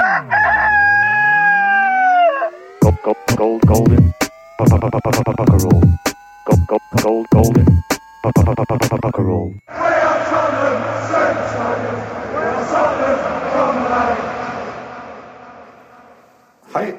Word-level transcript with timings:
Hei 0.00 0.08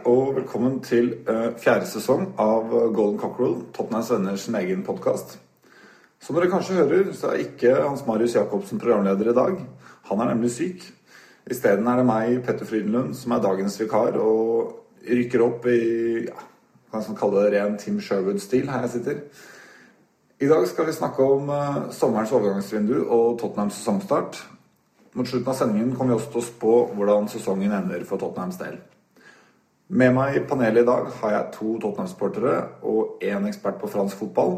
og 0.06 0.36
velkommen 0.36 0.78
til 0.86 1.16
uh, 1.26 1.58
fjerde 1.58 1.86
sesong 1.90 2.36
av 2.38 2.70
Golden 2.70 3.18
Cockerel, 3.18 3.66
Tottenhams 3.74 4.12
venner 4.14 4.36
sin 4.38 4.56
egen 4.62 4.86
podkast. 4.86 5.40
Som 6.22 6.38
dere 6.38 6.54
kanskje 6.54 6.78
hører, 6.84 7.14
så 7.18 7.34
er 7.34 7.48
ikke 7.48 7.80
Hans 7.82 8.06
Marius 8.06 8.38
Jacobsen 8.38 8.78
programleder 8.78 9.34
i 9.34 9.38
dag. 9.42 9.58
Han 10.12 10.22
er 10.22 10.36
nemlig 10.36 10.54
syk. 10.54 11.01
Isteden 11.50 11.88
er 11.90 11.98
det 11.98 12.06
meg, 12.06 12.36
Petter 12.46 12.68
Frydenlund, 12.70 13.16
som 13.18 13.34
er 13.34 13.42
dagens 13.44 13.80
vikar 13.82 14.18
og 14.22 15.08
rykker 15.08 15.42
opp 15.42 15.66
i 15.72 15.80
ja, 16.28 16.38
hva 16.92 17.02
jeg 17.02 17.18
kalle 17.18 17.46
det 17.46 17.56
ren 17.56 17.80
Tim 17.82 17.98
Sherwood-stil 18.04 18.70
her 18.70 18.86
jeg 18.86 18.94
sitter. 18.98 19.24
I 20.42 20.50
dag 20.50 20.66
skal 20.70 20.88
vi 20.88 20.94
snakke 20.98 21.26
om 21.26 21.50
eh, 21.54 21.92
sommerens 21.94 22.32
overgangsvindu 22.34 22.96
og 23.04 23.40
Tottenhams 23.42 23.78
sesongstart. 23.78 24.40
Mot 25.14 25.28
slutten 25.28 25.52
av 25.52 25.58
sendingen 25.58 25.92
kommer 25.96 26.14
vi 26.14 26.20
også 26.20 26.32
til 26.34 26.42
å 26.42 26.48
spå 26.48 26.76
hvordan 26.96 27.30
sesongen 27.30 27.74
ender 27.78 28.06
for 28.10 28.22
Tottenhams 28.22 28.58
del. 28.62 28.80
Med 29.92 30.14
meg 30.16 30.38
i 30.38 30.44
panelet 30.48 30.86
i 30.86 30.88
dag 30.88 31.10
har 31.20 31.34
jeg 31.36 31.52
to 31.58 31.74
Tottenham-sportere 31.84 32.56
og 32.88 33.22
én 33.28 33.48
ekspert 33.50 33.82
på 33.82 33.90
fransk 33.92 34.22
fotball. 34.22 34.56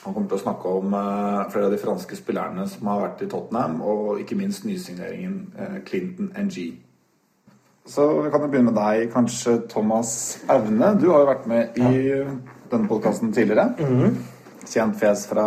Han 0.00 0.14
kommer 0.14 0.30
til 0.30 0.38
å 0.38 0.42
snakke 0.44 0.70
om 0.80 0.94
eh, 0.96 1.48
flere 1.52 1.68
av 1.68 1.74
de 1.74 1.80
franske 1.80 2.16
spillerne 2.16 2.64
som 2.72 2.88
har 2.88 3.02
vært 3.02 3.24
i 3.24 3.28
Tottenham, 3.28 3.80
og 3.84 4.22
ikke 4.22 4.38
minst 4.38 4.64
nysigneringen 4.64 5.40
eh, 5.60 5.76
Clinton 5.84 6.30
NG. 6.40 6.70
Så 7.90 8.06
vi 8.22 8.30
kan 8.32 8.44
jo 8.44 8.48
begynne 8.48 8.70
med 8.70 8.78
deg, 8.78 9.10
kanskje 9.12 9.58
Thomas 9.68 10.12
Aune. 10.52 10.94
Du 11.00 11.10
har 11.10 11.24
jo 11.24 11.30
vært 11.30 11.48
med 11.50 11.80
i 11.80 11.90
denne 12.70 12.88
podkasten 12.88 13.32
tidligere. 13.34 13.72
Kjent 14.68 14.96
fjes 15.00 15.24
fra 15.28 15.46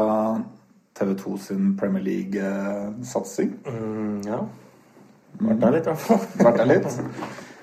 TV 0.97 1.13
2 1.21 1.37
sin 1.41 1.71
Premier 1.79 2.03
League-satsing. 2.03 3.53
Mm, 3.65 4.17
ja. 4.27 4.41
Vært 5.39 5.61
der 5.63 5.77
litt, 5.77 5.87
i 5.87 5.93
hvert 5.93 6.03
fall. 6.03 6.27
Vært 6.41 6.59
der 6.61 6.69
litt. 6.69 6.99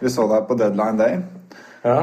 Vi 0.00 0.10
så 0.10 0.26
deg 0.30 0.48
på 0.48 0.56
Deadline 0.58 0.98
Day. 0.98 1.20
Ja. 1.84 2.00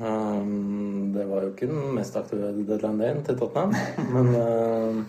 Ehm, 0.00 1.10
det 1.14 1.26
var 1.28 1.44
jo 1.44 1.52
ikke 1.52 1.68
den 1.70 1.94
mest 1.96 2.16
aktive 2.16 2.52
deadline 2.68 3.02
dayen 3.02 3.22
til 3.26 3.38
Tottenham, 3.38 3.74
men 4.14 4.32
uh, 4.34 5.02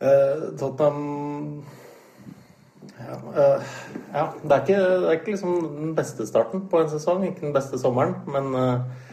eh, 0.00 0.44
Tottenham 0.60 1.64
ja, 2.94 3.16
uh, 3.16 3.72
ja 4.14 4.26
det, 4.42 4.52
er 4.52 4.60
ikke, 4.60 4.76
det 4.78 5.08
er 5.08 5.18
ikke 5.18 5.34
liksom 5.34 5.56
den 5.78 5.96
beste 5.96 6.26
starten 6.28 6.68
på 6.70 6.82
en 6.82 6.92
sesong, 6.92 7.24
ikke 7.26 7.46
den 7.48 7.56
beste 7.56 7.80
sommeren, 7.80 8.14
men, 8.30 8.54
eh, 8.54 9.10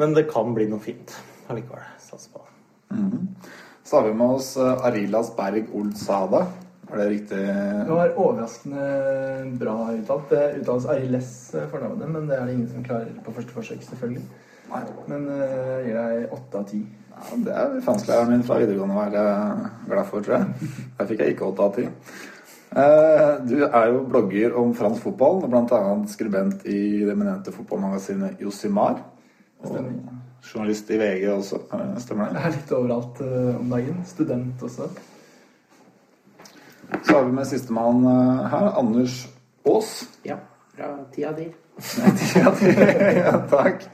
men 0.00 0.16
det 0.16 0.30
kan 0.30 0.54
bli 0.56 0.66
noe 0.70 0.80
fint 0.82 1.12
allikevel. 1.50 1.84
Satser 2.00 2.32
på 2.32 2.42
det. 2.44 2.50
Så 3.84 3.96
har 3.96 4.08
vi 4.08 4.14
med 4.14 4.36
oss 4.38 4.56
eh, 4.56 4.86
Arilas 4.86 5.32
Berg 5.36 5.70
Olsada. 5.74 6.44
Er 6.90 6.96
det 6.98 7.08
riktig? 7.10 7.40
Det 7.86 7.94
var 7.94 8.14
overraskende 8.18 8.86
bra 9.60 9.76
uttalt. 9.94 10.30
Det 10.30 10.44
uttales 10.60 10.86
Ariles 10.90 11.28
fornavnet, 11.70 12.08
men 12.10 12.26
det 12.26 12.38
er 12.38 12.46
det 12.48 12.54
ingen 12.56 12.70
som 12.72 12.86
klarer 12.86 13.12
på 13.24 13.34
første 13.36 13.54
forsøk, 13.54 13.84
selvfølgelig. 13.86 14.24
Nei. 14.70 14.82
Men 15.10 15.28
uh, 15.28 15.44
jeg 15.44 15.84
gir 15.86 16.00
deg 16.00 16.34
åtte 16.34 16.58
av 16.60 16.66
ti. 16.70 16.80
Ja, 17.10 17.38
det 17.44 17.54
er 17.54 17.80
fransklæreren 17.84 18.30
min 18.32 18.44
fra 18.46 18.58
videregående 18.62 18.96
være 18.96 19.24
glad 19.90 20.06
for, 20.10 20.24
tror 20.24 20.36
jeg. 20.38 20.70
Der 20.98 21.08
fikk 21.10 21.22
jeg 21.24 21.34
ikke 21.34 21.48
åtte 21.50 21.66
av 21.66 21.74
ti. 21.76 21.86
Eh, 22.70 23.32
Du 23.50 23.56
er 23.66 23.86
jo 23.90 24.04
blogger 24.06 24.54
om 24.56 24.70
fransk 24.78 25.02
fotball, 25.02 25.42
annet 25.90 26.12
skribent 26.12 26.66
i 26.70 27.02
det 27.02 27.12
eminente 27.12 27.52
fotballmagasinet 27.52 28.40
Josimar. 28.40 29.02
Og 29.66 29.76
journalist 30.46 30.90
i 30.90 30.98
VG 31.00 31.26
også, 31.34 31.58
stemmer 31.68 31.98
stemmer 32.00 32.30
Jeg 32.30 32.34
det? 32.38 32.44
er 32.46 32.54
litt 32.56 32.72
overalt 32.78 33.20
eh, 33.26 33.56
om 33.58 33.74
dagen. 33.74 33.98
Student 34.08 34.62
også. 34.62 34.86
Så 37.04 37.14
har 37.16 37.24
vi 37.24 37.32
med 37.32 37.46
sistemann 37.48 38.04
eh, 38.06 38.46
her, 38.52 38.70
Anders 38.78 39.28
Aas. 39.66 39.90
Ja, 40.26 40.36
fra 40.76 40.92
tida 41.14 41.30
av 41.32 41.38
ti. 41.40 41.48
ja, 43.20 43.36
takk. 43.48 43.86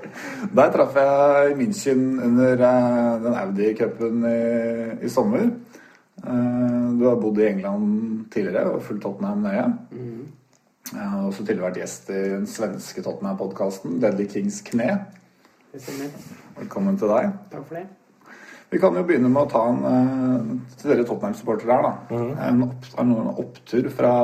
Der 0.57 0.71
traff 0.75 0.97
jeg 0.99 1.53
i 1.53 1.57
München 1.61 2.07
under 2.25 2.62
eh, 2.67 3.11
den 3.23 3.37
Audi-cupen 3.43 4.25
i, 4.31 4.41
i 5.07 5.11
sommer. 5.12 5.49
Eh, 6.25 6.73
Du 6.97 7.05
har 7.05 7.19
bodd 7.21 7.39
i 7.43 7.47
England 7.51 8.25
tidligere 8.33 8.71
og 8.73 8.83
fulgt 8.87 9.03
Tottenham 9.05 9.43
nøye. 9.45 9.67
Jeg 10.87 11.03
har 11.13 11.27
også 11.27 11.43
tidligere 11.45 11.67
vært 11.69 11.81
gjest 11.83 12.11
i 12.15 12.21
den 12.31 12.47
svenske 12.49 13.03
Tottenham-podkasten 13.05 13.99
Deadly 14.01 14.25
Kings 14.31 14.63
kne. 14.65 14.95
Det. 15.75 16.09
Velkommen 16.57 16.97
til 16.97 17.11
deg. 17.13 17.34
Takk 17.53 17.67
for 17.69 17.77
det. 17.77 17.87
Vi 18.71 18.81
kan 18.82 18.97
jo 18.99 19.04
begynne 19.06 19.31
med 19.31 19.44
å 19.44 19.50
ta 19.50 19.62
en 19.71 19.84
eh, 19.87 20.47
til 20.81 20.91
dere 20.91 21.04
Tottenham-supportere 21.06 21.77
her, 21.77 21.87
da. 21.87 22.22
En 22.49 22.65
opp, 22.66 22.88
noen 22.99 23.28
opptur 23.38 23.87
fra 23.94 24.15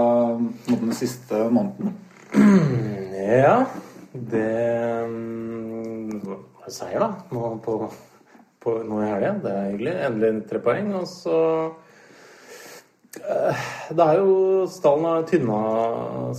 den 0.66 0.94
siste 0.98 1.44
måneden? 1.52 1.94
Ja, 3.22 3.60
det 4.12 4.48
mm, 5.06 6.18
var 6.24 6.66
en 6.66 6.74
seier, 6.74 7.04
da. 7.04 7.10
Nå, 7.30 7.52
på, 7.62 7.78
på, 8.62 8.76
nå 8.88 8.98
i 9.02 9.08
helga. 9.12 9.32
Det 9.44 9.54
er 9.54 9.70
hyggelig. 9.70 9.94
Endelig 10.08 10.32
tre 10.50 10.62
poeng. 10.64 10.90
Og 10.98 11.06
så 11.10 11.38
eh, 13.22 13.66
Det 13.94 14.08
er 14.08 14.20
jo 14.24 14.66
Stallen 14.72 15.06
har 15.06 15.28
tynna 15.30 15.60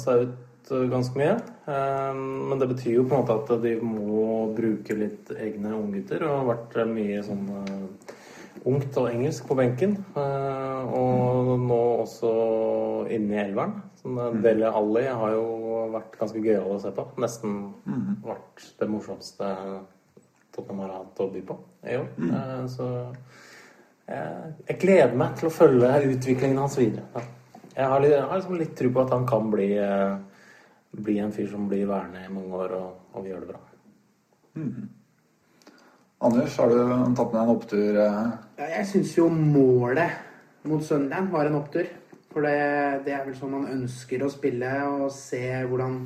seg 0.03 0.27
ut 0.27 0.42
ganske 0.91 1.17
mye. 1.19 1.35
Eh, 1.67 2.13
Men 2.50 2.59
det 2.59 2.67
betyr 2.73 2.95
jo 3.00 3.03
på 3.07 3.16
en 3.16 3.23
måte 3.25 3.38
at 3.56 3.61
de 3.63 3.75
må 3.81 4.53
bruke 4.56 4.95
litt 4.97 5.31
egne 5.38 5.73
unggutter. 5.78 6.23
Og 6.28 6.38
har 6.41 6.50
vært 6.56 6.78
mye 6.91 7.23
sånn 7.23 7.47
eh, 7.61 8.13
ungt 8.69 8.97
og 9.01 9.09
engelsk 9.12 9.47
på 9.50 9.57
benken. 9.59 9.97
Eh, 10.16 10.83
Og 10.94 11.53
nå 11.59 11.81
også 12.03 12.33
inne 13.09 13.33
i 13.38 13.44
elveren. 13.47 13.81
Sånn, 14.01 14.17
eh, 14.19 14.41
Dele 14.44 14.72
Alli 14.73 15.06
har 15.07 15.31
jo 15.38 15.45
vært 15.94 16.17
ganske 16.19 16.41
gøyal 16.44 16.75
å 16.75 16.81
se 16.81 16.91
på. 16.91 17.07
Nesten 17.17 17.73
vært 18.23 18.66
det 18.79 18.89
morsomste 18.89 19.53
Tottenham 20.53 20.83
har 20.85 20.97
hatt 21.00 21.19
å 21.23 21.31
by 21.33 21.41
på 21.41 21.56
i 21.89 21.95
år. 21.97 22.07
Eh, 22.29 22.67
Så 22.67 22.89
jeg, 24.07 24.53
jeg 24.67 24.79
gleder 24.81 25.16
meg 25.16 25.35
til 25.39 25.47
å 25.50 25.53
følge 25.56 25.89
utviklingen 26.12 26.57
hans 26.59 26.78
videre. 26.78 27.23
Jeg 27.75 27.88
har, 27.89 28.00
litt, 28.03 28.12
jeg 28.12 28.22
har 28.22 28.38
liksom 28.38 28.57
litt 28.59 28.75
tro 28.78 28.89
på 28.94 29.01
at 29.01 29.09
han 29.16 29.25
kan 29.25 29.47
bli, 29.50 29.72
eh, 29.81 30.17
bli 30.93 31.17
en 31.19 31.33
fyr 31.33 31.47
som 31.49 31.65
blir 31.69 31.87
værende 31.89 32.25
i 32.25 32.33
mange 32.33 32.53
år, 32.55 32.75
og, 32.77 33.07
og 33.17 33.25
gjør 33.27 33.39
det 33.43 33.49
bra. 33.53 33.61
Anders, 36.23 36.57
har 36.57 36.69
du 36.69 36.77
tatt 37.17 37.33
med 37.33 37.41
en 37.41 37.55
opptur? 37.55 37.97
eh? 37.99 38.29
Ja, 38.59 38.69
jeg 38.77 38.87
syns 38.91 39.17
jo 39.17 39.27
målet 39.33 40.13
mot 40.69 40.83
Sunderland 40.85 41.33
var 41.33 41.49
en 41.49 41.59
opptur. 41.59 41.89
For 42.33 42.45
det, 42.45 42.53
det 43.05 43.13
er 43.13 43.25
vel 43.27 43.35
sånn 43.37 43.51
man 43.53 43.67
ønsker 43.69 44.23
å 44.25 44.31
spille 44.33 44.69
og 44.87 45.09
se 45.13 45.43
hvordan 45.69 45.99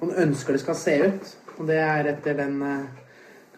man 0.00 0.14
ønsker 0.22 0.56
det 0.56 0.62
skal 0.62 0.78
se 0.78 0.94
ut. 1.02 1.32
Og 1.56 1.66
det 1.68 1.80
er 1.82 2.12
etter 2.12 2.38
den 2.38 2.60
eh, 2.64 3.02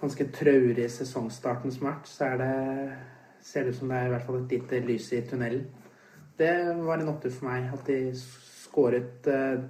ganske 0.00 0.26
traurige 0.34 0.88
sesongstarten 0.94 1.74
som 1.74 1.86
har 1.88 1.98
vært, 1.98 2.10
så 2.10 2.30
er 2.32 2.40
det, 2.40 2.96
ser 3.44 3.66
det 3.66 3.74
ut 3.74 3.80
som 3.80 3.92
det 3.92 4.00
er 4.00 4.08
i 4.08 4.14
hvert 4.14 4.26
fall 4.26 4.40
et 4.40 4.54
lite 4.56 4.82
lys 4.86 5.12
i 5.14 5.22
tunnelen. 5.26 5.66
Det 6.38 6.52
var 6.86 7.02
en 7.02 7.10
opptur 7.10 7.34
for 7.34 7.50
meg 7.50 7.70
at 7.74 7.86
de 7.90 8.00
skåret 8.18 9.26
eh, 9.30 9.60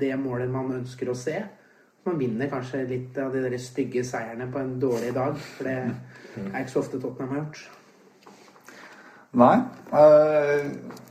det 0.00 0.14
målet 0.20 0.50
man 0.52 0.72
ønsker 0.80 1.10
å 1.12 1.18
se. 1.18 1.36
Man 2.06 2.18
vinner 2.18 2.50
kanskje 2.50 2.82
litt 2.88 3.18
av 3.22 3.34
de 3.34 3.44
der 3.44 3.58
stygge 3.62 4.02
seierne 4.06 4.48
på 4.50 4.58
en 4.58 4.74
dårlig 4.82 5.12
dag. 5.14 5.36
For 5.56 5.68
det 5.68 5.76
er 6.48 6.64
ikke 6.64 6.72
så 6.74 6.82
ofte 6.82 6.98
Tottenham 6.98 7.36
har 7.36 7.44
gjort. 7.44 7.62
Nei. 9.32 9.54
eh, 9.96 10.66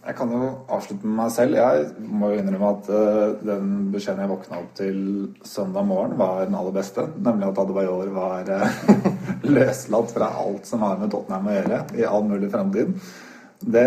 Jeg 0.06 0.16
kan 0.18 0.32
jo 0.34 0.50
avslutte 0.70 1.06
med 1.08 1.16
meg 1.18 1.32
selv. 1.34 1.56
Jeg 1.58 2.10
må 2.10 2.30
jo 2.34 2.42
innrømme 2.42 2.70
at 2.76 2.90
eh, 2.90 3.34
den 3.46 3.72
beskjeden 3.94 4.22
jeg 4.26 4.32
våkna 4.34 4.60
opp 4.62 4.76
til 4.78 5.02
søndag 5.46 5.88
morgen, 5.90 6.18
var 6.20 6.44
den 6.46 6.58
aller 6.58 6.76
beste. 6.76 7.08
Nemlig 7.18 7.48
at 7.50 7.62
Adebayor 7.64 8.14
var 8.14 8.52
eh, 8.52 8.80
løslatt 9.56 10.14
fra 10.14 10.30
alt 10.44 10.70
som 10.70 10.84
har 10.86 11.00
med 11.02 11.14
Tottenham 11.14 11.50
å 11.50 11.58
gjøre, 11.58 11.84
i 11.98 12.06
all 12.10 12.26
mulig 12.30 12.52
fremtid. 12.54 12.94
Det 13.62 13.86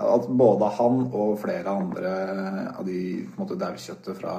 at 0.00 0.28
både 0.32 0.68
han 0.78 1.00
og 1.12 1.34
flere 1.42 1.68
andre 1.68 2.12
av 2.72 2.86
de 2.86 3.00
på 3.26 3.34
en 3.36 3.42
måte 3.42 3.58
daukjøttet 3.60 4.16
fra, 4.16 4.34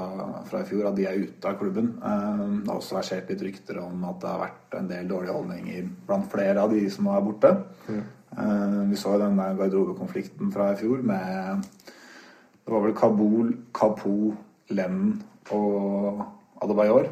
fra 0.49 0.61
i 0.63 0.65
fjor, 0.69 0.87
at 0.89 0.97
de 0.97 1.05
er 1.05 1.19
ute 1.21 1.45
av 1.51 1.59
klubben. 1.59 1.91
Eh, 2.01 2.41
Det 2.63 2.71
har 2.71 2.79
også 2.79 2.97
versert 2.97 3.29
litt 3.29 3.43
rykter 3.45 3.77
om 3.83 4.03
at 4.09 4.19
det 4.23 4.31
har 4.31 4.41
vært 4.47 4.79
en 4.79 4.89
del 4.89 5.07
dårlige 5.11 5.35
holdninger 5.37 5.91
blant 6.07 6.31
flere 6.31 6.63
av 6.63 6.73
de 6.73 6.81
som 6.89 7.11
er 7.13 7.21
borte. 7.21 7.53
Eh, 7.89 8.89
Vi 8.89 8.97
så 8.97 9.13
jo 9.13 9.21
den 9.21 9.37
der 9.37 9.55
garderobekonflikten 9.59 10.51
fra 10.51 10.71
i 10.73 10.81
fjor 10.81 11.03
med 11.03 11.63
Det 12.65 12.73
var 12.73 12.81
vel 12.81 12.93
Kabul, 12.93 13.53
Kapo, 13.73 14.33
Lennon 14.69 15.21
og 15.51 16.25
Adebayor. 16.61 17.07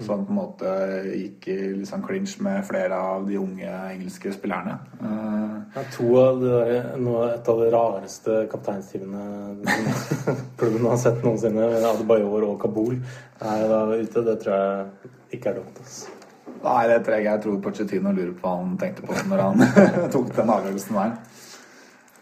Som 0.00 0.24
på 0.26 0.32
en 0.32 0.38
måte 0.38 0.70
gikk 1.12 1.48
i 1.52 1.58
sånn 1.88 2.04
clinch 2.06 2.38
med 2.44 2.62
flere 2.68 2.96
av 2.96 3.26
de 3.28 3.36
unge 3.40 3.68
engelske 3.68 4.32
spillerne. 4.32 4.78
Ja, 5.00 5.80
er 5.80 5.90
to 5.94 6.08
av 6.20 6.40
de 6.40 6.52
der, 6.54 6.88
noe, 7.00 7.26
et 7.34 7.50
av 7.52 7.60
de 7.60 7.68
rareste 7.74 8.38
kapteinsteamene 8.52 9.76
klubben 10.60 10.88
har 10.88 11.02
sett 11.02 11.20
noensinne. 11.26 11.68
Adebayor 11.90 12.48
og 12.48 12.56
Kabul 12.62 12.96
er 12.96 13.66
da 13.70 13.84
ute. 13.92 14.24
Det 14.30 14.38
tror 14.42 14.56
jeg 14.56 15.12
ikke 15.38 15.52
er 15.52 15.60
dumt. 15.60 15.84
Altså. 15.84 16.16
Nei, 16.60 16.80
det 16.90 16.98
tror 17.04 17.16
jeg 17.16 17.24
jeg 17.24 17.42
tror 17.44 17.60
Pochettino 17.64 18.10
lurer 18.12 18.32
på 18.36 18.44
hva 18.44 18.56
han 18.58 18.74
tenkte 18.80 19.06
på 19.06 19.16
når 19.30 19.44
han 19.46 19.62
tok 20.14 20.32
den 20.36 20.52
avgjørelsen 20.56 20.98
der. 20.98 21.14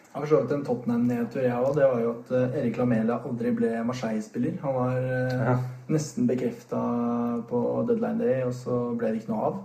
Jeg 0.09 0.15
har 0.15 0.25
for 0.25 0.31
så 0.33 0.39
vidt 0.41 0.53
en 0.57 0.63
Tottenham-nedtur, 0.65 1.43
jeg 1.45 1.53
òg. 1.53 1.75
Det 1.77 1.85
var 1.87 2.01
jo 2.03 2.13
at 2.17 2.31
eh, 2.35 2.55
Erik 2.63 2.79
Lamela 2.81 3.19
aldri 3.29 3.51
ble 3.55 3.73
Marseille-spiller. 3.87 4.55
Han 4.63 4.75
var 4.75 4.97
eh, 4.99 5.43
Ja. 5.51 5.57
nesten 5.89 6.27
bekrefta 6.27 6.81
på 7.49 7.61
deadline 7.89 8.19
day, 8.19 8.43
og 8.47 8.55
så 8.57 8.79
ble 8.99 9.13
det 9.13 9.21
ikke 9.23 9.35
noe 9.35 9.51
av. 9.51 9.59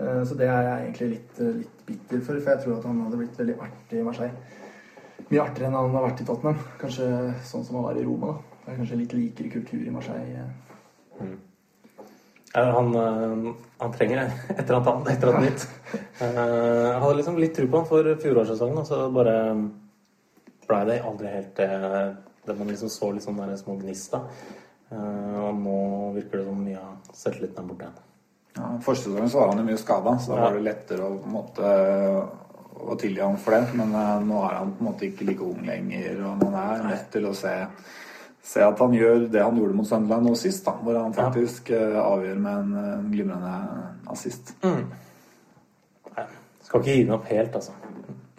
Eh, 0.00 0.22
så 0.24 0.36
det 0.40 0.48
er 0.48 0.62
jeg 0.64 0.86
egentlig 0.88 1.10
litt, 1.12 1.42
litt 1.60 1.84
bitter 1.86 2.24
for, 2.24 2.40
for 2.40 2.50
jeg 2.54 2.62
tror 2.64 2.78
at 2.78 2.88
han 2.88 3.02
hadde 3.04 3.20
blitt 3.20 3.38
veldig 3.42 3.58
artig 3.68 4.00
i 4.00 4.06
Marseille. 4.08 4.32
Mye 5.30 5.44
artigere 5.44 5.68
enn 5.68 5.76
han 5.78 5.94
har 5.94 6.08
vært 6.08 6.24
i 6.24 6.26
Tottenham. 6.32 6.58
Kanskje 6.80 7.10
sånn 7.52 7.62
som 7.68 7.76
han 7.78 7.84
var 7.90 8.00
i 8.00 8.06
Roma. 8.08 8.32
da. 8.32 8.56
Det 8.64 8.72
er 8.74 8.80
kanskje 8.80 8.98
litt 9.04 9.12
likere 9.20 9.52
kultur 9.58 9.86
i 9.86 9.94
Marseille. 9.94 10.48
eh. 11.20 11.36
Han, 12.54 12.88
eh, 12.98 13.52
han 13.78 13.92
trenger 13.94 14.24
et 14.56 14.64
eller 14.64 14.80
annet 14.80 15.10
et 15.12 15.22
eller 15.22 15.36
annet 15.38 15.50
nytt. 15.50 15.68
Eh, 16.20 16.40
Jeg 16.90 16.96
hadde 17.04 17.16
liksom 17.20 17.38
litt 17.38 17.54
tro 17.56 17.68
på 17.70 17.78
han 17.82 17.86
for 17.90 18.08
fjorårssesongen, 18.24 18.80
og 18.82 18.88
så 18.88 19.04
bare 19.14 19.36
blei 20.66 20.80
det 20.88 20.96
aldri 21.06 21.30
helt 21.30 21.54
det, 21.58 21.68
det 22.46 22.56
man 22.58 22.68
liksom 22.70 22.90
så 22.90 23.12
litt 23.14 23.24
sånn 23.26 23.38
der 23.38 23.54
små 23.58 23.76
gnist 23.80 24.14
av. 24.18 24.26
Eh, 24.90 25.38
Og 25.44 25.54
nå 25.62 25.78
virker 26.18 26.40
det 26.40 26.46
som 26.50 26.60
mye 26.66 26.82
av 26.82 27.14
selvtilliten 27.14 27.62
er 27.62 27.68
borte 27.70 27.86
igjen. 27.86 28.06
Ja, 28.58 28.68
Første 28.82 29.06
sesongen 29.12 29.30
var 29.36 29.48
han 29.52 29.62
jo 29.62 29.68
mye 29.70 29.78
skada, 29.78 30.16
så 30.18 30.34
da 30.34 30.40
var 30.48 30.56
det 30.58 30.64
lettere 30.66 31.06
å, 31.06 31.20
måte, 31.30 31.70
å 32.82 32.96
tilgi 32.98 33.22
ham 33.22 33.36
for 33.38 33.54
det. 33.54 33.76
Men 33.78 33.94
nå 34.26 34.40
er 34.48 34.56
han 34.58 34.72
på 34.74 34.82
en 34.82 34.88
måte 34.90 35.06
ikke 35.06 35.28
like 35.28 35.46
ung 35.46 35.62
lenger, 35.68 36.18
og 36.26 36.42
man 36.42 36.56
er 36.64 36.82
nødt 36.88 37.06
til 37.14 37.28
å 37.30 37.34
se, 37.38 37.52
se 38.42 38.62
at 38.64 38.80
han 38.80 38.94
gjør 38.96 39.26
det 39.32 39.42
han 39.44 39.58
gjorde 39.58 39.76
mot 39.76 39.88
Sunderland 39.88 40.30
nå 40.30 40.34
sist, 40.38 40.64
da, 40.66 40.74
hvor 40.80 40.96
han 40.98 41.14
faktisk 41.16 41.70
eh, 41.76 41.98
avgjør 42.00 42.40
med 42.40 42.64
en, 42.64 42.72
en 42.94 43.12
glimrende 43.12 43.52
assist. 44.10 44.54
Nei, 44.64 46.26
skal 46.64 46.82
ikke 46.82 46.96
gi 46.96 47.04
den 47.04 47.16
opp 47.18 47.28
helt, 47.30 47.60
altså. 47.60 47.76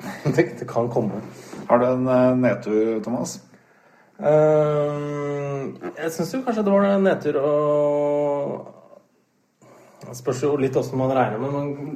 Det, 0.35 0.47
det 0.57 0.65
kan 0.69 0.89
komme. 0.89 1.21
Har 1.69 1.81
du 1.81 1.85
en 1.85 2.07
eh, 2.09 2.37
nedtur, 2.41 2.99
Thomas? 3.05 3.37
Uh, 4.21 5.71
jeg 5.97 6.11
syns 6.13 6.33
jo 6.35 6.43
kanskje 6.45 6.61
det 6.65 6.73
var 6.73 6.83
en 6.85 7.07
nedtur 7.07 7.39
å 7.41 7.53
Det 10.03 10.13
spørs 10.19 10.43
jo 10.45 10.51
litt 10.61 10.77
åssen 10.77 10.99
man 11.01 11.13
regner, 11.17 11.41
men 11.41 11.95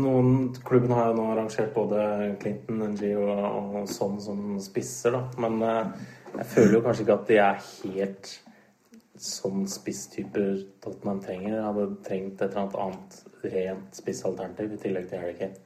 noen 0.00 0.30
klubben 0.64 0.94
har 0.96 1.10
jo 1.10 1.18
nå 1.18 1.26
arrangert 1.34 1.74
både 1.74 1.98
Clinton, 2.40 2.80
NG 2.94 3.10
og, 3.18 3.32
og 3.82 3.90
sånn 3.92 4.16
som 4.22 4.54
spisser, 4.64 5.12
da. 5.12 5.26
Men 5.44 5.60
jeg 6.36 6.46
føler 6.52 6.76
jo 6.76 6.82
kanskje 6.84 7.06
ikke 7.06 7.18
at 7.20 7.30
de 7.30 7.38
er 7.42 7.62
helt 7.66 8.32
sånn 9.20 9.64
spisstyper 9.70 10.58
Tottenham 10.84 11.22
trenger. 11.24 11.54
Jeg 11.54 11.64
hadde 11.68 11.86
trengt 12.04 12.42
et 12.42 12.50
eller 12.50 12.62
annet 12.64 12.82
annet 12.84 13.54
rent 13.54 13.96
spissalternativ 14.00 14.74
i 14.74 14.82
tillegg 14.82 15.08
til 15.10 15.22
Harry 15.22 15.38
Kane. 15.38 15.62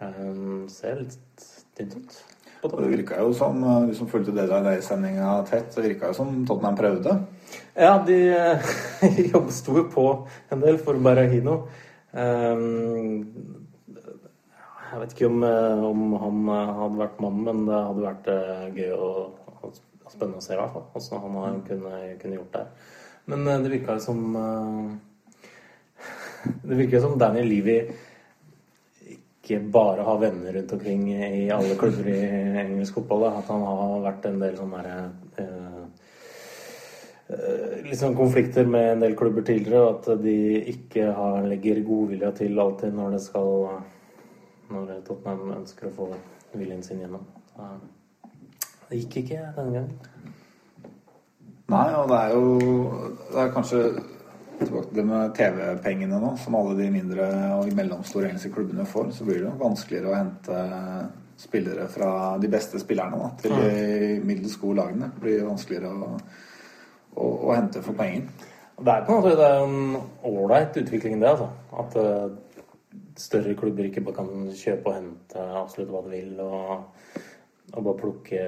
Um, 0.00 0.68
ser 0.72 1.02
litt 1.02 1.48
tynt 1.76 1.96
ut. 1.96 2.20
Det 2.60 2.88
virka 2.90 3.20
jo 3.22 3.32
som, 3.32 3.62
eh, 3.64 3.86
du 3.88 3.94
som 3.96 4.08
fulgte 4.08 4.34
det 4.36 4.46
der 4.48 4.66
i 4.76 4.82
sendinga 4.84 5.46
tett, 5.48 5.74
det 5.74 5.84
virka 5.84 6.10
jo 6.10 6.16
som 6.18 6.44
Tottenham 6.46 6.76
prøvde. 6.76 7.14
Ja, 7.74 7.94
de 8.04 8.18
eh, 8.36 8.66
jobbet 9.32 9.56
sto 9.56 9.78
jo 9.78 9.86
på 9.88 10.04
en 10.52 10.60
del 10.60 10.76
for 10.78 11.00
Berahino. 11.00 11.62
Ehm, 12.12 13.24
jeg 14.90 15.00
vet 15.00 15.14
ikke 15.14 15.30
om, 15.30 15.44
eh, 15.48 15.84
om 15.88 16.12
han 16.20 16.52
hadde 16.82 17.00
vært 17.00 17.22
mannen, 17.24 17.46
men 17.48 17.64
det 17.70 17.80
hadde 17.86 18.08
vært 18.10 18.76
gøy 18.76 18.92
å, 18.92 19.10
og 19.62 19.80
spennende 20.12 20.40
å 20.40 20.44
se 20.44 20.54
i 20.54 20.60
hvert 20.60 20.74
fall. 20.74 20.86
Åssen 20.98 21.22
han 21.22 21.38
har 21.40 21.58
kunne, 21.66 21.96
kunne 22.20 22.38
gjort 22.40 22.54
det. 22.58 22.66
Men 23.30 23.48
eh, 23.48 23.60
det 23.64 23.72
virka 23.72 23.96
jo 23.98 24.04
som 24.04 24.36
eh, 24.36 24.90
Det 26.68 26.78
virker 26.78 27.02
som 27.02 27.18
Daniel 27.20 27.50
Levy 27.50 27.80
ikke 29.50 29.60
bare 29.72 30.04
har 30.06 30.18
venner 30.20 30.52
rundt 30.52 30.72
omkring 30.72 31.08
i 31.12 31.50
alle 31.50 31.74
klubber 31.78 32.08
i 32.08 32.18
engelsk 32.62 32.94
fotball. 32.94 33.26
At 33.32 33.50
han 33.50 33.64
har 33.66 33.96
vært 34.06 34.28
en 34.28 34.40
del 34.42 34.56
sånn 34.58 34.74
derre 34.76 34.96
eh, 35.42 35.80
eh, 37.34 37.94
sånn 37.98 38.18
konflikter 38.18 38.68
med 38.70 38.92
en 38.94 39.06
del 39.06 39.16
klubber 39.18 39.46
tidligere, 39.46 39.82
og 39.82 39.94
at 40.12 40.22
de 40.22 40.36
ikke 40.74 41.10
har, 41.16 41.40
legger 41.50 41.82
godvilja 41.86 42.34
til 42.38 42.62
alltid 42.62 42.94
når 42.96 43.16
det 43.16 43.24
skal 43.28 43.56
Når 44.70 45.00
Tottenham 45.02 45.48
ønsker 45.56 45.88
å 45.88 45.96
få 45.96 46.04
viljen 46.54 46.82
sin 46.86 47.00
gjennom. 47.02 47.24
Så, 47.50 47.66
Det 48.90 49.04
gikk 49.04 49.20
ikke 49.22 49.42
denne 49.56 49.74
gangen. 49.76 49.92
Nei, 51.70 51.86
og 51.94 52.08
det 52.10 52.16
er 52.18 52.32
jo 52.34 52.46
Det 53.30 53.38
er 53.38 53.52
kanskje 53.54 53.82
tilbake 54.60 54.88
til 54.90 54.98
det 54.98 55.04
med 55.08 55.34
TV-pengene 55.38 56.18
nå, 56.20 56.34
som 56.36 56.56
alle 56.58 56.74
de 56.76 56.90
mindre 56.92 57.28
og 57.56 57.70
mellomstore 57.78 58.28
engelske 58.28 58.50
klubbene 58.52 58.84
får, 58.88 59.12
så 59.16 59.24
blir 59.24 59.38
det 59.38 59.46
jo 59.46 59.54
vanskeligere 59.62 60.10
å 60.10 60.18
hente 60.18 60.58
spillere 61.40 61.86
fra 61.88 62.10
de 62.42 62.50
beste 62.52 62.80
spillerne 62.82 63.16
da, 63.16 63.30
til 63.40 63.54
de 63.56 64.18
middels 64.26 64.58
gode 64.60 64.82
lagene. 64.82 65.08
Det 65.14 65.24
blir 65.24 65.46
vanskeligere 65.46 65.94
å, 65.94 66.10
å, 67.14 67.30
å 67.48 67.54
hente 67.54 67.80
for 67.86 67.96
penger. 67.96 68.26
Det 68.80 68.92
er 68.92 69.06
på 69.06 69.14
en 69.14 69.22
måte 69.22 69.38
det 69.38 69.46
er 69.46 69.64
en 69.64 69.96
ålreit 70.28 70.76
utvikling, 70.82 71.16
det. 71.22 71.32
altså. 71.32 71.48
At 71.80 71.96
uh, 71.96 73.00
større 73.20 73.56
klubber 73.56 73.88
ikke 73.88 74.04
bare 74.04 74.20
kan 74.20 74.52
kjøpe 74.56 74.92
og 74.92 74.98
hente 74.98 75.48
absolutt 75.62 75.94
hva 75.94 76.04
de 76.04 76.18
vil, 76.18 76.36
og, 76.44 77.24
og 77.72 77.84
bare 77.84 77.98
plukke 78.00 78.44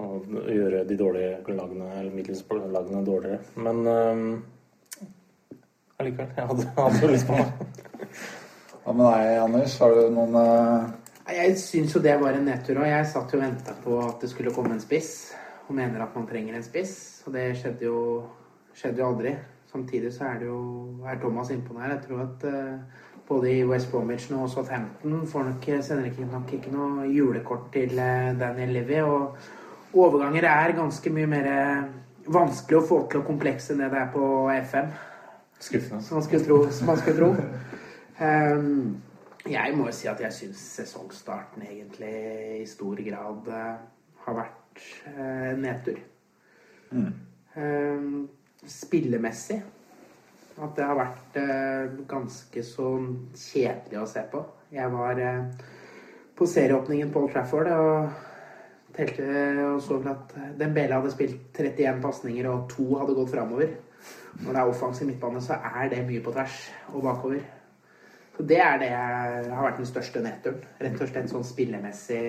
og 0.00 0.26
gjøre 0.46 0.84
de 0.86 0.96
dårlige 0.98 1.56
lagene 1.56 1.90
eller 1.98 2.14
middels 2.14 2.44
lagene 2.50 3.04
dårligere. 3.06 3.38
Men 3.56 3.80
eh, 3.86 5.06
allikevel, 5.98 6.32
jeg 6.36 6.46
hadde, 6.52 6.68
hadde 6.76 7.12
lyst 7.12 7.26
på 7.26 7.38
det. 7.40 7.48
Hva 8.84 8.94
med 8.96 9.04
deg, 9.06 9.36
Anders? 9.44 9.76
Har 9.82 9.94
du 9.94 10.06
noen 10.14 10.36
uh... 10.40 10.88
Jeg 11.30 11.58
syns 11.62 11.94
jo 11.94 12.02
det 12.02 12.16
var 12.18 12.34
en 12.34 12.48
nedtur, 12.48 12.80
og 12.80 12.88
jeg 12.88 13.06
satt 13.06 13.34
jo 13.34 13.38
og 13.38 13.44
venta 13.44 13.74
på 13.84 13.98
at 14.02 14.22
det 14.22 14.30
skulle 14.32 14.54
komme 14.54 14.74
en 14.74 14.82
spiss. 14.82 15.12
Og 15.68 15.76
mener 15.78 16.02
at 16.02 16.16
man 16.16 16.26
trenger 16.26 16.56
en 16.58 16.66
spiss, 16.66 16.94
og 17.26 17.36
det 17.36 17.52
skjedde 17.60 17.86
jo, 17.86 18.00
skjedde 18.74 19.02
jo 19.02 19.10
aldri. 19.12 19.34
Samtidig 19.70 20.10
så 20.16 20.24
er 20.26 20.40
det 20.40 20.48
jo 20.48 20.62
er 21.06 21.20
Thomas 21.22 21.52
innpå 21.54 21.76
der. 21.76 21.92
Jeg 21.92 22.02
tror 22.08 22.24
at 22.24 22.46
eh, 22.50 23.04
både 23.30 23.50
i 23.52 23.64
West 23.64 23.90
Bromwich 23.92 24.26
og 24.34 24.50
Southampton 24.50 25.26
får 25.30 25.44
nok, 25.46 25.66
sender 25.86 26.08
ikke, 26.10 26.26
nok 26.32 26.52
ikke 26.56 26.72
noe 26.74 27.06
julekort 27.06 27.68
til 27.74 27.98
eh, 28.02 28.32
Daniel 28.38 28.74
Levy. 28.74 28.98
Og 29.06 30.00
overganger 30.02 30.48
er 30.50 30.74
ganske 30.78 31.12
mye 31.14 31.28
mer 31.30 31.46
eh, 31.50 31.84
vanskelig 32.30 32.80
å 32.80 32.88
få 32.88 32.98
til 33.10 33.22
og 33.22 33.30
komplekse 33.30 33.74
enn 33.74 33.84
det 33.84 33.92
det 33.94 34.02
er 34.02 34.10
på 34.14 34.24
FM. 34.56 34.90
Skuffende. 35.60 36.02
Som 36.02 36.18
man 36.18 36.26
skulle 36.26 36.48
tro. 36.48 36.58
Man 36.88 37.00
skulle 37.00 37.16
tro. 37.20 37.30
Um, 38.20 39.00
jeg 39.56 39.78
må 39.78 39.86
jo 39.88 39.96
si 40.00 40.10
at 40.10 40.22
jeg 40.26 40.36
syns 40.36 40.66
sesongstarten 40.80 41.68
egentlig 41.68 42.14
i 42.60 42.68
stor 42.68 43.02
grad 43.06 43.50
uh, 43.54 43.74
har 44.26 44.40
vært 44.42 44.86
uh, 45.06 45.50
nedtur. 45.60 46.00
nedtur. 46.90 47.26
Um, 47.60 48.14
spillemessig 48.66 49.62
at 50.56 50.72
det 50.76 50.86
har 50.86 50.98
vært 50.98 51.36
eh, 51.40 51.92
ganske 52.10 52.64
så 52.66 52.88
kjedelig 53.36 54.00
å 54.00 54.08
se 54.08 54.24
på. 54.32 54.42
Jeg 54.74 54.90
var 54.92 55.20
eh, 55.22 55.68
på 56.36 56.48
serieåpningen 56.48 57.12
på 57.12 57.22
Old 57.22 57.32
Trafford 57.34 57.70
og 57.74 58.26
telte 58.96 59.28
og 59.68 59.78
så 59.84 60.00
vel 60.00 60.12
at 60.12 60.34
Dembele 60.58 60.98
hadde 60.98 61.12
spilt 61.14 61.54
31 61.54 62.02
pasninger, 62.02 62.48
og 62.50 62.66
to 62.72 62.88
hadde 62.98 63.16
gått 63.16 63.32
framover. 63.34 63.76
Når 64.40 64.52
det 64.52 64.60
er 64.60 64.70
offensiv 64.72 65.08
midtbane, 65.08 65.42
så 65.44 65.58
er 65.60 65.90
det 65.92 66.04
mye 66.08 66.22
på 66.24 66.32
tvers 66.34 66.58
og 66.94 67.04
bakover. 67.04 67.44
Så 68.36 68.46
det 68.48 68.60
er 68.64 68.78
det 68.80 68.90
har 68.94 69.66
vært 69.66 69.82
den 69.82 69.88
største 69.88 70.22
nedturen. 70.24 70.64
Rett 70.80 71.02
og 71.02 71.10
slett 71.10 71.30
sånn 71.30 71.44
spillemessig 71.44 72.20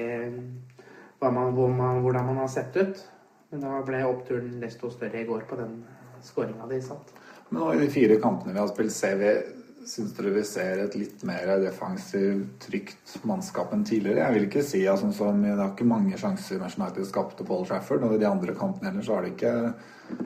man, 1.21 1.53
hvor 1.55 1.69
man, 1.71 2.01
hvordan 2.01 2.25
man 2.25 2.41
har 2.41 2.49
sett 2.51 2.75
ut. 2.75 3.03
Men 3.51 3.63
da 3.63 3.81
ble 3.85 4.01
oppturen 4.07 4.59
desto 4.61 4.89
større 4.91 5.21
i 5.21 5.27
går 5.27 5.45
på 5.47 5.59
den 5.59 5.81
skåringa 6.25 6.67
de 6.67 6.81
satt. 6.83 7.13
Men 7.51 7.59
nå 7.59 7.73
i 7.73 7.81
de 7.81 7.89
fire 7.91 8.15
kampene 8.23 8.55
vi 8.55 8.63
har 8.63 8.71
spilt, 8.71 8.95
ser 8.95 9.19
vi 9.19 9.33
Syns 9.81 10.11
dere 10.13 10.29
vi 10.35 10.43
ser 10.45 10.83
et 10.83 10.93
litt 10.93 11.23
mer 11.25 11.55
defensivt, 11.63 12.51
trygt 12.61 13.15
mannskap 13.25 13.71
enn 13.73 13.81
tidligere? 13.87 14.27
Jeg 14.27 14.35
vil 14.35 14.45
ikke 14.45 14.65
si 14.65 14.81
at 14.85 15.01
sånn 15.01 15.15
som 15.17 15.41
Det 15.41 15.55
har 15.57 15.71
ikke 15.71 15.87
mange 15.89 16.19
sjanser 16.21 16.61
Manchester 16.61 16.83
United 16.83 17.09
skapte 17.09 17.47
på 17.47 17.57
Old 17.57 17.69
Trafford. 17.71 18.05
Og 18.05 18.13
i 18.13 18.19
de 18.21 18.27
andre 18.29 18.53
kampene 18.57 19.01
så 19.01 19.17
har 19.17 19.25
det 19.25 19.33
ikke 19.33 19.55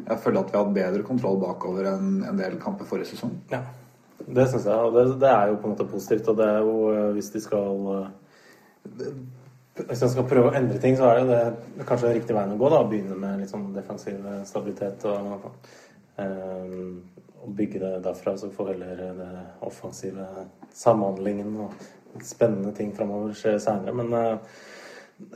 Jeg 0.10 0.20
føler 0.26 0.42
at 0.42 0.52
vi 0.52 0.58
har 0.58 0.66
hatt 0.66 0.76
bedre 0.76 1.08
kontroll 1.08 1.40
bakover 1.40 1.88
enn 1.94 2.20
en 2.28 2.42
del 2.42 2.60
kamper 2.60 2.90
forrige 2.90 3.14
sesong. 3.14 3.38
Ja, 3.54 3.64
det 4.28 4.50
syns 4.52 4.68
jeg. 4.68 4.76
Og 4.76 5.00
det, 5.00 5.08
det 5.24 5.32
er 5.32 5.54
jo 5.54 5.58
på 5.62 5.70
en 5.70 5.78
måte 5.78 5.88
positivt. 5.96 6.28
Og 6.34 6.40
det 6.42 6.52
er 6.52 6.62
jo 6.68 6.78
eh, 6.92 7.10
hvis 7.16 7.32
de 7.38 7.46
skal 7.48 7.90
eh, 7.96 9.18
Hvis 9.86 10.04
de 10.04 10.14
skal 10.18 10.30
prøve 10.36 10.52
å 10.52 10.56
endre 10.60 10.84
ting, 10.84 11.00
så 11.00 11.14
er 11.14 11.24
det, 11.32 11.42
det 11.80 11.88
kanskje 11.88 12.12
den 12.12 12.20
riktige 12.20 12.36
veien 12.42 12.58
å 12.58 12.60
gå. 12.60 12.76
da, 12.76 12.84
Begynne 12.92 13.24
med 13.24 13.40
litt 13.40 13.56
sånn 13.56 13.72
defensiv 13.76 14.20
stabilitet 14.52 15.08
og, 15.08 15.48
eh, 16.20 17.15
og 17.46 17.54
bygge 17.56 17.80
det 17.80 18.04
derfra. 18.06 18.36
Så 18.38 18.50
får 18.54 18.74
heller 18.74 19.04
det 19.20 19.30
offensive 19.66 20.26
samhandlingen 20.74 21.60
og 21.66 22.24
spennende 22.24 22.74
ting 22.76 22.94
framover 22.96 23.36
skje 23.38 23.58
seinere. 23.62 23.94
Men 23.96 24.14
eh, 24.14 24.56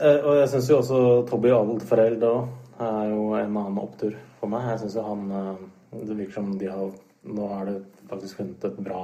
eh, 0.01 0.19
Og 0.25 0.39
jeg 0.41 0.49
syns 0.53 0.69
jo 0.69 0.79
også 0.81 1.01
Toby 1.29 1.53
Alderfeld 1.53 2.23
òg 2.23 2.47
er 2.79 3.09
jo 3.11 3.33
en 3.35 3.57
annen 3.57 3.81
opptur 3.81 4.15
for 4.39 4.51
meg. 4.51 4.71
Jeg 4.73 4.85
syns 4.85 4.97
jo 4.99 5.07
han 5.07 5.31
eh, 5.31 5.65
Det 5.99 6.17
virker 6.17 6.39
som 6.39 6.57
de 6.57 6.71
har 6.71 6.97
Nå 7.29 7.49
er 7.51 7.65
det 7.67 7.79
faktisk 8.09 8.39
funnet 8.39 8.63
et 8.63 8.77
bra 8.79 9.01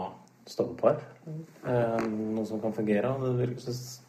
stoppepar. 0.48 1.02
Eh, 1.28 2.06
noe 2.08 2.46
som 2.48 2.62
kan 2.64 2.74
fungere. 2.74 3.12
Og 3.12 3.26
det 3.26 3.50
virker 3.50 3.62
så 3.62 4.02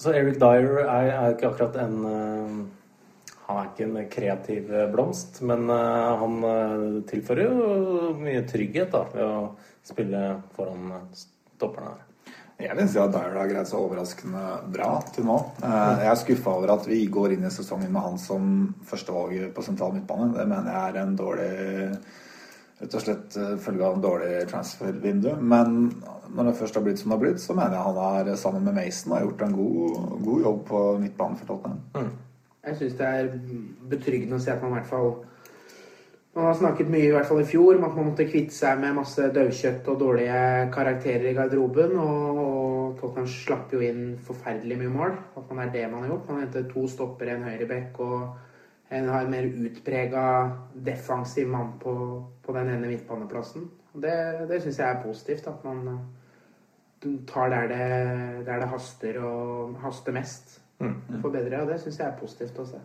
Så 0.00 0.12
Eric 0.16 0.38
Dyer 0.40 0.78
er, 0.80 1.10
er 1.12 1.34
ikke 1.34 1.50
akkurat 1.50 1.76
en 1.76 2.04
eh, 2.08 2.60
han 3.50 3.58
er 3.60 3.70
ikke 3.70 3.86
en 3.88 4.10
kreativ 4.12 4.70
blomst, 4.92 5.40
men 5.46 5.66
eh, 5.74 6.20
han 6.22 6.36
eh, 6.50 6.84
tilfører 7.10 7.48
jo 7.48 8.12
mye 8.20 8.44
trygghet 8.48 8.94
da, 8.94 9.02
ved 9.14 9.26
å 9.26 9.40
spille 9.86 10.22
foran 10.56 10.94
stopperne 11.16 11.96
her. 11.96 12.06
Jeg 12.60 12.76
vil 12.76 12.88
si 12.92 12.98
at 13.00 13.12
Dyer 13.14 13.36
har 13.38 13.48
greid 13.48 13.68
seg 13.70 13.80
overraskende 13.80 14.40
bra 14.72 14.90
til 15.14 15.24
nå. 15.28 15.36
Eh, 15.64 16.02
Jeg 16.04 16.10
er 16.12 16.18
skuffa 16.22 16.56
over 16.58 16.74
at 16.76 16.88
vi 16.88 17.02
går 17.08 17.36
inn 17.36 17.46
i 17.48 17.52
sesongen 17.52 17.92
med 17.92 18.04
han 18.04 18.18
som 18.20 18.50
førstevalget 18.88 19.54
på 19.56 19.64
sentral 19.64 19.94
midtbane. 19.96 20.34
Det 20.36 20.44
mener 20.48 20.68
jeg 20.68 20.90
er 20.90 21.00
en 21.04 21.16
dårlig 21.18 21.54
Rett 22.80 22.94
og 22.96 23.02
slett 23.04 23.34
eh, 23.36 23.56
følge 23.60 23.84
av 23.84 23.98
en 23.98 24.04
dårlig 24.04 24.36
transfer-vindu. 24.48 25.34
Men 25.36 25.90
når 26.32 26.46
det 26.48 26.54
først 26.62 26.78
har 26.78 26.84
blitt 26.86 27.00
som 27.00 27.10
det 27.12 27.18
har 27.18 27.22
blitt, 27.26 27.42
så 27.42 27.56
mener 27.56 27.76
jeg 27.76 27.88
han 27.90 28.30
er 28.30 28.40
sammen 28.40 28.64
med 28.64 28.78
Mason 28.78 29.12
har 29.12 29.26
gjort 29.26 29.44
en 29.44 29.56
god, 29.58 29.98
god 30.24 30.46
jobb 30.46 30.62
på 30.70 30.80
midtbanen 31.02 31.36
for 31.42 31.50
Tottenham. 31.50 32.12
Jeg 32.60 32.76
syns 32.76 32.96
det 32.98 33.06
er 33.08 33.28
betryggende 33.90 34.36
å 34.36 34.42
se 34.42 34.52
at 34.52 34.60
man 34.62 34.74
i 34.74 34.78
hvert 34.78 34.90
fall 34.90 35.12
Man 36.30 36.44
har 36.46 36.54
snakket 36.54 36.90
mye, 36.92 37.08
i 37.08 37.14
hvert 37.14 37.26
fall 37.26 37.40
i 37.42 37.48
fjor, 37.48 37.74
om 37.74 37.84
at 37.88 37.96
man 37.96 38.06
måtte 38.12 38.28
kvitte 38.28 38.54
seg 38.54 38.78
med 38.78 38.94
masse 38.94 39.24
daukjøtt 39.34 39.88
og 39.90 39.96
dårlige 39.98 40.68
karakterer 40.70 41.24
i 41.26 41.32
garderoben. 41.34 41.96
Og, 41.98 42.38
og 42.38 43.00
Tottenham 43.00 43.26
slapp 43.26 43.74
jo 43.74 43.80
inn 43.82 44.12
forferdelig 44.22 44.76
mye 44.78 44.92
mål. 44.94 45.16
At 45.40 45.50
man 45.50 45.64
er 45.64 45.72
det 45.74 45.82
man 45.90 46.04
har 46.04 46.12
gjort. 46.12 46.30
Man 46.30 46.44
hentet 46.44 46.70
to 46.70 46.84
stoppere, 46.86 47.34
en 47.34 47.48
høyrebekk 47.48 47.98
og 48.06 48.94
en 48.94 49.10
har 49.10 49.26
en 49.26 49.34
mer 49.34 49.50
utprega 49.50 50.24
defensiv 50.86 51.50
mann 51.50 51.74
på, 51.82 51.96
på 52.46 52.54
den 52.54 52.72
ene 52.76 52.94
midtbaneplassen. 52.94 53.66
Det, 53.90 54.16
det 54.50 54.62
syns 54.62 54.78
jeg 54.78 54.86
er 54.86 55.02
positivt. 55.02 55.50
At 55.50 55.66
man 55.66 55.82
eh, 55.96 57.14
tar 57.26 57.50
der 57.50 57.70
det, 57.74 58.46
der 58.46 58.62
det 58.62 58.70
haster 58.70 59.22
og 59.26 59.78
haster 59.82 60.14
mest. 60.14 60.59
For 60.80 61.28
bedre, 61.34 61.60
og 61.62 61.68
det 61.68 61.80
syns 61.82 61.98
jeg 62.00 62.06
er 62.08 62.16
positivt 62.20 62.58
å 62.62 62.64
se. 62.70 62.80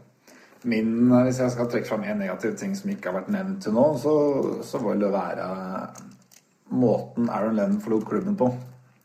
Min, 0.65 1.11
hvis 1.13 1.39
jeg 1.39 1.51
skal 1.53 1.67
trekke 1.69 1.87
fram 1.87 2.03
en 2.03 2.17
negativ 2.19 2.55
ting 2.59 2.73
som 2.75 2.89
ikke 2.91 3.11
har 3.11 3.19
vært 3.21 3.31
nevnt 3.31 3.61
til 3.63 3.75
nå, 3.75 3.83
så, 4.01 4.13
så 4.65 4.81
vil 4.81 5.03
det 5.03 5.11
være 5.13 5.49
måten 6.75 7.29
Aaron 7.29 7.55
Lennon 7.55 7.81
forlot 7.83 8.07
klubben 8.09 8.35
på. 8.39 8.49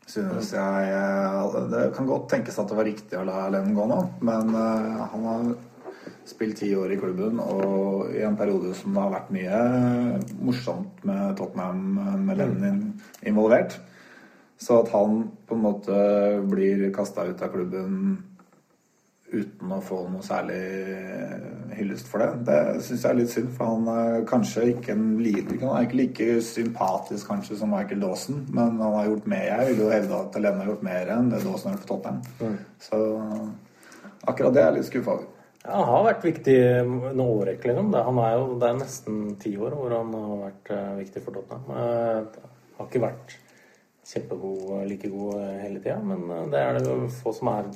Synes 0.09 0.49
jeg 0.51 1.67
Det 1.71 1.83
kan 1.95 2.07
godt 2.09 2.25
tenkes 2.33 2.57
at 2.59 2.67
det 2.71 2.75
var 2.79 2.87
riktig 2.89 3.19
å 3.19 3.25
la 3.27 3.45
Lennon 3.53 3.77
gå 3.77 3.85
nå, 3.91 3.99
men 4.27 4.49
eh, 4.57 5.03
han 5.13 5.27
har 5.29 5.51
spilt 6.27 6.57
ti 6.61 6.71
år 6.77 6.91
i 6.95 6.97
klubben, 6.99 7.39
og 7.39 8.09
i 8.15 8.23
en 8.25 8.35
periode 8.39 8.73
som 8.77 8.93
det 8.95 9.03
har 9.05 9.13
vært 9.13 9.31
mye 9.35 9.61
morsomt 10.41 11.05
med 11.07 11.37
Tottenham 11.39 12.25
med 12.25 12.37
Lennon 12.41 12.67
in- 12.67 12.83
involvert. 13.31 13.77
Så 14.61 14.81
at 14.83 14.91
han 14.93 15.23
på 15.49 15.55
en 15.57 15.63
måte 15.63 15.95
blir 16.49 16.89
kasta 16.93 17.23
ut 17.29 17.39
av 17.41 17.49
klubben 17.53 18.17
uten 19.31 19.71
å 19.71 19.79
få 19.83 20.01
noe 20.11 20.23
særlig 20.25 20.59
hyllest 21.77 22.07
for 22.11 22.23
det. 22.23 22.29
Det 22.47 22.83
syns 22.85 23.05
jeg 23.05 23.09
er 23.09 23.19
litt 23.19 23.33
synd, 23.33 23.49
for 23.55 23.73
han 23.73 23.89
er 23.91 24.25
kanskje 24.29 24.67
ikke 24.73 24.95
en 24.95 25.05
liten 25.23 25.59
Han 25.61 25.75
er 25.77 25.87
ikke 25.87 25.99
like 26.01 26.29
sympatisk 26.45 27.31
kanskje 27.31 27.59
som 27.61 27.71
Michael 27.73 28.03
Dawson, 28.03 28.45
men 28.51 28.79
han 28.81 28.97
har 28.97 29.09
gjort 29.09 29.29
mer. 29.33 29.45
Jeg 29.49 29.71
vil 29.71 29.83
jo 29.85 29.91
hevde 29.93 30.21
at 30.21 30.39
Lenne 30.41 30.65
har 30.65 30.71
gjort 30.73 30.87
mer 30.87 31.13
enn 31.15 31.29
det 31.31 31.43
Dawson 31.45 31.71
har 31.71 31.77
gjort 31.77 31.85
for 31.85 31.93
Tottenham. 31.95 32.57
Så 32.81 33.03
akkurat 34.27 34.57
det 34.57 34.63
er 34.63 34.69
jeg 34.69 34.79
litt 34.79 34.89
skuffa 34.91 35.15
over. 35.17 35.29
Ja, 35.61 35.77
han 35.77 35.91
har 35.93 36.07
vært 36.07 36.23
viktig 36.25 36.55
en 36.81 37.19
årrekke, 37.21 37.69
liksom. 37.69 37.91
Det, 37.93 37.99
han 38.07 38.19
er 38.23 38.31
jo, 38.33 38.45
det 38.57 38.67
er 38.67 38.79
nesten 38.79 39.19
ti 39.41 39.51
år 39.61 39.75
hvor 39.77 39.93
han 39.93 40.15
har 40.17 40.39
vært 40.47 40.71
eh, 40.73 40.87
viktig 41.03 41.21
for 41.21 41.37
Tottenham. 41.37 41.67
Eh, 41.77 42.47
har 42.79 42.89
ikke 42.89 43.03
vært 43.03 43.35
kjempegod, 44.11 44.87
like 44.89 45.09
god 45.11 45.37
eh, 45.37 45.59
hele 45.61 45.81
tida, 45.83 45.99
men 46.01 46.25
eh, 46.29 46.47
det 46.51 46.61
er 46.61 46.77
det 46.79 46.87
jo 46.89 46.97
få 47.21 47.33
som 47.37 47.51
er 47.53 47.69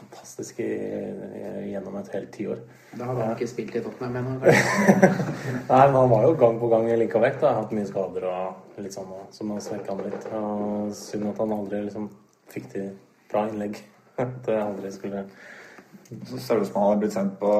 fantastiske 0.00 0.64
i- 0.66 1.70
gjennom 1.70 1.96
et 2.00 2.08
helt 2.14 2.30
tiår. 2.34 2.58
Da 2.98 3.04
hadde 3.06 3.22
han 3.26 3.36
ikke 3.36 3.48
spilt 3.50 3.76
i 3.78 3.82
Tottenham 3.84 4.16
ennå. 4.18 4.32
Nei, 5.70 5.84
men 5.86 5.94
han 6.00 6.10
var 6.10 6.24
jo 6.26 6.32
gang 6.40 6.58
på 6.60 6.70
gang 6.72 6.88
linka 6.98 7.20
vekk. 7.22 7.38
da, 7.44 7.52
Hatt 7.60 7.70
mye 7.76 7.86
skader 7.86 8.26
og 8.30 8.80
litt 8.82 8.96
sånn, 8.96 9.12
og- 9.14 9.30
som 9.36 9.52
har 9.54 9.60
svekka 9.62 9.94
han 9.94 10.04
litt. 10.08 10.26
Og 10.34 10.90
Synd 10.98 11.28
at 11.30 11.38
han 11.44 11.52
aldri 11.54 11.84
liksom 11.86 12.10
fikk 12.50 12.70
til 12.72 12.90
bra 13.30 13.46
innlegg. 13.48 13.78
At 14.20 14.34
det 14.46 14.56
aldri 14.60 14.90
skulle 14.92 15.22
Så 16.28 16.38
ser 16.42 16.58
det 16.58 16.62
ut 16.66 16.72
som 16.72 16.80
han 16.82 16.90
har 16.90 16.98
blitt 17.00 17.14
sendt 17.14 17.36
på 17.40 17.50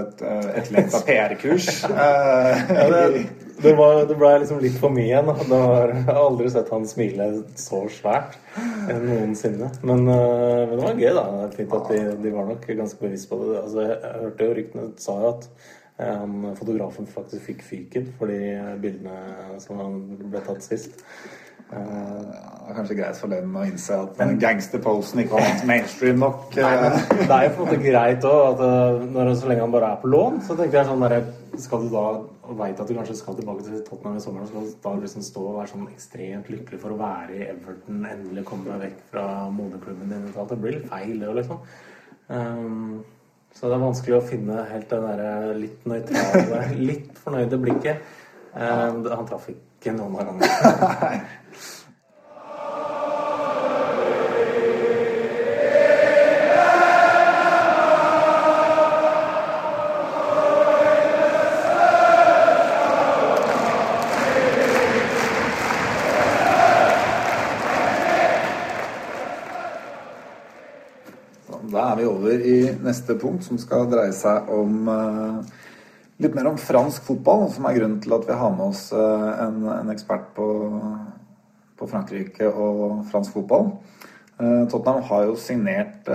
et 0.00 0.22
et 0.24 0.56
etterlengta 0.62 1.00
PR-kurs. 1.04 1.68
Eh, 1.84 2.62
ja, 2.72 2.86
det, 2.94 3.26
det, 3.62 3.72
var, 3.78 4.04
det 4.08 4.16
ble 4.18 4.30
liksom 4.42 4.60
litt 4.62 4.76
for 4.80 4.94
mye 4.94 5.06
igjen. 5.08 5.30
da. 5.30 5.34
Det 5.38 5.60
var, 5.62 5.94
jeg 5.94 6.04
har 6.10 6.20
aldri 6.22 6.50
sett 6.54 6.70
han 6.74 6.86
smile 6.88 7.30
så 7.58 7.80
svært 7.92 8.36
eh, 8.58 9.00
noensinne. 9.02 9.70
Men, 9.82 10.04
eh, 10.08 10.62
men 10.68 10.76
det 10.76 10.84
var 10.84 11.02
gøy, 11.02 11.10
da. 11.18 11.26
Fint 11.56 11.74
at 11.80 11.90
de, 11.94 12.04
de 12.26 12.34
var 12.36 12.48
nok 12.52 12.68
ganske 12.82 13.02
bevisst 13.02 13.30
på 13.30 13.40
det. 13.42 13.56
Altså, 13.64 13.82
jeg, 13.88 13.98
jeg 14.04 14.22
hørte 14.26 14.48
jo 14.50 14.56
ryktene 14.60 14.86
sa 15.02 15.18
jo 15.24 15.32
at 15.34 15.50
eh, 15.98 16.14
han, 16.14 16.38
fotografen 16.60 17.10
faktisk 17.10 17.50
fikk 17.50 17.66
fyken 17.72 18.08
for 18.18 18.30
de 18.30 18.40
bildene 18.82 19.58
som 19.64 19.82
han 19.82 20.00
ble 20.28 20.44
tatt 20.46 20.64
sist. 20.66 21.02
Eh, 21.68 21.84
Det 22.68 22.72
er 22.72 22.76
kanskje 22.76 22.94
greit 22.98 23.16
for 23.16 23.32
dem 23.32 23.54
å 23.56 23.62
innse 23.64 23.96
at 23.96 24.16
den 24.18 24.34
gangsterposen 24.40 25.22
ikke 25.22 25.36
var 25.38 25.62
mainstream 25.68 26.18
nok. 26.20 26.50
Nei, 26.56 26.70
eh. 26.74 26.82
men 26.84 27.22
det 27.28 27.36
er 27.36 27.44
jo 27.46 27.52
på 27.56 27.62
en 27.62 27.66
måte 27.66 27.78
greit 27.84 28.24
òg, 28.28 28.62
eh, 28.64 29.30
så 29.40 29.48
lenge 29.48 29.64
han 29.64 29.72
bare 29.72 29.92
er 29.94 30.02
på 30.02 30.10
lån, 30.12 30.40
så 30.44 30.56
tenkte 30.56 30.80
jeg 30.80 30.88
sånn 30.90 31.04
derre 31.04 31.22
Skal 31.58 31.86
du 31.86 31.88
da 31.92 32.02
og 32.48 32.56
veit 32.56 32.80
at 32.80 32.88
du 32.88 32.94
kanskje 32.96 33.16
skal 33.18 33.36
tilbake 33.36 33.64
til 33.66 33.82
Tottenham 33.84 34.16
i 34.16 34.22
sommeren, 34.24 34.48
skal 34.48 34.64
du 34.64 34.76
da 34.84 34.94
liksom 35.02 35.24
stå 35.26 35.42
og 35.50 35.58
være 35.58 35.72
sånn 35.74 35.90
ekstremt 35.92 36.48
lykkelig 36.52 36.80
for 36.80 36.94
å 36.94 37.00
være 37.00 37.36
i 37.36 37.44
Everton, 37.50 38.00
endelig 38.08 38.44
komme 38.48 38.70
deg 38.70 38.84
vekk 38.86 39.02
fra 39.10 39.24
moderklubben 39.52 40.14
din 40.14 40.26
og 40.30 40.40
alt. 40.42 40.54
Det 40.54 40.60
blir 40.62 40.76
litt 40.78 40.88
feil, 40.88 41.14
det 41.20 41.28
òg, 41.28 41.38
liksom. 41.42 41.60
Um, 42.28 43.02
så 43.52 43.68
det 43.68 43.76
er 43.76 43.84
vanskelig 43.84 44.16
å 44.16 44.24
finne 44.24 44.64
helt 44.70 44.88
det 44.92 45.00
derre 45.04 45.58
litt 45.58 45.88
nøytrale, 45.88 46.62
litt 46.90 47.20
fornøyde 47.24 47.60
blikket. 47.60 48.14
Um, 48.54 49.04
han 49.04 49.28
traff 49.28 49.50
ikke 49.52 49.92
noen 49.96 50.16
av 50.16 50.26
gangene. 50.32 51.20
Da 71.68 71.90
er 71.90 71.98
vi 71.98 72.04
over 72.08 72.44
i 72.48 72.58
neste 72.80 73.12
punkt, 73.20 73.44
som 73.44 73.58
skal 73.60 73.88
dreie 73.90 74.12
seg 74.16 74.48
om 74.54 74.88
eh, 74.88 75.56
litt 76.24 76.36
mer 76.36 76.48
om 76.48 76.56
fransk 76.60 77.04
fotball, 77.04 77.44
som 77.52 77.66
er 77.68 77.76
grunnen 77.76 77.98
til 78.00 78.14
at 78.16 78.24
vi 78.24 78.36
har 78.40 78.54
med 78.54 78.70
oss 78.70 78.86
eh, 78.96 79.26
en, 79.44 79.66
en 79.74 79.90
ekspert 79.92 80.30
på, 80.36 80.46
på 81.76 81.88
Frankrike 81.90 82.48
og 82.48 83.02
fransk 83.10 83.36
fotball. 83.36 83.68
Eh, 84.40 84.62
Tottenham 84.72 85.04
har 85.10 85.26
jo 85.28 85.34
signert 85.40 86.08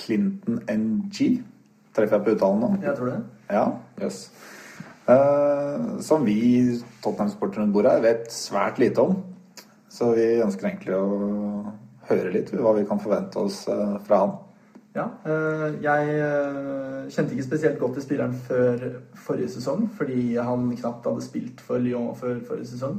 Clinton 0.00 0.62
NG. 0.64 1.42
Treffer 1.92 2.16
jeg 2.16 2.24
på 2.24 2.36
uttalen 2.38 2.64
nå? 2.64 2.70
Jeg 2.86 2.96
tror 2.96 3.10
det. 3.10 3.18
Ja, 3.52 3.66
jøss. 4.00 4.22
Eh, 5.12 5.90
som 6.06 6.24
vi 6.24 6.38
Tottenham-sportere 7.04 7.66
rundt 7.66 7.76
bordet 7.76 7.98
vet 8.06 8.32
svært 8.32 8.80
lite 8.80 9.04
om. 9.04 9.20
Så 9.92 10.14
vi 10.16 10.30
ønsker 10.40 10.70
egentlig 10.70 10.96
å 10.96 11.74
høre 12.08 12.32
litt 12.38 12.54
hva 12.56 12.72
vi 12.78 12.86
kan 12.88 13.02
forvente 13.02 13.44
oss 13.44 13.66
fra 14.06 14.22
han. 14.22 14.32
Ja, 14.92 15.06
eh, 15.24 15.70
jeg 15.80 16.08
eh, 16.20 17.08
kjente 17.08 17.32
ikke 17.32 17.46
spesielt 17.46 17.78
godt 17.80 17.94
til 17.96 18.02
spilleren 18.04 18.34
før 18.36 18.82
forrige 19.16 19.48
sesong, 19.48 19.86
fordi 19.96 20.34
han 20.36 20.66
knapt 20.76 21.06
hadde 21.08 21.22
spilt 21.24 21.60
for 21.64 21.80
Lyon 21.80 22.16
før 22.16 22.42
forrige 22.44 22.66
sesong. 22.74 22.98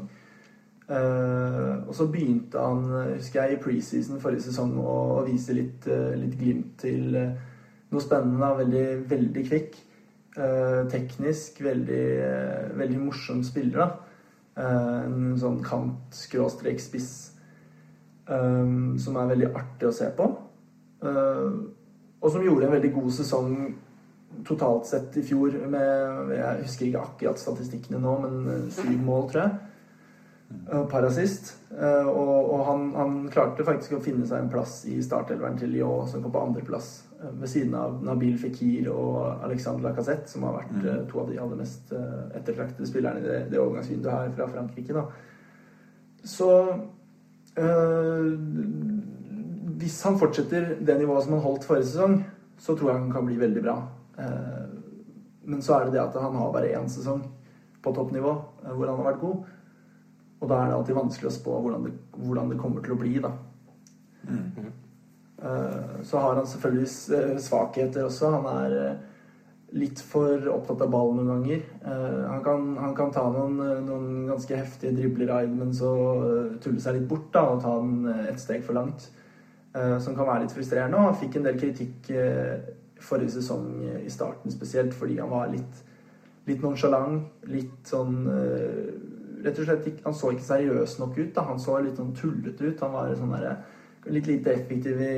Eh, 0.90 1.88
og 1.88 1.94
så 1.94 2.08
begynte 2.10 2.60
han, 2.60 2.88
husker 3.14 3.44
jeg, 3.44 3.54
i 3.54 3.62
preseason 3.62 4.22
forrige 4.24 4.48
sesong 4.48 4.74
å, 4.82 5.22
vise 5.28 5.54
litt, 5.54 5.86
litt 6.18 6.34
glimt 6.40 6.80
til 6.82 7.14
noe 7.14 8.02
spennende. 8.02 8.50
Veldig, 8.64 8.88
veldig 9.10 9.46
kvikk. 9.52 9.78
Teknisk, 10.90 11.62
veldig, 11.62 12.06
veldig 12.80 13.00
morsom 13.04 13.44
spiller, 13.46 13.84
da. 13.84 14.66
En 14.66 15.38
sånn 15.38 15.62
eh, 18.34 18.74
som 19.06 19.22
er 19.22 19.32
veldig 19.36 19.54
artig 19.54 19.92
å 19.92 19.94
se 19.94 20.10
på. 20.18 20.32
Eh, 21.04 21.83
og 22.24 22.32
som 22.32 22.46
gjorde 22.46 22.70
en 22.70 22.78
veldig 22.78 22.94
god 22.96 23.12
sesong 23.20 23.58
totalt 24.48 24.88
sett 24.90 25.18
i 25.20 25.24
fjor 25.28 25.54
med 25.70 26.32
Jeg 26.34 26.64
husker 26.64 26.88
ikke 26.88 27.04
akkurat 27.04 27.42
statistikkene 27.42 28.00
nå, 28.02 28.16
men 28.24 28.50
eh, 28.50 28.66
syv 28.74 28.98
mål, 29.04 29.30
tror 29.30 29.44
jeg. 29.44 29.52
Parasist. 30.90 31.54
par. 31.70 31.84
Eh, 31.84 32.08
og 32.08 32.54
og 32.54 32.66
han, 32.68 32.84
han 32.96 33.14
klarte 33.34 33.66
faktisk 33.66 33.96
å 33.98 34.02
finne 34.04 34.28
seg 34.30 34.44
en 34.44 34.52
plass 34.54 34.84
i 34.90 35.00
startelveren 35.02 35.58
til 35.58 35.74
Lyon, 35.74 36.08
som 36.10 36.24
kom 36.24 36.34
på 36.34 36.44
andreplass. 36.48 36.90
eh, 37.20 37.32
Ved 37.42 37.50
siden 37.50 37.76
av 37.76 38.00
Nabil 38.06 38.38
Fikir 38.40 38.90
og 38.94 39.44
Alexander 39.44 39.90
Lacassette, 39.90 40.30
som 40.30 40.44
har 40.48 40.60
vært 40.60 40.74
mm. 40.78 41.08
to 41.12 41.22
av 41.24 41.32
de 41.32 41.40
aller 41.42 41.62
mest 41.64 41.94
eh, 41.94 42.26
ettertraktede 42.40 42.90
spillerne 42.90 43.24
i 43.24 43.28
det, 43.28 43.40
det 43.52 43.62
overgangsvinduet 43.62 44.14
her 44.14 44.36
fra 44.38 44.50
Frankrike. 44.54 44.94
da. 44.94 45.06
Så 46.24 46.50
øh, 47.58 48.28
Hvis 49.84 49.98
han 50.08 50.16
fortsetter 50.16 50.78
det 50.80 50.96
nivået 50.96 51.26
som 51.26 51.34
han 51.36 51.44
holdt 51.44 51.66
forrige 51.68 51.90
sesong, 51.90 52.22
så 52.56 52.72
tror 52.78 52.94
jeg 52.94 53.02
han 53.02 53.12
kan 53.12 53.26
bli 53.28 53.36
veldig 53.36 53.62
bra. 53.66 53.74
Eh, 54.16 54.68
men 55.44 55.62
så 55.62 55.76
er 55.76 55.86
det 55.86 55.98
det 55.98 56.04
at 56.06 56.20
han 56.24 56.36
har 56.40 56.52
bare 56.54 56.70
én 56.72 56.86
sesong 56.88 57.26
på 57.84 57.92
toppnivå 57.92 58.32
eh, 58.64 58.70
hvor 58.72 58.88
han 58.88 59.02
har 59.02 59.10
vært 59.10 59.24
god. 59.24 59.50
Og 60.40 60.48
da 60.48 60.60
er 60.60 60.70
det 60.70 60.78
alltid 60.78 60.96
vanskelig 60.96 61.28
å 61.28 61.34
spå 61.36 61.58
hvordan 61.66 61.88
det, 61.88 61.92
hvordan 62.16 62.54
det 62.54 62.60
kommer 62.62 62.86
til 62.86 62.96
å 62.96 63.00
bli, 63.02 63.18
da. 63.24 63.34
Eh, 65.44 65.98
Så 66.08 66.22
har 66.24 66.38
han 66.40 66.48
selvfølgelig 66.48 67.42
svakheter 67.44 68.06
også. 68.06 68.30
Han 68.38 68.48
er 68.54 69.02
litt 69.76 70.00
for 70.00 70.48
opptatt 70.54 70.86
av 70.86 70.94
ballen 70.94 71.20
noen 71.20 71.42
ganger. 71.44 71.66
Han 72.30 72.44
kan, 72.46 72.70
han 72.78 72.96
kan 72.96 73.12
ta 73.12 73.24
noen, 73.34 73.58
noen 73.84 74.28
ganske 74.30 74.56
heftige 74.56 74.94
dribler 74.96 75.50
men 75.50 75.74
så 75.76 75.90
og 75.90 76.62
tulle 76.64 76.80
seg 76.80 77.00
litt 77.00 77.10
bort 77.10 77.32
da, 77.34 77.42
og 77.50 77.64
ta 77.64 77.74
den 77.82 78.28
et 78.30 78.40
steg 78.40 78.64
for 78.64 78.78
langt. 78.78 79.10
Eh, 79.76 80.00
Som 80.00 80.16
kan 80.16 80.28
være 80.28 80.46
litt 80.46 80.54
frustrerende. 80.54 81.02
Han 81.02 81.18
fikk 81.18 81.40
en 81.40 81.48
del 81.48 81.58
kritikk 81.58 82.12
eh, 82.14 82.70
forrige 83.02 83.34
sesong 83.40 83.70
eh, 83.88 84.02
i 84.06 84.14
starten 84.14 84.54
spesielt 84.54 84.94
fordi 84.94 85.18
han 85.18 85.32
var 85.34 85.50
litt, 85.52 85.80
litt 86.50 86.62
nonchalant. 86.62 87.46
Litt 87.50 87.90
sånn 87.90 88.22
Rett 89.44 89.58
og 89.60 89.66
slett 89.68 90.06
Han 90.06 90.14
så 90.16 90.30
ikke 90.32 90.46
seriøs 90.46 90.94
nok 91.02 91.18
ut. 91.18 91.32
da, 91.36 91.42
Han 91.50 91.58
så 91.60 91.80
litt 91.84 91.98
sånn 92.00 92.14
tullete 92.16 92.70
ut. 92.70 92.84
Han 92.86 92.94
var 92.94 93.16
sånn 93.18 93.34
der, 93.34 93.58
litt 94.06 94.28
lite 94.28 94.54
effektiv 94.54 95.02
i, 95.02 95.10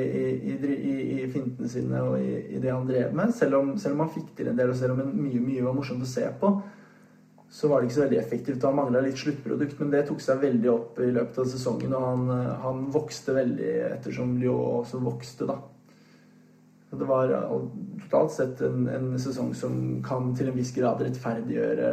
i, 0.49 0.55
i, 0.55 0.95
i, 1.19 1.27
fintene 1.29 1.69
sine 1.69 2.01
og 2.01 2.17
i, 2.21 2.57
det 2.61 2.71
han 2.71 2.87
drev 2.87 3.13
med. 3.13 3.33
Selv 3.37 3.59
om, 3.59 3.75
selv 3.77 3.97
om 3.97 4.05
han 4.05 4.11
fikk 4.15 4.31
til 4.37 4.49
en 4.49 4.57
del, 4.57 4.73
og 4.73 4.79
selv 4.79 4.95
om 4.95 5.13
mye, 5.13 5.41
mye 5.41 5.65
var 5.65 5.77
morsomt 5.77 6.05
å 6.05 6.09
se 6.09 6.25
på, 6.41 6.51
så 7.49 7.69
var 7.69 7.81
det 7.81 7.87
ikke 7.87 7.95
så 7.95 8.03
veldig 8.03 8.19
effektivt. 8.19 8.63
Han 8.67 8.75
mangla 8.79 9.03
litt 9.05 9.19
sluttprodukt, 9.21 9.77
men 9.79 9.91
det 9.93 10.05
tok 10.07 10.19
seg 10.23 10.41
veldig 10.41 10.71
opp 10.71 10.99
i 11.03 11.11
løpet 11.13 11.39
av 11.43 11.47
sesongen. 11.51 11.93
Og 11.95 12.07
han, 12.09 12.25
eh, 12.35 12.51
han 12.65 12.83
vokste 12.93 13.37
veldig 13.37 13.71
ettersom 13.91 14.35
Lyon 14.41 14.81
også 14.81 15.01
vokste, 15.03 15.47
da. 15.49 15.59
Så 16.89 16.99
det 16.99 17.07
var 17.09 17.31
totalt 18.03 18.31
sett 18.31 18.61
en, 18.63 18.87
en 18.87 19.07
sesong 19.19 19.53
som 19.57 19.77
kan 20.05 20.29
til 20.37 20.51
en 20.51 20.57
viss 20.57 20.71
grad 20.75 21.01
rettferdiggjøre 21.01 21.89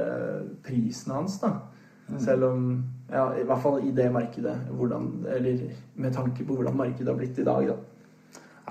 prisen 0.66 1.14
hans, 1.16 1.38
da. 1.42 1.56
Selv 2.23 2.50
om 2.50 2.66
Ja, 3.12 3.26
i 3.37 3.42
hvert 3.44 3.61
fall 3.61 3.82
i 3.85 3.90
det 3.92 4.06
markedet. 4.09 4.54
Hvordan, 4.73 5.26
eller 5.28 5.66
med 6.00 6.14
tanke 6.16 6.47
på 6.49 6.54
hvordan 6.56 6.76
markedet 6.76 7.11
har 7.11 7.18
blitt 7.18 7.38
i 7.38 7.44
dag, 7.44 7.66
da. 7.68 7.75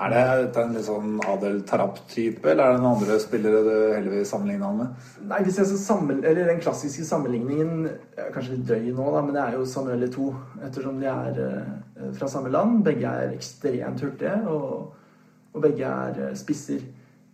Er 0.01 0.09
det 0.09 0.57
en 0.57 0.71
litt 0.73 0.87
sånn 0.87 1.19
Adel 1.29 1.59
Tarap-type, 1.67 2.41
eller 2.49 2.63
er 2.63 2.73
det 2.73 2.81
noen 2.81 2.95
andre 2.95 3.17
spillere 3.21 3.59
du 3.61 3.73
heller 3.93 4.15
vil 4.15 4.23
sammenligne 4.25 4.65
han 4.65 4.79
med? 4.79 5.09
Nei, 5.29 5.41
hvis 5.45 5.59
jeg 5.61 5.69
skal 5.69 5.81
sammen, 5.83 6.23
eller 6.25 6.49
Den 6.49 6.61
klassiske 6.63 7.05
sammenligningen 7.05 7.83
er 8.17 8.31
kanskje 8.33 8.55
litt 8.55 8.65
drøy 8.71 8.87
nå, 8.87 9.05
da, 9.13 9.21
men 9.21 9.37
det 9.37 9.43
er 9.43 9.57
jo 9.59 9.67
Samuel 9.69 10.07
to. 10.09 10.31
Ettersom 10.65 10.97
de 11.03 11.09
er 11.11 11.37
eh, 11.45 12.07
fra 12.17 12.29
samme 12.33 12.49
land. 12.49 12.79
Begge 12.87 13.11
er 13.11 13.35
ekstremt 13.35 14.01
hurtige, 14.01 14.39
og, 14.49 15.19
og 15.53 15.65
begge 15.67 15.91
er 15.91 16.21
eh, 16.31 16.33
spisser. 16.39 16.81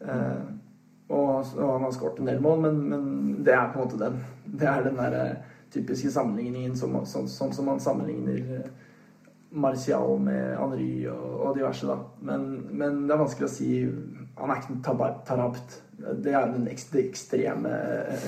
Eh, 0.04 0.42
og, 1.08 1.32
og 1.56 1.72
han 1.72 1.88
har 1.88 1.96
skåret 1.96 2.20
en 2.20 2.34
del 2.34 2.44
mål, 2.44 2.66
men, 2.66 2.82
men 2.92 3.08
det 3.48 3.56
er 3.56 3.72
på 3.72 3.80
en 3.80 3.88
måte 3.88 4.02
den. 4.02 4.20
Det 4.60 4.68
er 4.68 4.84
den 4.90 5.00
der 5.00 5.18
eh, 5.22 5.56
typiske 5.72 6.12
sammenligningen 6.12 6.76
som, 6.76 7.00
sånn, 7.08 7.32
sånn 7.32 7.56
som 7.56 7.72
man 7.72 7.80
sammenligner 7.80 8.68
Martial 9.52 10.20
med 10.20 10.58
Henry 10.58 11.08
og, 11.08 11.28
og 11.40 11.58
diverse, 11.58 11.88
da. 11.88 11.98
Men, 12.22 12.48
men 12.72 13.04
det 13.08 13.16
er 13.16 13.22
vanskelig 13.22 13.48
å 13.48 13.52
si 13.52 13.70
Han 14.38 14.52
er 14.52 14.60
ikke 14.60 14.74
en 14.76 15.22
tarabt. 15.26 15.78
Det 15.98 16.34
er 16.36 16.52
den 16.52 16.68
ekstreme 16.70 17.72
eh, 17.72 18.28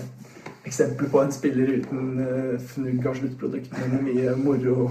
eksempelet 0.65 1.11
på 1.11 1.21
en 1.21 1.33
spiller 1.33 1.73
uten 1.79 2.23
eh, 2.23 2.55
fnugg 2.71 3.05
av 3.05 3.19
sluttprodukt, 3.19 3.75
men 3.77 4.07
mye 4.07 4.33
moro, 4.39 4.89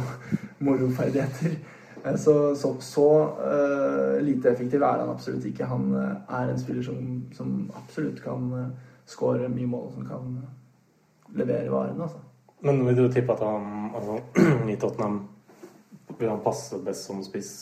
moroferdigheter. 0.62 1.58
Eh, 2.04 2.16
Så, 2.16 2.54
så, 2.56 2.76
så 2.80 3.08
uh, 3.42 4.20
lite 4.22 4.52
effektiv 4.52 4.82
er 4.86 5.00
han 5.00 5.10
absolutt 5.10 5.44
ikke. 5.44 5.66
Han 5.66 5.90
er 5.98 6.52
en 6.52 6.60
spiller 6.60 6.82
som, 6.86 7.00
som 7.34 7.56
absolutt 7.76 8.22
kan 8.22 8.46
uh, 8.54 8.68
skåre 9.04 9.48
mye 9.50 9.66
mål, 9.66 9.90
som 9.96 10.06
kan 10.06 10.38
levere 11.34 11.72
varene, 11.72 12.06
altså. 12.06 12.22
Men 12.62 12.86
vil 12.86 12.96
du 12.96 13.08
tippe 13.12 13.34
at 13.34 13.42
han 13.42 13.90
altså, 13.98 14.20
i 14.72 14.78
Tottenham 14.78 15.18
vil 16.18 16.30
han 16.30 16.42
passe 16.44 16.78
best 16.84 17.08
som 17.08 17.22
spiss? 17.22 17.52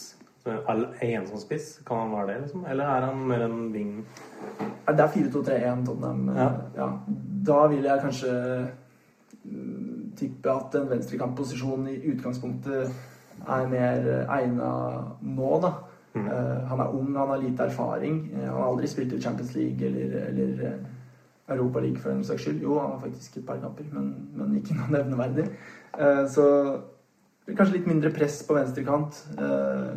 En 0.46 1.26
som 1.26 1.40
spiss? 1.42 1.80
Kan 1.86 2.04
han 2.04 2.12
være 2.14 2.26
det, 2.26 2.40
liksom? 2.44 2.66
Eller 2.70 2.84
er 2.84 3.06
han 3.08 3.24
mer 3.28 3.44
en 3.48 3.72
wing? 3.74 4.06
Det 4.86 5.02
er 5.02 5.08
4-2-3-1 5.08 5.86
Tottenham. 5.86 6.28
Ja. 6.36 6.50
Ja. 6.76 6.88
Da 7.48 7.66
vil 7.72 7.84
jeg 7.84 8.02
kanskje 8.04 8.32
mm, 9.42 10.12
tippe 10.16 10.52
at 10.52 10.78
en 10.78 10.90
venstrekantposisjon 10.90 11.88
i 11.90 11.98
utgangspunktet 12.12 12.94
er 13.46 13.68
mer 13.68 14.08
egna 14.38 14.70
nå, 15.20 15.50
da. 15.62 15.72
Mm. 16.16 16.26
Eh, 16.32 16.68
han 16.70 16.80
er 16.80 16.94
ung, 16.94 17.16
han 17.16 17.28
har 17.28 17.42
lite 17.42 17.66
erfaring. 17.66 18.30
Eh, 18.32 18.44
han 18.46 18.54
har 18.56 18.68
aldri 18.70 18.88
spilt 18.88 19.12
i 19.12 19.20
Champions 19.20 19.54
League 19.54 19.86
eller, 19.86 20.20
eller 20.30 20.62
eh, 20.70 20.78
Europa 21.48 21.80
League 21.80 21.98
for 21.98 22.10
den 22.10 22.24
saks 22.24 22.42
skyld. 22.42 22.62
Jo, 22.62 22.78
han 22.78 22.90
har 22.90 23.00
faktisk 23.00 23.36
et 23.36 23.46
par 23.46 23.60
kamper, 23.60 23.84
men, 23.92 24.14
men 24.34 24.56
ikke 24.56 24.78
noe 24.78 24.94
nevneverdig. 24.94 25.50
Eh, 25.98 26.22
så 26.32 26.46
kanskje 27.54 27.76
litt 27.76 27.86
mindre 27.86 28.10
press 28.14 28.46
på 28.46 28.54
venstrekant. 28.56 29.26
Eh, 29.38 29.90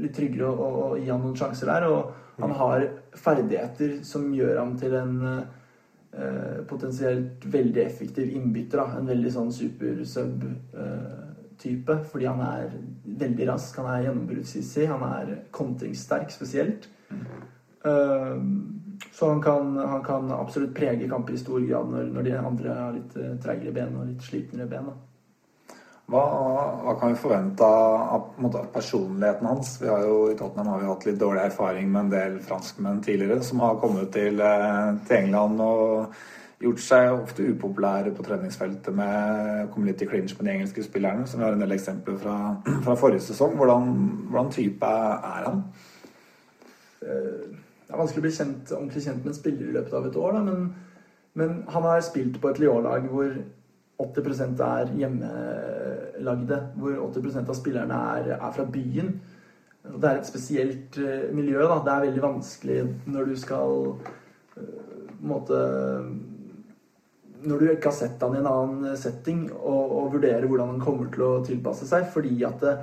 litt 0.00 0.16
tryggere 0.16 0.46
å, 0.50 0.68
å, 0.68 0.96
gi 0.98 1.10
han 1.10 1.22
noen 1.24 1.36
sjanser 1.38 1.66
der. 1.72 1.82
Og 1.88 2.00
han 2.40 2.52
har 2.58 2.78
ferdigheter 3.16 3.90
som 4.06 4.34
gjør 4.34 4.58
ham 4.60 4.78
til 4.80 4.94
en 4.98 5.14
eh, 5.30 5.44
potensielt 6.68 7.46
veldig 7.46 7.84
effektiv 7.84 8.26
innbytter. 8.36 8.78
Da. 8.82 8.86
En 8.98 9.10
veldig 9.10 9.32
sånn 9.36 9.52
super-sub-type. 9.54 11.94
fordi 12.12 12.26
han 12.28 12.40
er 12.46 12.64
veldig 13.24 13.46
rask, 13.52 13.72
han 13.80 13.90
er 13.94 14.04
gjennombruddshissig, 14.08 14.86
han 14.90 15.02
er 15.08 15.26
kontringssterk 15.56 16.28
spesielt. 16.34 16.82
Eh, 17.84 18.36
så 19.12 19.28
han 19.28 19.42
kan, 19.42 19.76
han 19.76 20.04
kan 20.04 20.32
absolutt 20.32 20.74
prege 20.76 21.08
kamper 21.08 21.34
i 21.34 21.40
stor 21.40 21.60
grad 21.60 21.88
når, 21.90 22.10
når 22.14 22.26
de 22.26 22.34
andre 22.38 22.74
har 22.76 22.96
litt 22.96 23.16
eh, 23.16 23.36
treigere 23.42 23.72
ben 23.72 23.96
og 23.96 24.10
litt 24.10 24.24
slitnere 24.24 24.68
ben. 24.68 24.90
Da. 24.90 24.96
Hva, 26.10 26.22
hva 26.82 26.96
kan 26.98 27.12
vi 27.12 27.20
forvente 27.22 27.62
av, 27.62 28.32
personligheten 28.74 29.46
hans? 29.46 29.76
Vi 29.78 29.86
har 29.86 30.02
jo 30.02 30.16
I 30.32 30.34
Tottenham 30.38 30.72
har 30.72 30.80
vi 30.80 30.88
hatt 30.88 31.06
litt 31.06 31.20
dårlig 31.20 31.44
erfaring 31.44 31.86
med 31.92 32.00
en 32.00 32.10
del 32.10 32.38
franskmenn 32.42 32.98
tidligere 33.04 33.44
som 33.46 33.62
har 33.62 33.78
kommet 33.78 34.10
til, 34.16 34.40
eh, 34.42 34.96
til 35.06 35.16
England 35.20 35.62
og 35.62 36.16
gjort 36.60 36.82
seg 36.82 37.12
ofte 37.12 37.46
upopulære 37.52 38.10
på 38.16 38.26
treningsfeltet 38.26 38.94
med 38.94 39.70
kommet 39.70 39.92
litt 39.92 40.02
i 40.02 40.08
clinch 40.10 40.34
med 40.34 40.48
de 40.48 40.56
engelske 40.56 40.84
spillerne. 40.84 41.28
Som 41.30 41.40
vi 41.40 41.46
har 41.46 41.54
en 41.54 41.62
del 41.62 41.76
eksempler 41.78 42.18
fra, 42.18 42.56
fra 42.88 42.98
forrige 42.98 43.28
sesong. 43.28 43.54
Hvordan, 43.60 43.94
hvordan 44.32 44.50
type 44.56 44.90
er 44.90 45.46
han? 45.46 45.64
Eh, 47.02 47.56
Det 47.86 47.94
er 47.94 47.98
vanskelig 47.98 48.20
å 48.20 48.26
bli 48.26 48.34
kjent, 48.34 48.72
ordentlig 48.72 49.00
kjent 49.02 49.24
med 49.24 49.32
en 49.32 49.34
spiller 49.34 49.68
i 49.68 49.72
løpet 49.74 49.94
av 49.98 50.04
et 50.06 50.16
år, 50.16 50.32
da, 50.32 50.42
men, 50.46 50.74
men 51.34 51.64
han 51.68 51.82
har 51.82 52.04
spilt 52.06 52.36
på 52.40 52.48
et 52.48 52.60
Lyon-lag 52.62 53.08
hvor 53.10 53.32
80% 54.00 54.62
er 54.66 54.94
hjemmelagde. 55.00 56.58
Hvor 56.80 56.96
80% 57.10 57.52
av 57.52 57.58
spillerne 57.58 58.00
er, 58.16 58.32
er 58.38 58.56
fra 58.56 58.66
byen. 58.70 59.14
Det 59.80 60.08
er 60.08 60.18
et 60.18 60.28
spesielt 60.28 60.98
eh, 61.00 61.28
miljø. 61.34 61.62
Da. 61.64 61.80
Det 61.84 61.92
er 61.94 62.06
veldig 62.08 62.24
vanskelig 62.24 62.80
når 63.10 63.30
du 63.30 63.38
skal 63.40 63.78
eh, 64.56 64.74
på 65.10 65.24
en 65.24 65.32
måte 65.34 65.60
Når 67.40 67.58
du 67.60 67.70
ikke 67.70 67.88
har 67.88 67.96
sett 67.96 68.20
han 68.20 68.34
i 68.36 68.40
en 68.40 68.48
annen 68.48 68.96
setting, 69.00 69.46
og, 69.56 69.92
og 69.96 70.10
vurdere 70.16 70.46
hvordan 70.46 70.74
han 70.74 70.82
kommer 70.84 71.08
til 71.12 71.24
å 71.24 71.44
tilpasse 71.44 71.88
seg. 71.88 72.10
Fordi 72.12 72.34
at 72.44 72.60
det, 72.60 72.74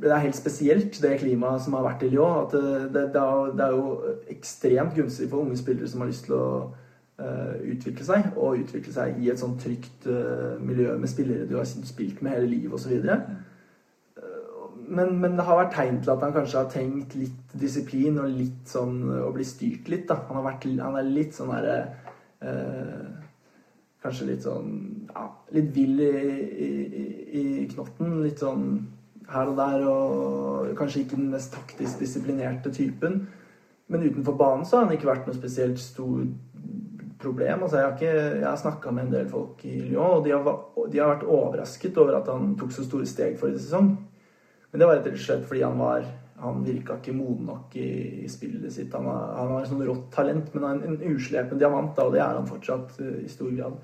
det 0.00 0.12
er 0.12 0.24
helt 0.24 0.38
spesielt, 0.38 1.02
det 1.02 1.18
klimaet 1.20 1.62
som 1.64 1.76
har 1.76 1.84
vært 1.84 2.06
i 2.06 2.08
Lyon. 2.14 2.46
At 2.46 2.56
det, 2.56 2.88
det, 2.94 3.04
det, 3.12 3.66
er, 3.66 3.76
jo 3.76 4.16
ekstremt 4.32 4.96
gunstig 4.96 5.28
for 5.28 5.44
unge 5.44 5.60
spillere 5.60 5.90
som 5.90 6.00
har 6.00 6.10
lyst 6.10 6.24
til 6.28 6.38
å 6.38 6.46
eh, 6.46 6.80
utvikle 7.18 8.06
seg. 8.06 8.30
Og 8.36 8.62
utvikle 8.64 8.94
seg 8.94 9.18
i 9.22 9.30
et 9.32 9.40
sånn 9.40 9.56
trygt 9.60 10.08
eh, 10.10 10.54
miljø 10.62 10.96
med 10.98 11.10
spillere 11.10 11.48
du 11.48 11.56
har 11.58 11.68
spilt 11.68 12.22
med 12.22 12.36
hele 12.36 12.50
livet 12.50 12.78
osv. 12.78 13.10
Men, 14.84 15.14
men 15.16 15.36
det 15.38 15.44
har 15.46 15.56
vært 15.62 15.76
tegn 15.78 16.00
til 16.02 16.12
at 16.12 16.24
han 16.26 16.34
kanskje 16.34 16.58
har 16.60 16.72
tenkt 16.72 17.14
litt 17.16 17.54
disiplin 17.56 18.18
og 18.20 18.34
litt 18.34 18.68
sånn 18.68 18.98
å 19.24 19.30
bli 19.32 19.46
styrt 19.48 19.88
litt. 19.88 20.08
da. 20.10 20.18
Han, 20.28 20.40
har 20.40 20.48
vært, 20.50 20.66
han 20.80 20.98
er 21.00 21.08
litt 21.08 21.36
sånn 21.36 21.54
derre 21.54 21.78
eh, 22.44 23.04
Kanskje 24.04 24.26
litt 24.28 24.42
sånn 24.44 24.72
ja, 25.08 25.22
litt 25.56 25.70
vill 25.72 26.02
i, 26.04 26.10
i, 26.12 26.66
i, 26.84 27.44
i 27.62 27.68
knotten. 27.70 28.18
Litt 28.20 28.42
sånn 28.42 28.66
her 29.32 29.48
og 29.48 29.56
der, 29.56 29.86
og 29.88 30.74
kanskje 30.76 31.04
ikke 31.04 31.16
den 31.16 31.30
mest 31.32 31.54
taktisk 31.54 32.02
disiplinerte 32.02 32.72
typen. 32.74 33.22
Men 33.88 34.04
utenfor 34.04 34.36
banen 34.36 34.66
så 34.68 34.76
har 34.76 34.86
han 34.86 34.92
ikke 34.96 35.08
vært 35.08 35.28
noe 35.28 35.38
spesielt 35.38 35.80
stor 35.80 36.26
problem. 37.24 37.64
Altså, 37.64 37.80
jeg 37.80 37.86
har, 37.86 37.94
ikke, 37.96 38.46
har 38.46 38.58
snakka 38.60 38.92
med 38.94 39.08
en 39.08 39.14
del 39.16 39.30
folk 39.30 39.64
i 39.66 39.78
Lyon, 39.80 40.18
og 40.18 40.26
de 40.26 40.34
har, 40.34 40.50
de 40.92 41.00
har 41.00 41.14
vært 41.14 41.24
overrasket 41.26 42.02
over 42.02 42.20
at 42.20 42.28
han 42.32 42.52
tok 42.60 42.74
så 42.76 42.84
store 42.86 43.08
steg 43.08 43.38
forrige 43.40 43.64
sesong. 43.64 43.94
Men 44.70 44.82
det 44.82 44.90
var 44.90 45.00
rett 45.00 45.10
og 45.12 45.24
slett 45.24 45.48
fordi 45.48 45.64
han 45.64 45.80
var 45.80 46.06
han 46.44 46.64
virka 46.66 46.96
ikke 46.98 47.14
moden 47.14 47.46
nok 47.48 47.76
i, 47.78 48.24
i 48.24 48.28
spillet 48.30 48.72
sitt. 48.72 48.94
Han 48.96 49.06
var, 49.06 49.34
han 49.38 49.52
et 49.60 49.70
sånn 49.70 49.84
rått 49.86 50.08
talent, 50.14 50.50
men 50.56 50.66
en, 50.68 50.82
en 50.88 51.14
uslepen 51.14 51.60
diamant, 51.60 51.92
da, 51.96 52.08
og 52.08 52.16
det 52.16 52.22
er 52.24 52.38
han 52.40 52.48
fortsatt 52.48 52.98
uh, 53.00 53.12
i 53.22 53.30
stor 53.30 53.52
grad. 53.54 53.78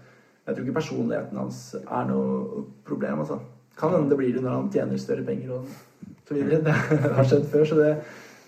Jeg 0.46 0.56
tror 0.56 0.66
ikke 0.66 0.78
personligheten 0.80 1.38
hans 1.38 1.60
er 1.80 2.08
noe 2.10 2.64
problem. 2.86 3.22
altså. 3.22 3.38
Kan 3.78 3.94
hende 3.94 4.10
det 4.10 4.18
blir 4.18 4.34
det 4.34 4.42
når 4.42 4.56
han 4.56 4.70
tjener 4.74 5.00
større 5.00 5.24
penger 5.24 5.60
og 5.60 5.70
så 6.26 6.36
videre. 6.36 6.60
Det 7.04 7.14
har 7.16 7.28
skjedd 7.28 7.46
før, 7.52 7.64
så 7.66 7.78
det, 7.78 7.90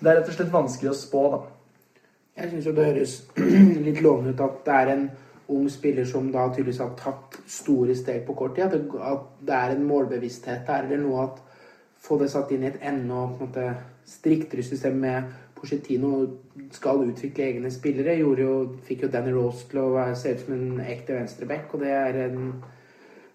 det 0.00 0.10
er 0.10 0.18
rett 0.18 0.28
og 0.30 0.36
slett 0.36 0.52
vanskelig 0.52 0.92
å 0.92 0.98
spå, 0.98 1.22
da. 1.32 1.40
Jeg 2.36 2.50
syns 2.50 2.66
jo 2.66 2.72
det 2.72 2.84
høres 2.88 3.14
litt 3.86 4.00
lovende 4.00 4.32
ut 4.32 4.40
at 4.40 4.60
det 4.66 4.74
er 4.74 4.92
en 4.94 5.06
ung 5.52 5.68
spiller 5.70 6.06
som 6.08 6.30
da 6.32 6.46
tydeligvis 6.48 6.80
har 6.80 6.94
tatt 6.96 7.36
store 7.50 7.94
steg 7.98 8.22
på 8.26 8.36
kort 8.38 8.54
tid. 8.56 8.72
At 8.72 9.26
det, 9.40 9.54
er 9.56 9.74
en 9.74 9.84
målbevissthet 9.84 10.62
der, 10.66 10.86
eller 10.86 11.02
noe 11.02 11.26
at 11.26 11.42
få 12.02 12.18
det 12.18 12.30
satt 12.32 12.50
inn 12.54 12.64
i 12.64 12.70
et 12.70 12.80
enda 12.80 13.26
på 13.28 13.44
en 13.44 13.50
måte, 13.50 13.66
striktere 14.08 14.64
system 14.66 14.96
med 15.04 15.28
Pochettino 15.54 16.14
skal 16.74 17.04
utvikle 17.04 17.44
egne 17.44 17.70
spillere. 17.70 18.16
Jo, 18.18 18.32
fikk 18.88 19.04
jo 19.04 19.12
Danny 19.12 19.30
Rose 19.34 19.68
til 19.70 19.84
å 19.84 20.06
se 20.18 20.32
ut 20.32 20.42
som 20.42 20.56
en 20.56 20.80
ekte 20.82 21.14
venstreback, 21.14 21.68
og 21.74 21.84
det 21.84 21.92
er 21.94 22.18
en, 22.24 22.48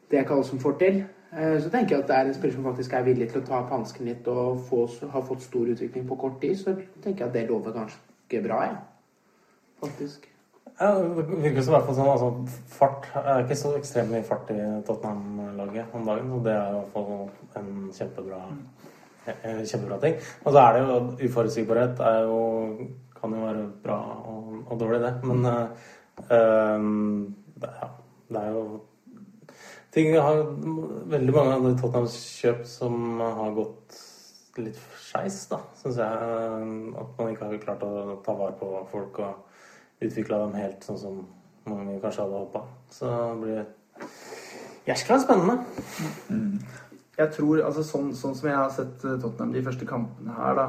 det 0.10 0.18
er 0.18 0.26
ikke 0.26 0.36
alle 0.36 0.50
som 0.50 0.60
får 0.60 0.76
til. 0.82 1.00
Eh, 1.32 1.56
Så 1.62 1.70
tenker 1.70 1.96
jeg 1.96 2.04
at 2.04 2.10
det 2.10 2.18
er 2.18 2.28
en 2.28 2.36
spiller 2.36 2.58
som 2.58 2.68
faktisk 2.68 2.94
er 2.94 3.08
villig 3.08 3.30
til 3.30 3.42
å 3.42 3.48
ta 3.48 3.62
opp 3.62 3.72
hansken 3.78 4.10
litt 4.10 4.28
og 4.28 4.60
få, 4.68 4.84
har 5.14 5.26
fått 5.30 5.48
stor 5.48 5.72
utvikling 5.72 6.08
på 6.10 6.20
kort 6.20 6.42
tid, 6.42 6.60
så 6.60 6.76
tenker 7.04 7.26
jeg 7.26 7.28
at 7.30 7.34
det 7.34 7.48
lover 7.48 7.78
ganske 8.28 8.44
bra, 8.48 8.64
jeg. 8.64 8.78
Faktisk. 9.80 10.28
Ja, 10.80 10.92
det 11.00 11.26
virker 11.42 11.64
som 11.64 11.74
i 11.74 11.78
hvert 11.78 11.88
fall 11.88 11.96
sånn 11.98 12.12
altså, 12.12 12.28
Fart 12.70 13.08
er 13.18 13.42
ikke 13.42 13.58
så 13.58 13.72
ekstremt 13.78 14.12
mye 14.14 14.26
fart 14.26 14.52
i 14.54 14.60
Tottenham-laget 14.86 15.94
om 15.98 16.06
dagen, 16.06 16.34
og 16.36 16.44
det 16.46 16.54
er 16.54 16.68
i 16.70 16.76
hvert 16.78 16.92
fall 16.94 17.62
en 17.62 17.72
kjempebra 17.96 18.42
en 19.28 19.64
kjempebra 19.68 19.98
ting. 20.00 20.20
Og 20.46 20.54
så 20.54 20.62
er 20.62 20.76
det 20.76 20.84
jo 20.84 21.00
uforutsigbarhet 21.28 22.00
er 22.00 22.20
jo, 22.30 22.42
kan 23.18 23.34
jo 23.34 23.42
være 23.44 23.66
bra 23.84 23.98
og, 24.30 24.54
og 24.68 24.80
dårlig, 24.80 25.02
det. 25.04 25.14
Men 25.28 25.50
eh, 25.50 25.90
eh, 26.38 26.86
det, 27.58 27.74
ja, 27.82 27.90
det 28.30 28.44
er 28.44 28.54
jo 28.56 28.64
ting 29.98 30.14
har 30.14 30.44
Veldig 31.12 31.34
mange 31.34 31.58
av 31.58 31.68
Tottenhams 31.82 32.16
kjøp 32.38 32.64
som 32.70 33.20
har 33.24 33.52
gått 33.58 34.00
litt 34.62 34.80
skeis, 35.18 35.48
da, 35.52 35.60
syns 35.78 36.00
jeg. 36.02 36.32
At 37.02 37.20
man 37.20 37.32
ikke 37.34 37.50
har 37.50 37.62
klart 37.64 37.86
å 37.86 38.20
ta 38.26 38.36
vare 38.38 38.56
på 38.60 38.72
folk 38.92 39.22
og 39.24 40.04
utvikla 40.06 40.44
dem 40.46 40.58
helt 40.58 40.86
sånn 40.86 41.00
som 41.02 41.22
mange 41.68 41.98
kanskje 42.04 42.26
hadde 42.26 42.42
håpa. 42.44 42.64
Så 42.94 43.10
det 43.12 43.38
blir 43.42 43.64
jæskla 44.88 45.20
spennende. 45.24 45.58
Jeg 47.18 47.34
tror, 47.34 47.64
altså 47.66 47.84
sånn, 47.84 48.12
sånn 48.16 48.36
som 48.38 48.50
jeg 48.52 48.60
har 48.60 48.70
sett 48.74 49.02
eh, 49.02 49.18
Tottenham 49.18 49.56
de 49.56 49.64
første 49.66 49.88
kampene 49.90 50.36
her, 50.38 50.60
da, 50.60 50.66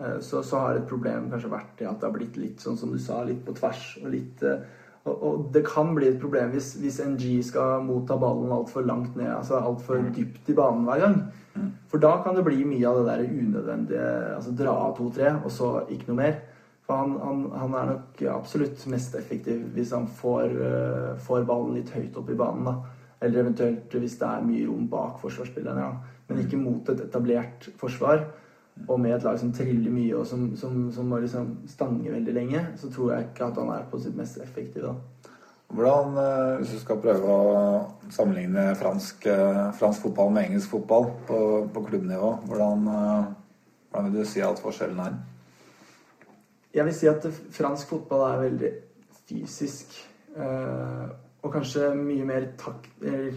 eh, 0.00 0.14
så, 0.24 0.40
så 0.40 0.62
har 0.62 0.78
et 0.78 0.88
problem 0.88 1.28
kanskje 1.32 1.52
vært 1.52 1.74
det 1.76 1.90
at 1.90 1.98
det 2.00 2.08
har 2.08 2.14
blitt 2.14 2.38
litt 2.40 2.64
sånn 2.64 2.78
som 2.80 2.94
du 2.94 2.96
sa, 3.02 3.18
litt 3.28 3.42
på 3.44 3.52
tvers. 3.58 3.82
Og, 4.00 4.08
litt, 4.14 4.40
eh, 4.48 4.64
og, 5.04 5.22
og 5.22 5.48
det 5.52 5.64
kan 5.68 5.92
bli 5.96 6.08
et 6.08 6.20
problem 6.20 6.54
hvis, 6.54 6.74
hvis 6.80 7.00
NG 7.04 7.38
skal 7.44 7.84
motta 7.84 8.16
ballen 8.20 8.52
altfor 8.54 8.86
langt 8.88 9.16
ned, 9.18 9.28
altså 9.28 9.60
altfor 9.60 10.00
dypt 10.16 10.48
i 10.48 10.56
banen 10.56 10.86
hver 10.88 11.02
gang. 11.04 11.18
For 11.90 12.02
da 12.02 12.16
kan 12.24 12.34
det 12.34 12.44
bli 12.46 12.64
mye 12.66 12.88
av 12.88 12.98
det 12.98 13.04
der 13.06 13.28
unødvendige 13.28 14.06
Altså 14.34 14.54
dra 14.58 14.72
av 14.88 14.96
to-tre, 14.96 15.36
og 15.44 15.52
så 15.54 15.68
ikke 15.92 16.08
noe 16.10 16.18
mer. 16.18 16.40
For 16.84 17.00
han, 17.00 17.14
han, 17.22 17.44
han 17.60 17.76
er 17.78 17.90
nok 17.92 18.24
absolutt 18.32 18.82
mest 18.92 19.14
effektiv 19.16 19.60
hvis 19.76 19.92
han 19.94 20.08
får, 20.08 20.56
uh, 20.58 21.12
får 21.22 21.46
ballen 21.48 21.78
litt 21.78 21.92
høyt 21.94 22.18
opp 22.20 22.32
i 22.32 22.38
banen. 22.40 22.66
da. 22.66 22.74
Eller 23.24 23.44
eventuelt 23.44 23.94
hvis 23.94 24.18
det 24.20 24.28
er 24.28 24.44
mye 24.44 24.66
rom 24.66 24.88
bak 24.90 25.20
forsvarsspillerne. 25.22 25.86
Ja. 25.86 26.18
Men 26.28 26.42
ikke 26.42 26.60
mot 26.60 26.90
et 26.92 27.04
etablert 27.06 27.68
forsvar. 27.80 28.26
Og 28.88 28.98
med 29.00 29.14
et 29.14 29.22
lag 29.22 29.38
som 29.38 29.52
triller 29.54 29.92
mye 29.94 30.16
og 30.18 30.26
som, 30.26 30.48
som, 30.58 30.88
som 30.92 31.06
må 31.08 31.20
liksom 31.22 31.52
stange 31.70 32.10
veldig 32.10 32.34
lenge, 32.34 32.62
så 32.80 32.90
tror 32.92 33.12
jeg 33.12 33.28
ikke 33.28 33.46
at 33.46 33.60
han 33.60 33.70
er 33.70 33.84
på 33.90 34.00
sitt 34.02 34.16
mest 34.18 34.40
effektive 34.42 34.90
da. 34.90 34.94
Hvordan, 35.74 36.18
eh, 36.18 36.56
hvis 36.58 36.74
du 36.74 36.78
skal 36.78 37.00
prøve 37.02 37.30
å 37.34 38.10
sammenligne 38.12 38.66
fransk, 38.78 39.26
eh, 39.26 39.62
fransk 39.78 40.04
fotball 40.06 40.34
med 40.34 40.48
engelsk 40.48 40.74
fotball 40.74 41.08
på, 41.26 41.38
på 41.74 41.84
klubbnivå, 41.88 42.30
hvordan, 42.46 42.84
eh, 42.92 43.24
hvordan 43.90 44.10
vil 44.10 44.20
du 44.20 44.28
si 44.28 44.42
at 44.44 44.60
forskjellen 44.62 45.00
er? 45.06 45.16
Jeg 46.74 46.86
vil 46.86 46.94
si 46.94 47.08
at 47.10 47.26
fransk 47.56 47.90
fotball 47.94 48.26
er 48.28 48.42
veldig 48.48 48.72
fysisk. 49.28 50.02
og 50.34 51.52
kanskje 51.52 51.92
mye 51.94 52.24
mer 52.26 52.46
takt... 52.58 52.88
Eller 53.02 53.36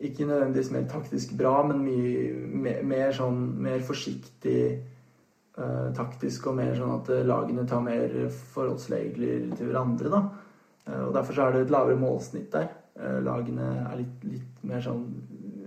ikke 0.00 0.26
nødvendigvis 0.28 0.70
mer 0.74 0.84
taktisk 0.90 1.32
bra, 1.38 1.54
men 1.66 1.80
mye 1.84 2.82
mer, 2.84 3.12
sånn 3.16 3.38
mer 3.64 3.84
forsiktig 3.86 4.58
uh, 5.56 5.92
taktisk, 5.96 6.50
og 6.50 6.58
mer 6.58 6.74
sånn 6.76 6.92
at 6.98 7.12
eh, 7.14 7.24
lagene 7.26 7.64
tar 7.68 7.80
mer 7.84 8.12
forholdsregler 8.52 9.48
til 9.56 9.70
hverandre, 9.70 10.12
da. 10.12 10.20
Uh, 10.86 11.02
og 11.08 11.14
derfor 11.16 11.36
så 11.36 11.46
er 11.46 11.56
det 11.56 11.64
et 11.64 11.72
lavere 11.72 12.00
målsnitt 12.00 12.50
der. 12.52 12.68
Uh, 12.98 13.18
lagene 13.24 13.70
er 13.86 13.96
litt, 14.02 14.28
litt 14.28 14.68
mer 14.68 14.84
sånn 14.84 15.08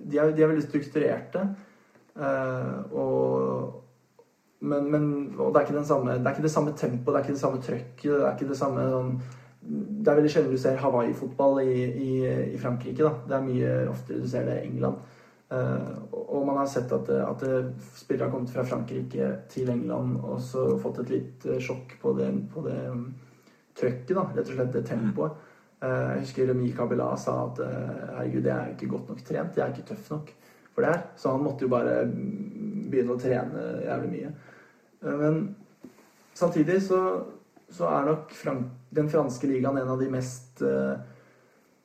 De 0.10 0.18
er, 0.18 0.32
de 0.34 0.42
er 0.42 0.50
veldig 0.50 0.66
strukturerte. 0.66 1.44
og 2.98 3.76
men, 4.60 4.88
men 4.92 5.04
og 5.40 5.54
det 5.56 5.62
er 5.70 5.84
samme 5.88 6.18
Det 6.18 6.26
er 6.26 6.34
ikke 6.34 6.44
det 6.48 6.52
samme 6.52 6.72
tempoet, 6.76 7.14
det 7.14 7.20
er 7.20 7.28
ikke 7.28 7.36
det 7.38 7.44
samme 7.44 7.62
trøkket, 7.62 8.10
det 8.10 8.26
er 8.26 8.34
ikke 8.34 8.50
det 8.50 8.58
samme 8.58 8.88
sånn 8.90 9.12
Det 9.60 10.08
er 10.08 10.16
veldig 10.16 10.32
sjelden 10.32 10.56
du 10.56 10.62
ser 10.62 10.80
Hawaii-fotball 10.80 11.60
i, 11.66 11.80
i, 11.84 12.12
i 12.56 12.60
Frankrike, 12.62 13.04
da. 13.04 13.12
Det 13.28 13.36
er 13.36 13.48
mye 13.48 13.72
oftere 13.92 14.22
du 14.24 14.30
ser 14.32 14.48
det 14.48 14.62
i 14.62 14.70
England. 14.70 15.02
Eh, 15.50 15.94
og, 16.14 16.46
man 16.46 16.60
har 16.62 16.68
sett 16.70 16.92
at, 16.94 17.10
at 17.10 17.44
spillere 17.98 18.28
har 18.28 18.34
kommet 18.34 18.52
fra 18.54 18.64
Frankrike 18.68 19.30
til 19.50 19.72
England 19.74 20.20
og 20.22 20.38
så 20.46 20.66
fått 20.82 21.02
et 21.04 21.14
litt 21.16 21.48
eh, 21.50 21.62
sjokk 21.64 21.96
på 22.02 22.14
det, 22.20 22.28
på 22.54 22.62
det 22.68 22.78
um, 22.94 23.08
trøkket, 23.80 24.14
da. 24.14 24.28
Rett 24.36 24.52
og 24.52 24.60
slett 24.60 24.76
det 24.78 24.84
tempoet. 24.88 25.48
Eh, 25.82 26.06
jeg 26.14 26.26
husker 26.28 26.52
Remi 26.52 26.70
Kabila 26.76 27.10
sa 27.18 27.40
at 27.48 27.64
herregud, 27.64 28.46
jeg 28.46 28.56
er 28.56 28.76
ikke 28.76 28.92
godt 28.94 29.10
nok 29.12 29.26
trent, 29.26 29.58
jeg 29.58 29.66
er 29.66 29.74
ikke 29.74 29.90
tøff 29.90 30.14
nok 30.14 30.32
for 30.70 30.86
det 30.86 30.94
her. 30.94 31.04
Så 31.18 31.34
han 31.34 31.44
måtte 31.44 31.66
jo 31.66 31.74
bare 31.74 32.04
mm, 32.08 32.86
begynne 32.94 33.18
å 33.18 33.22
trene 33.22 33.66
jævlig 33.88 34.14
mye. 34.14 34.32
Men 35.00 35.44
samtidig 36.36 36.82
så, 36.84 37.02
så 37.74 37.88
er 37.90 38.10
nok 38.10 38.34
Frank 38.36 38.79
den 38.96 39.10
franske 39.10 39.48
ligaen 39.50 39.78
en 39.78 39.94
av 39.94 40.00
de 40.02 40.10
mest 40.12 40.62
eh, 40.66 40.94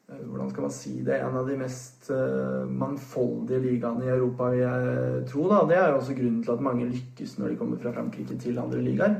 eh, 0.08 0.20
Hvordan 0.24 0.50
skal 0.50 0.66
man 0.66 0.74
si 0.74 0.94
det? 1.04 1.18
En 1.20 1.36
av 1.36 1.48
de 1.48 1.56
mest 1.60 2.10
eh, 2.14 2.64
mangfoldige 2.68 3.60
ligaene 3.64 4.06
i 4.06 4.12
Europa, 4.14 4.50
vil 4.52 4.64
jeg 4.64 5.24
tro. 5.32 5.48
da. 5.50 5.62
Det 5.68 5.78
er 5.78 5.90
jo 5.90 5.98
også 6.00 6.16
grunnen 6.18 6.42
til 6.44 6.54
at 6.56 6.64
mange 6.68 6.88
lykkes 6.92 7.38
når 7.38 7.52
de 7.52 7.58
kommer 7.60 7.82
fra 7.82 7.92
Frankrike 7.96 8.38
til 8.40 8.58
andre 8.62 8.80
ligaer. 8.84 9.18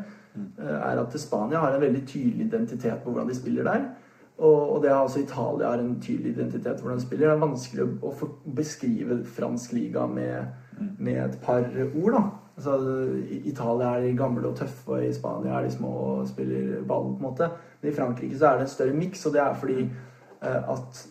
eh, 0.59 0.79
Er 0.81 1.03
at 1.03 1.21
Spania 1.21 1.61
har 1.61 1.75
en 1.75 1.85
veldig 1.85 2.07
tydelig 2.07 2.47
identitet 2.47 3.05
på 3.05 3.11
hvordan 3.11 3.29
de 3.29 3.35
spiller 3.39 3.65
der. 3.65 3.85
Og, 4.39 4.83
det 4.83 4.91
har 4.91 5.05
også 5.05 5.21
Italia 5.23 5.69
har 5.71 5.79
en 5.79 6.01
tydelig 6.03 6.33
identitet 6.35 6.77
på 6.77 6.83
hvordan 6.83 6.99
de 6.99 7.05
spiller. 7.05 7.29
Det 7.29 7.35
er 7.37 7.45
vanskelig 7.47 7.85
å, 7.85 8.11
å 8.11 8.31
beskrive 8.57 9.21
fransk 9.25 9.77
liga 9.77 10.09
med, 10.11 10.49
med 10.99 11.21
et 11.23 11.37
par 11.45 11.69
ord, 11.95 12.17
da. 12.17 12.23
Altså, 12.57 12.75
Italia 13.45 13.93
er 13.95 14.03
de 14.03 14.17
gamle 14.19 14.49
og 14.49 14.57
tøffe, 14.59 14.91
og 14.91 15.05
i 15.05 15.13
Spania 15.15 15.57
er 15.59 15.67
de 15.67 15.71
små 15.75 15.91
og 15.91 16.29
spiller 16.29 16.83
ball. 16.87 17.13
på 17.15 17.23
en 17.23 17.29
måte. 17.29 17.51
Men 17.85 17.93
i 17.93 17.97
Frankrike 17.97 18.39
så 18.41 18.47
er 18.49 18.57
det 18.57 18.65
en 18.65 18.73
større 18.73 18.97
miks, 18.97 19.27
og 19.29 19.35
det 19.37 19.43
er 19.45 19.59
fordi 19.61 19.83
eh, 19.85 20.71
at 20.73 21.03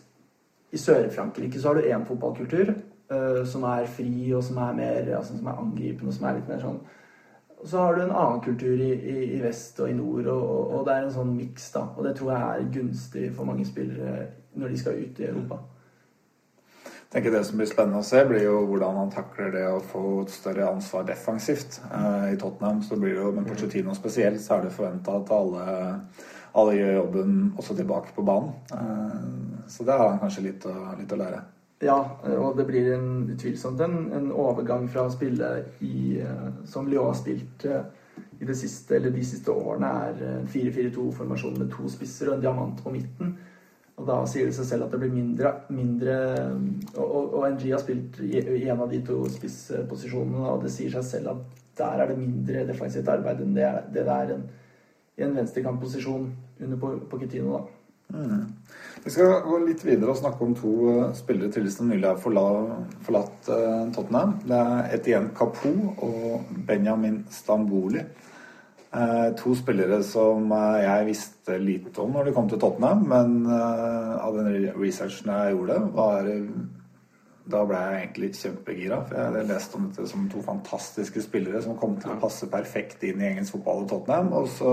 i 0.74 0.80
Sør-Frankrike 0.82 1.60
så 1.60 1.70
har 1.70 1.78
du 1.78 1.86
én 1.86 2.06
fotballkultur 2.08 2.74
eh, 2.74 3.44
som 3.46 3.62
er 3.70 3.86
fri, 3.86 4.32
og 4.34 4.42
som 4.42 4.58
er 4.58 4.74
mer 4.74 5.16
altså, 5.20 5.38
som 5.38 5.46
er 5.46 5.62
angripende, 5.62 6.10
og 6.10 6.18
som 6.18 6.26
er 6.26 6.40
litt 6.40 6.50
mer 6.50 6.62
sånn 6.64 6.82
og 7.64 7.68
så 7.70 7.78
har 7.80 7.94
du 7.94 8.02
en 8.02 8.10
annen 8.12 8.40
kultur 8.44 8.76
i, 8.76 8.90
i, 8.92 9.20
i 9.38 9.38
vest 9.40 9.78
og 9.80 9.88
i 9.88 9.94
nord, 9.96 10.26
og, 10.28 10.42
og, 10.42 10.72
og 10.76 10.82
det 10.84 10.94
er 10.94 11.06
en 11.06 11.14
sånn 11.14 11.30
miks, 11.32 11.70
da. 11.72 11.86
Og 11.96 12.04
det 12.04 12.10
tror 12.18 12.34
jeg 12.34 12.42
er 12.44 12.66
gunstig 12.74 13.30
for 13.32 13.48
mange 13.48 13.64
spillere 13.64 14.26
når 14.60 14.74
de 14.74 14.80
skal 14.82 14.98
ut 15.00 15.22
i 15.22 15.28
Europa. 15.30 15.62
Jeg 16.84 17.08
tenker 17.14 17.32
Det 17.32 17.40
som 17.48 17.56
blir 17.56 17.70
spennende 17.70 18.02
å 18.02 18.04
se, 18.04 18.20
blir 18.28 18.44
jo 18.44 18.58
hvordan 18.68 19.00
han 19.00 19.14
takler 19.14 19.54
det 19.54 19.64
å 19.70 19.80
få 19.80 20.04
et 20.26 20.34
større 20.34 20.68
ansvar 20.74 21.08
defensivt. 21.08 21.78
Uh, 21.88 22.34
I 22.34 22.36
Tottenham 22.36 22.84
så 22.84 22.98
blir 23.00 23.14
det 23.14 23.22
jo, 23.22 23.32
men 23.32 23.48
Pochettino 23.48 23.96
spesielt, 23.96 24.44
så 24.44 24.58
er 24.58 24.66
det 24.66 24.76
forventa 24.76 25.16
at 25.22 25.32
alle, 25.32 25.66
alle 26.54 26.76
gjør 26.78 26.94
jobben 27.00 27.34
også 27.58 27.74
tilbake 27.78 28.14
på 28.14 28.22
banen. 28.26 28.54
Eh, 28.72 29.66
så 29.68 29.86
det 29.86 29.98
har 29.98 30.12
han 30.12 30.22
kanskje 30.22 30.46
litt 30.48 30.66
å, 30.70 30.74
litt 30.98 31.12
å 31.12 31.18
lære. 31.18 31.42
Ja, 31.84 31.96
og 32.38 32.54
det 32.56 32.68
blir 32.68 32.92
en, 32.94 33.08
utvilsomt 33.34 33.80
en, 33.84 33.96
en 34.14 34.30
overgang 34.30 34.86
fra 34.88 35.08
å 35.08 35.12
spille 35.12 35.50
i, 35.84 36.20
eh, 36.22 36.46
som 36.70 36.86
Lyon 36.88 37.10
har 37.10 37.18
spilt 37.18 37.66
eh, 37.68 37.82
i 38.38 38.46
det 38.46 38.56
siste, 38.56 38.96
eller 38.96 39.12
de 39.12 39.24
siste 39.26 39.50
årene, 39.52 39.90
er 40.06 40.46
4-4-2-formasjon 40.52 41.58
med 41.58 41.72
to 41.74 41.90
spisser 41.90 42.30
og 42.30 42.38
en 42.38 42.46
diamant 42.46 42.78
på 42.84 42.94
midten. 42.94 43.34
Og 43.94 44.06
da 44.08 44.20
sier 44.26 44.48
det 44.48 44.56
seg 44.56 44.66
selv 44.68 44.86
at 44.86 44.94
det 44.94 45.02
blir 45.04 45.12
mindre, 45.14 45.52
mindre 45.70 46.14
Og, 46.96 47.04
og, 47.04 47.34
og 47.38 47.44
NG 47.54 47.68
har 47.70 47.82
spilt 47.82 48.18
i, 48.26 48.40
en 48.66 48.80
av 48.82 48.90
de 48.90 48.98
to 49.06 49.20
spissposisjonene, 49.30 50.46
og 50.50 50.64
det 50.64 50.72
sier 50.74 50.94
seg 50.96 51.06
selv 51.06 51.34
at 51.34 51.62
der 51.78 52.02
er 52.02 52.10
det 52.10 52.18
mindre 52.18 52.64
defensivt 52.68 53.10
arbeid 53.10 53.42
enn 53.42 53.54
det 53.56 53.70
det 53.94 54.02
er 54.06 54.34
en, 54.36 54.44
i 55.18 55.24
en 55.26 55.34
venstrekantposisjon 55.34 56.28
under 56.60 57.00
Pochettino. 57.10 57.58
da. 57.58 57.64
Vi 59.04 59.10
skal 59.10 59.40
gå 59.44 59.58
litt 59.64 59.82
videre 59.84 60.12
og 60.12 60.18
snakke 60.20 60.44
om 60.46 60.52
to 60.56 60.74
eh, 60.92 61.14
spillere 61.16 61.52
til 61.52 61.66
som 61.72 61.90
nylig 61.90 62.06
har 62.08 62.20
forlatt 62.22 63.48
eh, 63.52 63.80
Tottenham. 63.94 64.36
Det 64.46 64.60
er 64.60 64.92
Etienne 64.96 65.34
Capoe 65.36 65.94
og 66.04 66.54
Benjamin 66.68 67.24
Stamboli. 67.32 68.04
Eh, 68.94 69.26
to 69.40 69.56
spillere 69.58 70.00
som 70.06 70.52
jeg 70.80 71.08
visste 71.10 71.58
lite 71.60 71.92
om 72.04 72.14
når 72.14 72.30
de 72.30 72.36
kom 72.36 72.48
til 72.48 72.62
Tottenham, 72.62 73.04
men 73.10 73.50
av 73.50 74.38
den 74.38 74.70
researchen 74.78 75.32
jeg 75.34 75.56
gjorde, 75.56 75.80
var 75.96 76.30
da 77.50 77.60
ble 77.68 77.76
jeg 77.76 77.96
egentlig 78.00 78.28
kjempegira. 78.38 79.00
For 79.04 79.18
jeg 79.18 79.28
hadde 79.28 79.42
lest 79.50 79.74
om 79.76 79.88
dette 79.88 80.06
som 80.08 80.28
to 80.32 80.40
fantastiske 80.44 81.24
spillere 81.26 81.60
som 81.64 81.76
kom 81.80 81.98
til 82.00 82.14
å 82.14 82.20
passe 82.22 82.48
perfekt 82.52 83.04
inn 83.04 83.20
i 83.20 83.28
engelsk 83.28 83.58
fotball 83.58 83.84
og 83.84 83.90
Tottenham, 83.90 84.32
og 84.38 84.48
så 84.54 84.70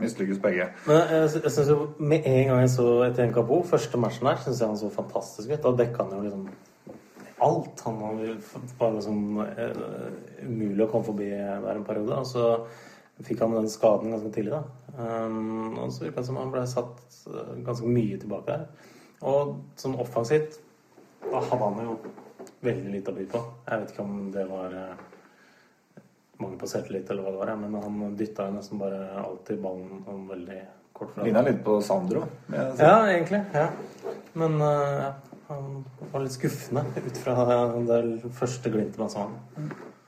mislykkes 0.00 0.40
begge. 0.44 0.70
Men 0.88 1.02
jeg, 1.12 1.42
jeg 1.44 1.52
synes 1.52 1.72
jo 1.74 1.78
med 1.98 2.24
en 2.24 2.52
gang 2.52 2.62
jeg 2.64 2.72
så 2.78 2.88
Etienne 3.10 3.36
Capo, 3.36 3.60
første 3.68 4.00
matchen 4.00 4.30
der, 4.30 4.40
syns 4.44 4.62
jeg 4.62 4.72
han 4.72 4.80
så 4.80 4.90
fantastisk 4.94 5.52
ut. 5.52 5.60
Da 5.66 5.74
dekka 5.82 6.06
han 6.06 6.16
jo 6.16 6.24
liksom 6.24 6.48
alt. 7.44 7.82
Han 7.84 8.00
var 8.02 8.94
liksom 8.96 9.42
eh, 9.44 9.82
umulig 10.46 10.86
å 10.86 10.90
komme 10.92 11.08
forbi 11.10 11.28
der 11.36 11.74
en 11.74 11.86
periode. 11.86 12.22
Og 12.22 12.30
så 12.30 13.24
fikk 13.26 13.42
han 13.44 13.56
den 13.56 13.68
skaden 13.70 14.14
ganske 14.14 14.32
tidlig, 14.34 14.56
da. 14.56 14.64
Um, 14.98 15.76
og 15.78 15.92
så 15.92 16.06
virka 16.06 16.22
det 16.22 16.26
som 16.26 16.38
han 16.40 16.50
ble 16.54 16.64
satt 16.66 17.04
eh, 17.30 17.52
ganske 17.66 17.90
mye 17.90 18.16
tilbake 18.18 18.54
der. 18.54 18.96
Og 19.28 19.58
sånn 19.78 19.98
offensivt 19.98 20.58
hadde 21.44 21.68
han 21.68 21.84
jo 21.86 21.98
veldig 22.64 22.92
lite 22.94 23.12
å 23.12 23.16
by 23.18 23.26
på. 23.32 23.44
Jeg 23.68 23.82
vet 23.82 23.92
ikke 23.94 24.04
om 24.06 24.16
det 24.34 24.44
var 24.48 24.74
eh, 24.78 26.02
mangel 26.42 26.58
på 26.60 26.70
selvtillit 26.70 27.10
eller 27.10 27.24
hva 27.26 27.32
det 27.34 27.40
var, 27.42 27.54
men 27.62 27.78
han 27.82 28.16
dytta 28.18 28.48
jo 28.48 28.56
nesten 28.58 28.80
bare 28.82 29.00
alltid 29.22 29.62
ballen 29.62 30.02
sånn 30.06 30.26
veldig 30.30 30.60
kort 30.98 31.14
fra 31.14 31.26
Ligna 31.26 31.42
litt 31.46 31.60
på 31.66 31.78
Sandro. 31.84 32.24
Ja, 32.52 32.94
egentlig. 33.10 33.42
ja. 33.54 33.68
Men 34.38 34.58
eh, 34.62 34.96
ja, 35.02 35.12
han 35.48 35.84
var 36.12 36.24
litt 36.24 36.34
skuffende 36.36 36.84
ut 36.98 37.20
fra 37.22 37.36
det 37.88 38.32
første 38.36 38.72
glimtet 38.74 38.98
man 39.02 39.12
så 39.12 39.26
han. 39.26 39.38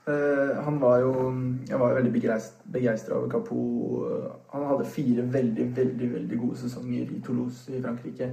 Uh, 0.01 0.57
han 0.65 0.79
var 0.81 1.03
jo 1.03 1.11
Jeg 1.69 1.77
var 1.77 1.91
jo 1.91 1.97
veldig 1.99 2.11
begeist- 2.15 2.63
begeistra 2.73 3.19
over 3.19 3.29
Capo. 3.29 3.59
Han 4.49 4.63
hadde 4.71 4.87
fire 4.89 5.25
veldig, 5.35 5.67
veldig 5.77 6.07
veldig 6.15 6.39
gode 6.41 6.57
sesonger 6.63 7.11
i 7.13 7.19
Toulouse 7.21 7.69
i 7.69 7.81
Frankrike. 7.83 8.31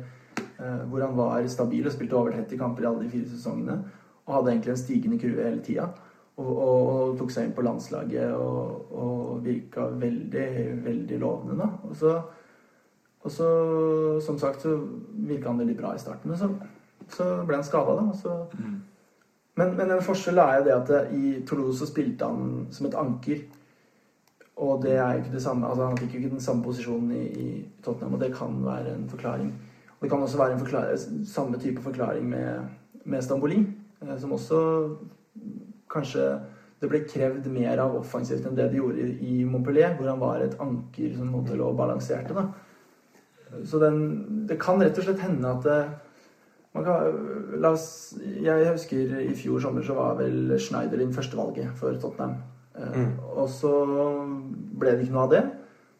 Eh, 0.58 0.82
hvor 0.90 1.04
han 1.04 1.16
var 1.16 1.46
stabil 1.50 1.86
og 1.86 1.94
spilte 1.94 2.18
over 2.18 2.34
30 2.36 2.60
kamper 2.60 2.84
i 2.84 2.90
alle 2.90 3.04
de 3.04 3.12
fire 3.12 3.30
sesongene. 3.30 3.78
Og 4.26 4.34
hadde 4.34 4.52
egentlig 4.52 4.74
en 4.74 4.82
stigende 4.82 5.20
kurve 5.20 5.46
hele 5.48 5.62
tida. 5.64 5.88
Og, 6.38 6.50
og, 6.50 6.90
og 6.94 7.14
tok 7.18 7.32
seg 7.34 7.48
inn 7.48 7.54
på 7.56 7.64
landslaget 7.66 8.34
og, 8.34 8.92
og 8.94 9.40
virka 9.42 9.88
veldig, 9.98 10.48
veldig 10.84 11.18
lovende, 11.18 11.56
da. 11.58 11.70
Og 11.88 11.96
så, 11.98 12.12
og 13.24 13.32
så 13.34 13.48
som 14.22 14.38
sagt, 14.38 14.62
så 14.62 14.76
virka 15.26 15.50
han 15.50 15.58
veldig 15.58 15.78
bra 15.80 15.94
i 15.94 16.02
starten. 16.02 16.30
Men 16.30 16.38
så, 16.38 16.52
så 17.10 17.32
ble 17.48 17.58
han 17.58 17.66
skada, 17.66 17.98
da. 17.98 18.14
Så 18.14 18.36
men, 19.58 19.74
men 19.74 19.90
en 19.90 20.04
forskjell 20.04 20.38
er 20.38 20.60
jo 20.60 20.66
det 20.68 20.74
at 20.76 21.14
i 21.14 21.32
Toulouse 21.46 21.80
så 21.80 21.88
spilte 21.88 22.26
han 22.28 22.68
som 22.74 22.86
et 22.86 22.98
anker. 22.98 23.40
Og 24.58 24.82
det 24.82 24.94
er 24.98 25.14
jo 25.14 25.22
ikke 25.22 25.34
det 25.36 25.42
samme 25.42 25.66
altså 25.66 25.86
Han 25.86 25.98
fikk 25.98 26.14
jo 26.14 26.20
ikke 26.22 26.34
den 26.34 26.42
samme 26.42 26.64
posisjonen 26.66 27.10
i, 27.14 27.24
i 27.26 27.48
Tottenham, 27.82 28.14
og 28.14 28.22
det 28.22 28.34
kan 28.34 28.54
være 28.64 28.94
en 28.94 29.08
forklaring. 29.10 29.50
Det 30.00 30.10
kan 30.10 30.22
også 30.22 30.38
være 30.38 30.98
samme 31.26 31.58
type 31.58 31.82
forklaring 31.82 32.28
med, 32.28 32.68
med 33.04 33.22
Stamboli, 33.22 33.66
eh, 34.02 34.16
som 34.18 34.32
også 34.32 34.60
kanskje 35.90 36.28
det 36.78 36.88
ble 36.90 37.00
krevd 37.10 37.48
mer 37.50 37.80
av 37.82 37.96
offensivt 37.98 38.44
enn 38.46 38.54
det 38.54 38.68
de 38.70 38.78
gjorde 38.78 39.02
i, 39.02 39.42
Montpellier, 39.48 39.96
hvor 39.98 40.10
han 40.12 40.20
var 40.20 40.44
et 40.44 40.58
anker 40.62 41.16
som 41.16 41.32
måtte 41.34 41.56
lå 41.58 41.72
og 41.72 41.78
balanserte. 41.78 42.36
da. 42.36 42.44
Så 43.66 43.80
den, 43.82 44.46
det 44.46 44.60
kan 44.62 44.78
rett 44.78 44.98
og 45.00 45.08
slett 45.08 45.24
hende 45.24 45.50
at 45.50 45.64
det, 45.66 45.78
man 46.76 46.84
kan, 46.86 47.18
la 47.58 47.72
oss, 47.74 48.14
jeg 48.22 48.68
husker 48.68 49.16
i 49.24 49.34
fjor 49.34 49.58
sommer 49.64 49.82
så 49.82 49.96
var 49.96 50.18
vel 50.20 50.52
Schneiderlin 50.60 51.14
førstevalget 51.16 51.72
for 51.80 51.98
Tottenham. 51.98 52.36
Mm. 52.78 53.16
Og 53.34 53.48
så 53.50 53.72
ble 54.78 54.92
det 54.92 55.06
ikke 55.06 55.16
noe 55.16 55.24
av 55.26 55.32
det. 55.32 55.44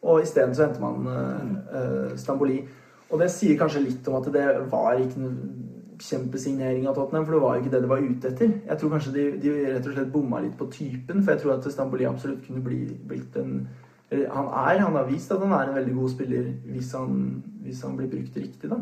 Og 0.07 0.21
isteden 0.23 0.55
så 0.55 0.69
henter 0.69 0.83
man 0.83 1.09
eh, 1.11 1.49
eh, 1.75 2.13
Stamboli. 2.21 2.61
Og 3.09 3.21
det 3.21 3.31
sier 3.33 3.57
kanskje 3.57 3.81
litt 3.83 4.07
om 4.09 4.19
at 4.19 4.29
det 4.33 4.45
var 4.69 4.99
ikke 5.01 5.21
noen 5.21 5.69
kjempesignering 5.99 6.87
av 6.87 6.95
Tottenham, 6.95 7.25
for 7.27 7.35
det 7.35 7.41
var 7.43 7.55
jo 7.55 7.63
ikke 7.63 7.73
det 7.73 7.81
de 7.83 7.91
var 7.91 8.05
ute 8.05 8.31
etter. 8.31 8.53
Jeg 8.69 8.79
tror 8.79 8.93
kanskje 8.93 9.13
de, 9.15 9.25
de 9.41 9.53
rett 9.65 9.87
og 9.89 9.95
slett 9.95 10.13
bomma 10.13 10.41
litt 10.43 10.55
på 10.59 10.69
typen, 10.71 11.23
for 11.23 11.33
jeg 11.33 11.41
tror 11.43 11.55
at 11.57 11.67
Stamboli 11.73 12.07
absolutt 12.07 12.45
kunne 12.45 12.63
bli, 12.65 12.81
blitt 13.09 13.37
en 13.41 13.61
Han 14.09 14.47
er, 14.47 14.79
han 14.81 14.95
har 14.97 15.05
vist 15.05 15.29
at 15.31 15.41
han 15.43 15.51
er 15.53 15.67
en 15.69 15.75
veldig 15.75 15.91
god 15.93 16.09
spiller 16.09 16.47
hvis 16.71 16.93
han, 16.97 17.43
hvis 17.61 17.83
han 17.85 17.97
blir 17.97 18.09
brukt 18.09 18.37
riktig, 18.41 18.69
da. 18.71 18.79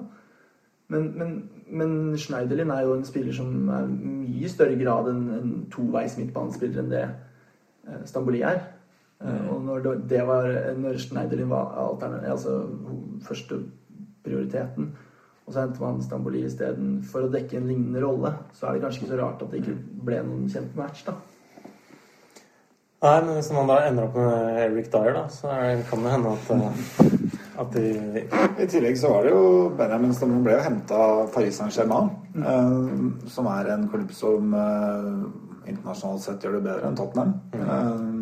Men, 0.88 1.10
men, 1.20 1.34
men 1.68 2.18
Schneiderlin 2.18 2.72
er 2.72 2.86
jo 2.86 2.94
en 2.96 3.04
spiller 3.04 3.36
som 3.36 3.68
er 3.76 3.90
mye 3.92 4.48
større 4.48 4.78
grad 4.80 5.10
enn 5.12 5.26
en 5.36 5.50
toveis 5.74 6.16
midtbanespiller 6.16 6.80
enn 6.80 6.94
det 6.94 7.04
eh, 7.04 8.06
Stamboli 8.08 8.40
er. 8.48 8.62
Mm. 9.20 9.50
Og 9.52 9.66
når 9.66 9.90
det, 10.08 10.22
var 10.28 10.48
Når 10.78 11.02
Schneiderlin 11.02 11.50
var 11.50 11.74
altern- 11.82 12.24
altså 12.24 12.62
første 13.26 13.60
prioriteten, 14.28 14.92
og 15.48 15.54
så 15.54 15.64
henter 15.64 15.84
man 15.86 16.04
Stamboli 16.04 16.44
isteden 16.44 17.00
for 17.08 17.24
å 17.24 17.32
dekke 17.32 17.58
en 17.58 17.72
lignende 17.72 18.04
rolle, 18.04 18.34
så 18.54 18.68
er 18.68 18.76
det 18.76 18.84
kanskje 18.84 19.04
ikke 19.04 19.14
så 19.14 19.20
rart 19.22 19.44
at 19.46 19.54
det 19.54 19.64
ikke 19.64 19.78
ble 20.08 20.22
noen 20.28 20.50
kjempematch, 20.52 21.06
da. 21.08 21.16
Nei, 22.98 23.18
men 23.22 23.36
hvis 23.38 23.52
man 23.54 23.70
da 23.70 23.78
ender 23.86 24.08
opp 24.08 24.16
med 24.18 24.60
Eric 24.64 24.88
Dyer, 24.92 25.14
da, 25.14 25.28
så 25.30 25.52
er 25.54 25.76
det- 25.78 25.90
kan 25.90 26.04
det 26.04 26.12
hende 26.12 26.32
at, 26.34 26.50
eh, 26.52 27.60
at 27.62 27.72
de 27.72 28.26
I 28.64 28.66
tillegg 28.66 28.98
så 28.98 29.14
var 29.14 29.24
det 29.24 29.32
jo 29.32 29.70
Benjamin 29.78 30.14
Stamboli 30.14 30.44
ble 30.44 30.54
jo 30.58 30.64
henta 30.66 30.96
av 30.96 31.34
Paris 31.34 31.60
Saint-Germain, 31.60 32.10
mm. 32.36 33.28
som 33.28 33.46
er 33.48 33.70
en 33.70 33.88
klubb 33.88 34.12
som 34.12 34.54
eh, 34.54 35.70
internasjonalt 35.70 36.22
sett 36.22 36.42
gjør 36.42 36.58
det 36.58 36.64
bedre 36.64 36.88
enn 36.88 36.98
Tottenham. 36.98 37.34
Eh, 37.54 38.17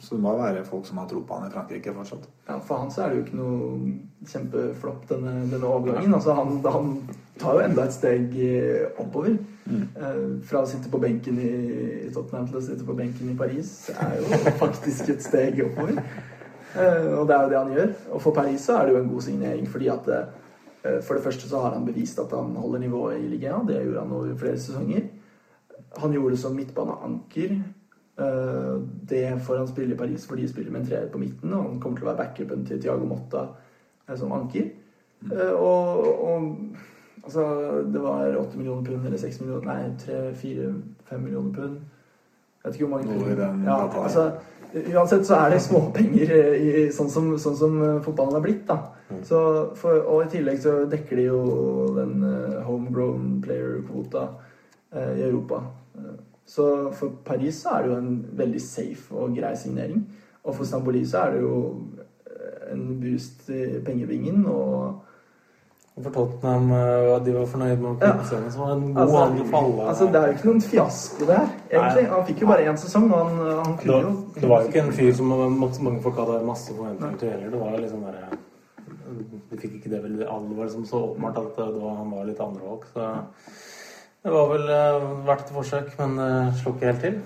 så 0.00 0.14
det 0.16 0.22
må 0.24 0.32
være 0.38 0.64
folk 0.64 0.86
som 0.88 0.98
har 0.98 1.08
tro 1.10 1.20
på 1.28 1.36
han 1.36 1.50
i 1.50 1.52
Frankrike 1.52 1.92
fortsatt. 1.92 2.24
Ja, 2.48 2.56
For 2.64 2.80
han 2.80 2.92
så 2.92 3.02
er 3.04 3.10
det 3.10 3.18
jo 3.18 3.24
ikke 3.26 3.36
noe 3.36 4.28
kjempeflopp, 4.30 5.02
denne, 5.10 5.34
denne 5.50 5.68
overgangen. 5.68 6.14
Altså 6.16 6.36
han, 6.38 6.54
han 6.64 6.94
tar 7.40 7.58
jo 7.58 7.64
enda 7.66 7.84
et 7.84 7.96
steg 7.96 8.36
eh, 8.40 8.86
oppover. 9.02 9.34
Eh, 9.68 10.22
fra 10.48 10.62
å 10.64 10.68
sitte 10.68 10.88
på 10.90 11.00
benken 11.02 11.40
i, 11.44 11.50
Tottenham 12.14 12.48
til 12.48 12.60
å 12.62 12.64
sitte 12.64 12.86
på 12.88 12.96
benken 12.96 13.28
i 13.30 13.36
Paris 13.36 13.74
er 13.92 14.16
jo 14.22 14.40
faktisk 14.62 15.12
et 15.12 15.24
steg 15.24 15.60
oppover. 15.66 16.00
Eh, 16.00 17.10
og 17.18 17.28
det 17.28 17.36
er 17.36 17.44
jo 17.44 17.52
det 17.52 17.58
han 17.60 17.74
gjør. 17.76 17.92
Og 18.16 18.24
for 18.24 18.36
Paris 18.40 18.64
så 18.64 18.78
er 18.78 18.88
det 18.88 18.94
jo 18.96 19.02
en 19.02 19.12
god 19.12 19.26
signering, 19.28 19.68
fordi 19.68 19.90
at 19.92 20.14
for 21.04 21.12
det 21.12 21.20
første 21.20 21.44
så 21.44 21.58
har 21.60 21.74
han 21.74 21.84
bevist 21.84 22.16
at 22.22 22.30
han 22.32 22.54
holder 22.56 22.80
nivået 22.80 23.18
i 23.20 23.26
ligaen. 23.28 23.66
Det 23.68 23.82
gjorde 23.82 24.00
han 24.00 24.14
over 24.16 24.36
flere 24.40 24.56
sesonger. 24.56 25.10
Han 26.00 26.14
gjorde 26.16 26.32
det 26.32 26.40
som 26.40 26.56
midtbaneanker. 26.56 27.52
Eh, 28.20 28.80
Det 29.10 29.40
får 29.46 29.56
han 29.56 29.68
spille 29.68 29.94
i 29.94 29.98
Paris 29.98 30.26
fordi 30.26 30.42
de 30.42 30.48
spiller 30.48 30.70
med 30.70 30.80
en 30.80 30.86
treer 30.86 31.08
på 31.08 31.18
midten, 31.18 31.52
og 31.52 31.64
han 31.64 31.80
kommer 31.80 31.98
til 31.98 32.06
å 32.06 32.10
være 32.10 32.22
backupen 32.24 32.66
til 32.66 32.82
Tiago 32.82 33.06
Motta 33.08 33.46
eh, 34.08 34.16
som 34.16 34.32
anker. 34.32 34.70
Mm. 35.20 35.32
Og, 35.56 36.06
og 36.24 36.54
altså 37.24 37.42
Det 37.92 38.02
var 38.02 38.36
8 38.40 38.58
millioner 38.58 38.84
pund 38.84 39.06
eller 39.06 39.18
6 39.18 39.40
millioner 39.40 39.66
Nei, 39.66 39.90
3, 39.98 40.20
4, 40.34 40.70
5 41.10 41.20
millioner 41.20 41.52
pund. 41.52 41.80
Jeg 42.60 42.68
vet 42.68 42.74
ikke 42.74 42.86
hvor 42.86 42.96
mange 42.96 43.18
pund. 43.18 43.66
Ja, 43.66 44.02
altså, 44.02 44.30
uansett 44.94 45.26
så 45.26 45.34
er 45.34 45.50
det 45.50 45.60
småpenger 45.64 46.32
eh, 46.38 46.56
i, 46.62 46.86
sånn, 46.92 47.10
som, 47.10 47.34
sånn 47.38 47.56
som 47.56 47.82
eh, 47.82 48.00
fotballen 48.04 48.40
er 48.40 48.48
blitt. 48.48 48.66
da 48.68 48.80
så 49.26 49.70
for, 49.74 50.04
Og 50.06 50.24
i 50.24 50.30
tillegg 50.36 50.60
så 50.62 50.84
dekker 50.90 51.18
de 51.18 51.28
jo 51.28 51.40
den 51.96 52.22
eh, 52.22 52.60
homegrown 52.66 53.40
player-kvota 53.44 54.26
eh, 54.94 55.14
i 55.18 55.24
Europa. 55.26 55.62
Eh, 56.46 56.50
Så 56.50 56.92
for 56.92 57.08
Paris 57.24 57.62
så 57.62 57.68
er 57.78 57.82
det 57.82 57.90
jo 57.92 57.98
en 57.98 58.26
veldig 58.32 58.60
safe 58.60 59.14
og 59.14 59.36
grei 59.36 59.54
signering. 59.56 60.06
Og 60.44 60.54
for 60.54 60.64
Stamboli 60.64 61.04
så 61.06 61.18
er 61.26 61.30
det 61.36 61.40
jo 61.42 61.76
eh, 62.26 62.72
en 62.72 63.00
boost 63.00 63.48
i 63.50 63.78
pengevingen 63.84 64.46
og 64.46 64.94
og 65.96 66.04
For 66.04 66.12
Tottenham 66.14 66.70
at 66.72 67.24
de 67.26 67.32
var 67.34 67.46
fornøyd 67.50 67.80
med 67.82 67.88
å 67.90 67.94
kunne 67.98 68.12
kvitte 68.14 68.28
seg 68.30 68.42
med 68.44 68.52
som 68.54 68.62
en 68.70 68.84
god 68.94 69.00
Altså, 69.02 69.16
handel 69.18 69.46
for 69.50 69.58
alle. 69.58 69.88
altså, 69.90 70.04
det 70.06 70.14
er 70.20 70.26
jo 70.26 70.32
ikke 70.36 70.46
noen 70.48 70.60
fiasko 70.62 71.26
det 71.26 71.36
her, 71.36 71.48
egentlig. 71.70 72.04
Nei. 72.04 72.10
Han 72.14 72.26
fikk 72.28 72.40
jo 72.40 72.46
bare 72.46 72.68
én 72.70 72.78
sesong, 72.80 73.08
og 73.10 73.18
han, 73.18 73.40
han 73.58 73.72
det, 73.74 73.82
kunne 73.82 73.92
var, 73.92 74.06
jo 74.06 74.12
det 74.40 74.48
var 74.52 74.62
jo 74.62 74.68
ikke 74.70 74.80
en 74.84 74.92
fyr 74.92 75.12
som 75.18 75.26
mange 75.84 76.00
folk 76.06 76.16
hadde 76.22 76.38
masse 76.46 76.72
forventninger 76.76 77.18
til 77.20 77.28
heller. 77.34 77.50
Det 77.50 77.60
var 77.60 77.74
jo 77.74 77.82
liksom 77.82 78.06
bare 78.06 78.22
De 79.50 79.58
fikk 79.60 79.74
ikke 79.80 79.90
det 79.90 80.02
veldig 80.06 80.26
alvor 80.30 80.64
liksom 80.64 80.86
så 80.86 81.02
åpenbart 81.10 81.42
at 81.42 81.58
det 81.58 81.82
var, 81.82 81.94
han 81.98 82.10
var 82.16 82.24
litt 82.30 82.40
andrevalg. 82.40 82.86
Så 82.94 83.10
det 84.24 84.32
var 84.34 84.50
vel 84.50 84.66
eh, 84.68 85.04
verdt 85.26 85.46
et 85.46 85.54
forsøk, 85.56 85.92
men 86.00 86.18
uh, 86.20 86.50
slo 86.60 86.74
ikke 86.74 86.90
helt 86.90 87.04
til. 87.06 87.20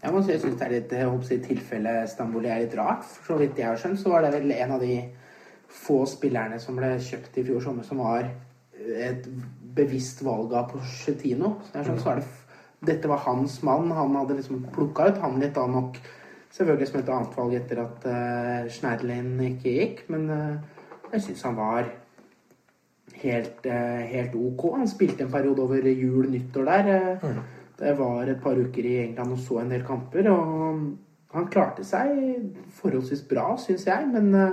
Jeg 0.00 0.14
må 0.14 0.20
si 0.22 0.32
jeg 0.32 0.42
syns 0.44 0.58
det 0.60 0.66
er 0.66 0.74
litt 0.76 0.92
jeg 0.94 1.08
håper 1.10 2.06
Stamboli 2.08 2.48
er 2.48 2.62
litt 2.62 2.76
rart. 2.78 3.02
For 3.04 3.34
så 3.34 3.40
vidt 3.40 3.58
jeg 3.58 3.66
har 3.66 3.80
skjønt, 3.80 4.00
så 4.00 4.12
var 4.12 4.22
det 4.24 4.30
vel 4.36 4.52
en 4.54 4.76
av 4.76 4.84
de 4.84 5.00
få 5.70 6.04
spillerne 6.08 6.60
som 6.62 6.78
ble 6.78 6.94
kjøpt 7.02 7.36
i 7.38 7.44
fjor 7.46 7.60
sommer, 7.64 7.84
som 7.86 8.00
var 8.02 8.30
et 8.80 9.26
bevisst 9.76 10.22
valg 10.24 10.54
av 10.56 10.70
Pochettino. 10.70 11.56
Så 11.66 11.76
jeg 11.78 11.88
skjønt, 11.90 12.04
så 12.04 12.14
er 12.14 12.22
det 12.22 12.28
dette 12.80 13.10
var 13.10 13.20
hans 13.26 13.58
mann. 13.66 13.90
Han 13.92 14.16
hadde 14.16 14.38
liksom 14.38 14.62
plukka 14.72 15.10
ut 15.10 15.20
han 15.20 15.40
litt 15.42 15.56
da 15.58 15.66
nok 15.68 15.98
selvfølgelig 16.54 16.88
som 16.88 17.00
et 17.00 17.10
annet 17.12 17.36
valg 17.36 17.56
etter 17.58 17.82
at 17.82 18.06
uh, 18.08 18.70
Schneiderlin 18.72 19.34
ikke 19.50 19.74
gikk. 19.74 20.04
Men 20.14 20.30
uh, 20.30 20.86
jeg 21.12 21.26
syns 21.26 21.44
han 21.48 21.58
var 21.58 21.90
helt, 23.22 23.66
eh, 23.66 24.02
helt 24.10 24.34
ok. 24.34 24.64
Han 24.76 24.88
spilte 24.88 25.24
en 25.24 25.32
periode 25.32 25.62
over 25.62 25.86
jul, 25.90 26.26
nyttår 26.30 26.64
der. 26.64 26.88
Eh, 26.88 27.30
Det 27.80 27.94
var 27.96 28.28
et 28.28 28.42
par 28.42 28.58
uker 28.60 28.84
i 28.84 28.98
England 29.06 29.32
og 29.32 29.38
så 29.38 29.60
en 29.60 29.70
del 29.70 29.82
kamper. 29.82 30.26
Og 30.30 30.96
han 31.32 31.46
klarte 31.48 31.84
seg 31.84 32.52
forholdsvis 32.76 33.22
bra, 33.28 33.56
syns 33.56 33.86
jeg. 33.86 34.08
Men 34.12 34.34
eh, 34.34 34.52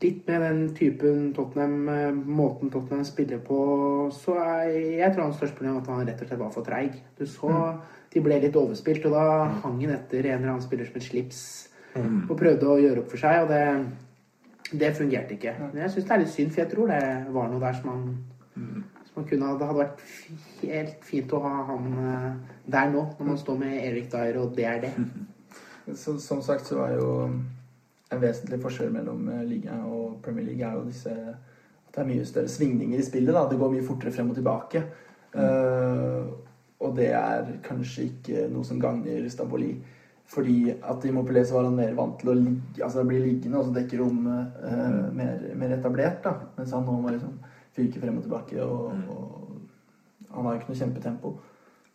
litt 0.00 0.26
med 0.26 0.40
den 0.40 0.74
typen 0.74 1.34
Tottenham, 1.34 2.24
måten 2.24 2.70
Tottenham 2.70 3.04
spiller 3.04 3.38
på, 3.38 4.10
så 4.12 4.38
er 4.38 4.70
jeg 4.70 5.12
tror 5.14 5.24
hans 5.24 5.36
største 5.36 5.56
problem 5.58 5.76
at 5.76 5.86
han 5.86 6.06
rett 6.06 6.22
og 6.22 6.28
slett 6.28 6.40
var 6.40 6.50
for 6.50 6.64
treig. 6.64 7.02
Du 7.18 7.26
så 7.26 7.52
de 8.14 8.20
ble 8.24 8.40
litt 8.40 8.56
overspilt, 8.56 9.04
og 9.06 9.12
da 9.12 9.44
hang 9.62 9.80
han 9.82 9.90
etter 9.90 10.24
en 10.24 10.38
eller 10.38 10.54
annen 10.54 10.62
spiller 10.64 10.86
som 10.86 10.96
et 10.96 11.02
slips 11.02 11.40
og 12.30 12.36
prøvde 12.38 12.64
å 12.68 12.78
gjøre 12.78 13.00
opp 13.02 13.10
for 13.10 13.18
seg, 13.18 13.42
og 13.42 13.48
det, 13.48 13.62
det 14.72 14.96
fungerte 14.96 15.36
ikke. 15.36 15.54
Men 15.60 15.82
jeg 15.82 15.94
syns 15.94 16.08
det 16.08 16.14
er 16.14 16.22
litt 16.22 16.34
synd, 16.34 16.52
for 16.52 16.62
jeg 16.62 16.70
tror 16.72 16.92
det 16.92 17.02
var 17.34 17.50
noe 17.50 17.62
der 17.62 17.78
som 17.78 17.90
han, 17.92 18.08
som 18.54 19.20
man 19.20 19.28
kunne 19.30 19.52
Det 19.58 19.68
hadde 19.68 19.82
vært 19.82 20.02
helt 20.62 21.04
fint 21.08 21.32
å 21.32 21.42
ha 21.44 21.54
han 21.72 21.86
eh, 22.04 22.32
der 22.66 22.90
nå, 22.92 23.04
når 23.18 23.30
man 23.32 23.40
står 23.40 23.60
med 23.64 23.78
Erik 23.82 24.10
Dyer, 24.12 24.40
og 24.42 24.56
det 24.56 24.66
er 24.68 24.82
det. 24.86 24.94
Så, 25.96 26.18
som 26.20 26.42
sagt 26.44 26.68
så 26.68 26.82
er 26.84 26.98
jo 26.98 27.12
en 28.12 28.20
vesentlig 28.20 28.58
forskjell 28.60 28.90
mellom 28.92 29.30
liga 29.48 29.78
og 29.88 30.18
Premier 30.20 30.44
League 30.44 30.64
er 30.66 30.74
jo 30.76 30.82
disse 30.84 31.14
at 31.88 31.94
det 31.94 32.02
er 32.02 32.08
mye 32.10 32.26
større 32.28 32.50
svingninger 32.52 33.00
i 33.00 33.06
spillet. 33.06 33.34
da, 33.34 33.46
Det 33.48 33.58
går 33.58 33.72
mye 33.72 33.86
fortere 33.86 34.12
frem 34.12 34.30
og 34.30 34.36
tilbake. 34.36 34.82
Eh, 35.34 36.28
og 36.80 36.96
det 36.96 37.08
er 37.16 37.48
kanskje 37.64 38.04
ikke 38.08 38.48
noe 38.52 38.64
som 38.64 38.80
gagner 38.80 39.28
Stamboli. 39.32 39.72
Fordi 40.28 40.74
at 40.76 41.04
i 41.08 41.12
Mopelet 41.14 41.48
så 41.48 41.56
var 41.56 41.68
han 41.70 41.76
mer 41.78 41.94
vant 41.96 42.18
til 42.20 42.32
å 42.32 42.36
ligge, 42.36 42.82
altså 42.84 43.04
bli 43.08 43.20
liggende 43.22 43.60
og 43.60 43.68
så 43.68 43.76
dekke 43.78 44.00
rommet 44.00 44.58
eh, 44.68 44.98
mer, 45.16 45.44
mer 45.56 45.76
etablert. 45.78 46.18
da, 46.24 46.34
Mens 46.58 46.74
han 46.76 46.84
nå 46.84 46.98
må 47.00 47.14
liksom 47.14 47.38
fyke 47.76 48.02
frem 48.02 48.18
og 48.20 48.26
tilbake. 48.26 48.64
Og, 48.64 48.92
og 49.08 50.34
han 50.34 50.44
har 50.44 50.56
jo 50.56 50.60
ikke 50.60 50.74
noe 50.74 50.82
kjempetempo. 50.82 51.36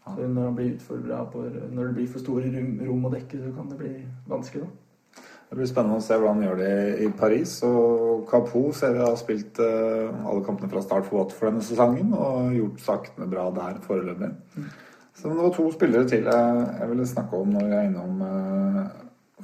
Så 0.04 0.28
når 0.28 0.48
han 0.50 0.56
blir 0.56 0.72
på 0.84 1.44
Når 1.72 1.86
det 1.86 1.94
blir 1.96 2.08
for 2.12 2.20
store 2.20 2.50
rom, 2.52 2.72
rom 2.88 3.06
å 3.08 3.12
dekke, 3.14 3.38
så 3.40 3.52
kan 3.56 3.70
det 3.70 3.78
bli 3.80 3.94
vanskelig, 4.28 4.66
da. 4.66 4.80
Det 5.54 5.60
blir 5.60 5.70
spennende 5.70 6.00
å 6.00 6.02
se 6.02 6.16
hvordan 6.18 6.40
han 6.40 6.46
gjør 6.48 6.60
det 6.64 6.76
i 7.06 7.08
Paris. 7.14 7.52
Og 7.68 8.24
Capo 8.26 8.64
ser 8.74 8.96
vi 8.96 9.04
har 9.04 9.20
spilt 9.22 9.60
eh, 9.62 10.24
alle 10.26 10.42
kampene 10.42 10.72
fra 10.72 10.82
start 10.82 11.06
for 11.06 11.20
Watford 11.20 11.52
denne 11.52 11.66
sesongen 11.68 12.16
og 12.18 12.56
gjort 12.58 12.82
sakene 12.82 13.28
bra 13.30 13.44
der 13.54 13.78
foreløpig. 13.84 14.32
Så 15.16 15.30
det 15.30 15.38
var 15.38 15.54
to 15.54 15.72
spillere 15.72 16.08
til 16.10 16.26
jeg, 16.26 16.68
jeg 16.80 16.90
ville 16.90 17.08
snakke 17.08 17.38
om 17.38 17.52
når 17.54 17.68
vi 17.70 17.76
er 17.78 17.88
innom 17.88 18.22
eh, 18.28 18.88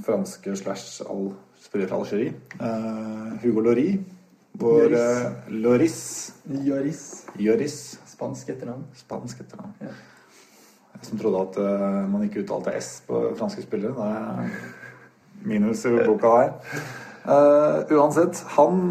franske 0.06 0.56
slash 0.58 1.04
all 1.10 1.30
spillere 1.62 1.90
fra 1.92 2.00
Algerie. 2.02 2.34
Eh, 2.60 3.36
Hugo 3.44 3.62
Lori. 3.68 3.90
Vår 4.60 4.90
Lloris. 4.90 5.00
eh, 5.00 5.52
Loris. 5.54 6.00
Joris. 6.66 7.04
Joris. 7.40 7.78
Spansk 8.10 8.50
etternavn. 8.50 8.84
Spansk 8.98 9.40
etternavn. 9.46 9.76
Ja. 9.82 9.94
Jeg 10.96 11.06
som 11.08 11.20
trodde 11.22 11.46
at 11.46 11.60
eh, 11.64 12.10
man 12.12 12.26
ikke 12.26 12.42
uttalte 12.44 12.74
S 12.82 13.04
på 13.08 13.22
franske 13.40 13.62
spillere. 13.64 13.94
Det 13.96 14.10
er 14.10 15.48
minus 15.48 15.86
i 15.86 15.94
boka 16.02 16.34
her. 16.42 16.52
Eh, 17.30 17.94
uansett, 17.96 18.42
han 18.58 18.82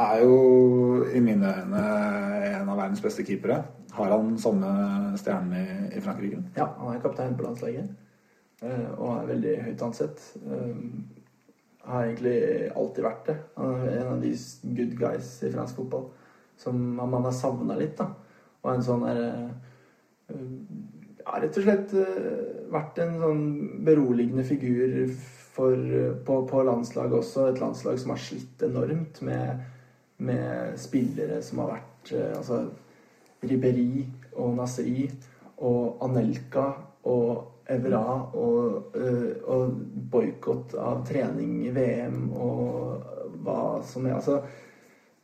er 0.00 0.22
jo 0.22 1.04
i 1.12 1.20
mine 1.20 1.50
øyne 1.58 1.82
en 2.62 2.68
av 2.68 2.78
verdens 2.78 3.02
beste 3.04 3.24
keepere. 3.26 3.64
Har 3.96 4.12
han 4.12 4.34
samme 4.38 4.70
stjerne 5.16 5.62
i, 5.96 6.00
Frankrike? 6.04 6.42
Ja, 6.56 6.66
han 6.78 6.94
er 6.94 7.00
kaptein 7.04 7.36
på 7.36 7.46
landslaget. 7.46 7.88
eh, 8.62 8.90
Og 8.98 9.22
er 9.22 9.30
veldig 9.32 9.54
høyt 9.68 9.82
ansett. 9.86 10.22
Eh, 10.44 10.76
Har 11.86 12.02
egentlig 12.02 12.70
alltid 12.76 13.04
vært 13.04 13.26
det. 13.26 13.36
Han 13.56 13.74
er 13.86 13.98
en 14.00 14.12
av 14.16 14.22
de 14.22 14.32
good 14.74 14.96
guys 14.98 15.42
i 15.46 15.52
fransk 15.52 15.76
fotball 15.76 16.08
som 16.58 16.74
man 16.96 17.22
har 17.22 17.32
savna 17.32 17.76
litt. 17.78 17.96
da. 17.96 18.08
Og 18.64 18.72
en 18.74 18.82
sånn 18.82 19.06
der 19.06 19.22
eh, 19.22 19.50
Ja, 21.26 21.40
rett 21.42 21.56
og 21.58 21.64
slett 21.64 21.92
vært 22.70 22.98
en 23.02 23.16
sånn 23.20 23.44
beroligende 23.84 24.44
figur 24.46 25.08
for, 25.56 25.74
på, 26.26 26.36
på 26.46 26.62
landslaget 26.62 27.16
også. 27.18 27.48
Et 27.50 27.60
landslag 27.60 27.98
som 27.98 28.10
har 28.10 28.20
slitt 28.22 28.62
enormt 28.62 29.20
med, 29.26 29.62
med 30.18 30.76
spillere 30.78 31.40
som 31.42 31.64
har 31.64 31.72
vært 31.76 32.12
Altså 32.36 32.60
Riberi 33.42 34.06
og 34.36 34.56
Nasri 34.56 35.06
og 35.64 36.02
Anelka 36.04 36.70
og 37.06 37.44
Evra 37.68 38.04
og, 38.38 38.92
øh, 38.94 39.32
og 39.50 39.72
boikott 40.12 40.76
av 40.78 41.02
trening 41.08 41.64
i 41.66 41.72
VM 41.74 42.28
og 42.30 43.40
hva 43.42 43.58
som 43.86 44.06
er 44.06 44.14
Altså 44.20 44.40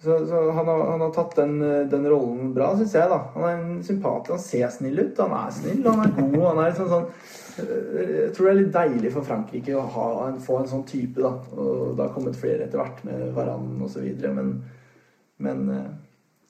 så, 0.02 0.26
så 0.26 0.50
han, 0.50 0.66
har, 0.66 0.90
han 0.90 1.00
har 1.00 1.10
tatt 1.14 1.36
den, 1.36 1.62
øh, 1.62 1.90
den 1.90 2.08
rollen 2.10 2.54
bra, 2.54 2.72
syns 2.76 2.94
jeg. 2.94 3.06
da 3.06 3.20
Han 3.36 3.44
er 3.46 3.60
en 3.60 3.82
sympatisk, 3.86 4.32
han 4.34 4.40
ser 4.42 4.72
snill 4.74 4.98
ut. 4.98 5.20
Han 5.22 5.34
er 5.38 5.52
snill, 5.54 5.84
han 5.86 6.02
er 6.02 6.16
god. 6.16 6.38
Han 6.48 6.58
er 6.58 6.72
liksom 6.72 6.88
sånn 6.90 7.04
øh, 7.62 8.00
Jeg 8.08 8.32
tror 8.34 8.48
det 8.48 8.52
er 8.52 8.58
litt 8.58 8.72
deilig 8.74 9.12
for 9.14 9.28
Frankrike 9.28 9.76
å 9.78 9.84
ha 9.94 10.08
få 10.42 10.58
en 10.58 10.70
sånn 10.72 10.82
type. 10.90 11.22
da 11.22 11.30
Og 11.54 11.94
det 11.94 12.02
har 12.02 12.10
kommet 12.16 12.40
flere 12.40 12.66
etter 12.66 12.82
hvert 12.82 13.04
med 13.06 13.28
Varan 13.36 13.78
osv. 13.86 14.08
Men, 14.40 14.50
men 15.38 15.70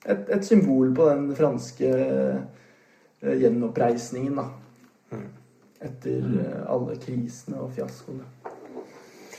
et, 0.05 0.29
et 0.35 0.45
symbol 0.45 0.91
på 0.95 1.07
den 1.09 1.31
franske 1.37 1.89
eh, 1.89 3.33
gjenoppreisningen, 3.41 4.39
da. 4.39 5.21
Etter 5.83 6.29
eh, 6.43 6.61
alle 6.71 6.97
krisene 7.01 7.61
og 7.63 7.73
fiaskoene. 7.75 8.27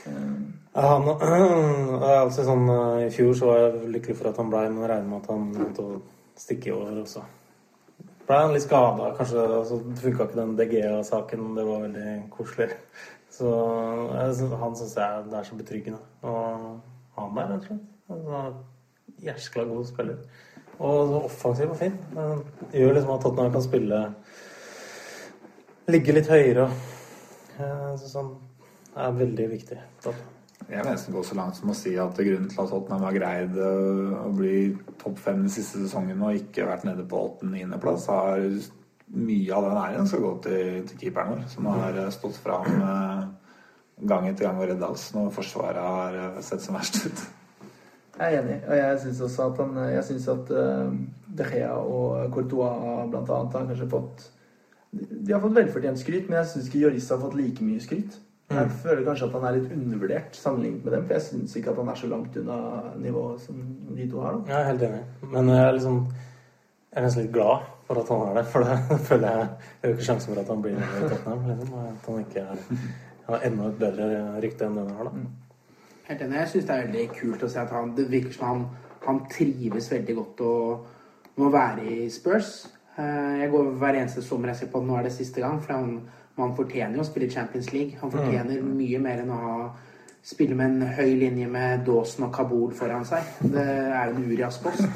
Eh, 0.05 0.35
han, 0.75 1.09
er 2.09 2.33
sånn, 2.35 2.67
I 3.05 3.09
fjor 3.13 3.33
så 3.37 3.51
var 3.51 3.63
jeg 3.63 3.95
lykkelig 3.95 4.19
for 4.19 4.31
at 4.31 4.41
han 4.41 4.51
blei, 4.51 4.67
men 4.71 4.87
regner 4.89 5.09
med 5.09 5.23
at 5.23 5.33
han 5.33 5.49
måtte 5.55 5.89
stikke 6.39 6.71
i 6.71 6.75
år 6.75 7.01
også. 7.05 7.23
Blei 8.25 8.39
han 8.41 8.55
litt 8.55 8.65
skada, 8.65 9.11
kanskje. 9.17 9.41
Altså, 9.59 9.79
funka 10.01 10.25
ikke 10.25 10.39
den 10.39 10.55
DGA-saken. 10.57 11.51
Det 11.57 11.65
var 11.67 11.83
veldig 11.85 12.15
koselig. 12.33 12.71
Så 13.35 13.51
synes, 14.33 14.53
han 14.61 14.75
syns 14.79 14.93
jeg 14.95 15.23
det 15.27 15.35
er 15.35 15.43
så 15.43 15.57
betryggende 15.59 15.97
å 16.23 16.35
ha 17.17 17.25
med, 17.35 17.49
rett 17.49 17.65
og 17.65 17.67
slett. 17.67 17.89
Altså, 18.15 18.43
Jæskla 19.25 19.65
god 19.67 19.89
spiller. 19.89 20.21
Og 20.79 21.11
så 21.11 21.21
offensiv 21.29 21.71
og 21.71 21.77
fin. 21.79 21.95
Det 22.71 22.81
gjør 22.81 22.97
liksom 22.97 23.13
at 23.15 23.23
Tottenham 23.23 23.53
kan 23.53 23.63
spille 23.63 24.01
Ligge 25.85 26.15
litt 26.15 26.29
høyere. 26.31 26.65
og 27.61 28.01
sånn 28.01 28.31
han 28.95 29.11
er 29.11 29.19
veldig 29.19 29.45
viktig. 29.51 29.77
Jeg 30.65 30.79
vil 30.79 30.87
nesten 30.87 31.13
gå 31.13 31.21
så 31.27 31.35
langt 31.37 31.57
som 31.59 31.69
å 31.69 31.75
si 31.75 31.91
at 31.99 32.15
grunnen 32.15 32.47
til 32.49 32.61
at 32.63 32.69
Tottenham 32.71 33.03
har 33.03 33.17
greid 33.17 33.57
øh, 33.59 34.13
å 34.21 34.29
bli 34.33 34.55
topp 35.01 35.19
fem 35.21 35.43
den 35.43 35.51
siste 35.51 35.81
sesongen 35.83 36.23
og 36.23 36.39
ikke 36.39 36.69
vært 36.69 36.87
nede 36.87 37.03
på 37.11 37.19
åttende-niendeplass, 37.27 38.07
har 38.09 38.45
mye 39.15 39.57
av 39.57 39.67
den 39.67 39.81
æren 39.83 40.07
skal 40.09 40.23
gå 40.23 40.31
til, 40.47 40.79
til 40.87 41.01
keeperen 41.03 41.35
vår, 41.35 41.43
som 41.51 41.67
har 41.73 41.99
øh, 42.05 42.13
stått 42.15 42.39
fram 42.41 42.71
gang 44.09 44.29
etter 44.29 44.47
gang 44.47 44.63
og 44.63 44.71
redda 44.71 44.93
oss 44.95 45.09
når 45.15 45.29
Forsvaret 45.35 45.91
har 45.91 46.39
sett 46.43 46.63
som 46.63 46.79
verst 46.79 47.03
ut. 47.03 47.25
Jeg 48.19 48.33
er 48.33 48.41
enig, 48.41 48.59
og 48.67 48.77
jeg 48.79 48.99
syns 49.03 49.21
også 49.27 49.49
at 49.49 49.57
han 49.59 49.77
Jeg 49.91 50.03
syns 50.07 50.27
at 50.31 50.51
uh, 50.55 50.93
De 51.37 51.47
Gea 51.51 51.73
og 51.75 52.31
Courtois 52.33 53.09
blant 53.11 53.29
annet 53.29 53.57
har 53.57 53.65
kanskje 53.71 53.89
fått 53.91 54.29
De 54.95 55.33
har 55.33 55.41
fått 55.43 55.57
velfortjent 55.57 55.99
skryt, 55.99 56.29
men 56.29 56.39
jeg 56.39 56.53
syns 56.53 56.69
ikke 56.69 56.85
Joris 56.85 57.09
har 57.11 57.19
fått 57.19 57.35
like 57.35 57.65
mye 57.65 57.81
skryt. 57.83 58.15
Jeg 58.53 58.69
føler 58.83 59.01
kanskje 59.03 59.25
at 59.27 59.33
han 59.35 59.47
er 59.49 59.55
litt 59.57 59.71
undervurdert 59.73 60.37
sammenlignet 60.37 60.85
med 60.85 60.93
dem, 60.93 61.05
for 61.07 61.17
jeg 61.17 61.25
syns 61.25 61.55
ikke 61.57 61.71
at 61.73 61.79
han 61.81 61.87
er 61.91 61.97
så 61.99 62.09
langt 62.11 62.35
unna 62.39 62.57
nivået 63.01 63.41
som 63.41 63.63
de 63.97 64.05
to 64.11 64.21
har. 64.21 64.37
da. 64.37 64.51
Jeg 64.53 64.59
er 64.59 64.67
helt 64.69 64.85
enig. 64.87 65.01
Men 65.33 65.49
jeg 65.49 65.63
er 65.63 65.71
liksom 65.79 65.97
Jeg 66.05 67.01
er 67.01 67.07
nesten 67.09 67.25
litt 67.25 67.33
glad 67.35 67.65
for 67.87 67.99
at 67.99 68.11
han 68.13 68.21
er 68.29 68.37
det. 68.39 68.45
For 68.53 68.63
det 68.63 68.99
føler 69.09 69.27
jeg 69.27 69.47
Jeg 69.81 69.95
øker 69.95 70.07
sjansen 70.09 70.33
for 70.33 70.41
at 70.41 70.53
han 70.53 70.61
blir 70.61 70.77
med 70.77 70.85
i 70.85 71.09
Tottenham. 71.09 71.49
Liksom. 71.49 71.73
og 71.73 71.89
At 71.89 72.07
han 72.07 72.21
ikke 72.21 72.45
er, 72.45 72.85
har 73.25 73.49
enda 73.49 73.67
et 73.67 73.81
bedre 73.81 74.07
rykte 74.45 74.69
enn 74.69 74.77
det 74.79 74.85
han 74.85 74.95
har, 75.01 75.09
da. 75.09 75.44
Helt 76.05 76.21
enig. 76.21 76.37
Jeg 76.37 76.51
syns 76.51 76.67
det 76.67 76.75
er 76.75 76.83
veldig 76.85 77.05
kult 77.15 77.43
å 77.45 77.49
se 77.49 77.61
at 77.61 77.71
han 77.73 77.95
Det 77.97 78.05
virker 78.11 78.35
som 78.35 78.45
han, 78.47 78.65
han 79.07 79.23
trives 79.31 79.89
veldig 79.91 80.15
godt 80.19 80.43
og, 80.45 80.91
med 81.35 81.47
å 81.47 81.53
være 81.55 81.87
i 81.95 82.09
Spurs. 82.13 82.51
Eh, 82.97 83.41
Jeg 83.41 83.49
går 83.51 83.71
hver 83.81 83.97
eneste 84.01 84.21
sommer 84.25 84.53
jeg 84.53 84.63
ser 84.63 84.71
på 84.73 84.83
nå 84.85 84.99
er 84.99 85.09
det 85.09 85.15
siste 85.15 85.41
gang, 85.41 85.57
for 85.63 85.73
han, 85.73 85.97
man 86.37 86.53
fortjener 86.55 86.99
jo 86.99 87.03
å 87.03 87.09
spille 87.09 87.31
Champions 87.31 87.73
League. 87.73 87.97
Han 88.01 88.13
fortjener 88.13 88.61
mye 88.61 89.01
mer 89.01 89.23
enn 89.23 89.33
å 89.33 89.41
ha 89.41 89.57
spille 90.25 90.55
med 90.57 90.65
en 90.65 90.93
høy 90.97 91.11
linje 91.19 91.47
med 91.49 91.83
Dawson 91.85 92.25
og 92.25 92.31
Kabul 92.33 92.71
foran 92.73 93.05
seg. 93.05 93.27
Det 93.43 93.61
er 93.65 94.09
jo 94.09 94.15
en 94.15 94.31
Urias-post. 94.31 94.95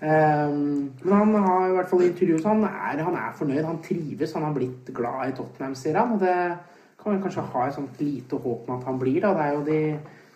Um, 0.00 0.88
men 1.04 1.12
han 1.12 1.34
har 1.44 1.66
i 1.66 1.74
hvert 1.76 1.90
fall 1.90 2.06
intervjuet 2.06 2.44
så 2.44 2.54
han 2.54 2.64
er, 2.68 3.02
han 3.04 3.18
er 3.18 3.34
fornøyd. 3.36 3.64
Han 3.66 3.82
trives. 3.84 4.32
Han 4.36 4.46
har 4.48 4.56
blitt 4.56 4.88
glad 4.96 5.28
i 5.28 5.36
Tottenham, 5.36 5.76
sier 5.76 6.00
han. 6.00 6.16
Og 6.16 6.24
det 6.24 6.36
kan 7.08 7.16
vi 7.16 7.22
kanskje 7.24 7.46
ha 7.54 7.66
et 7.66 7.76
sånt 7.78 8.00
lite 8.04 8.36
håp 8.36 8.68
om 8.68 8.76
at 8.76 8.84
han 8.84 8.98
blir. 9.00 9.20
da. 9.24 9.32
Det 9.34 9.44
er 9.46 9.54
jo 9.54 9.64
de 9.64 9.80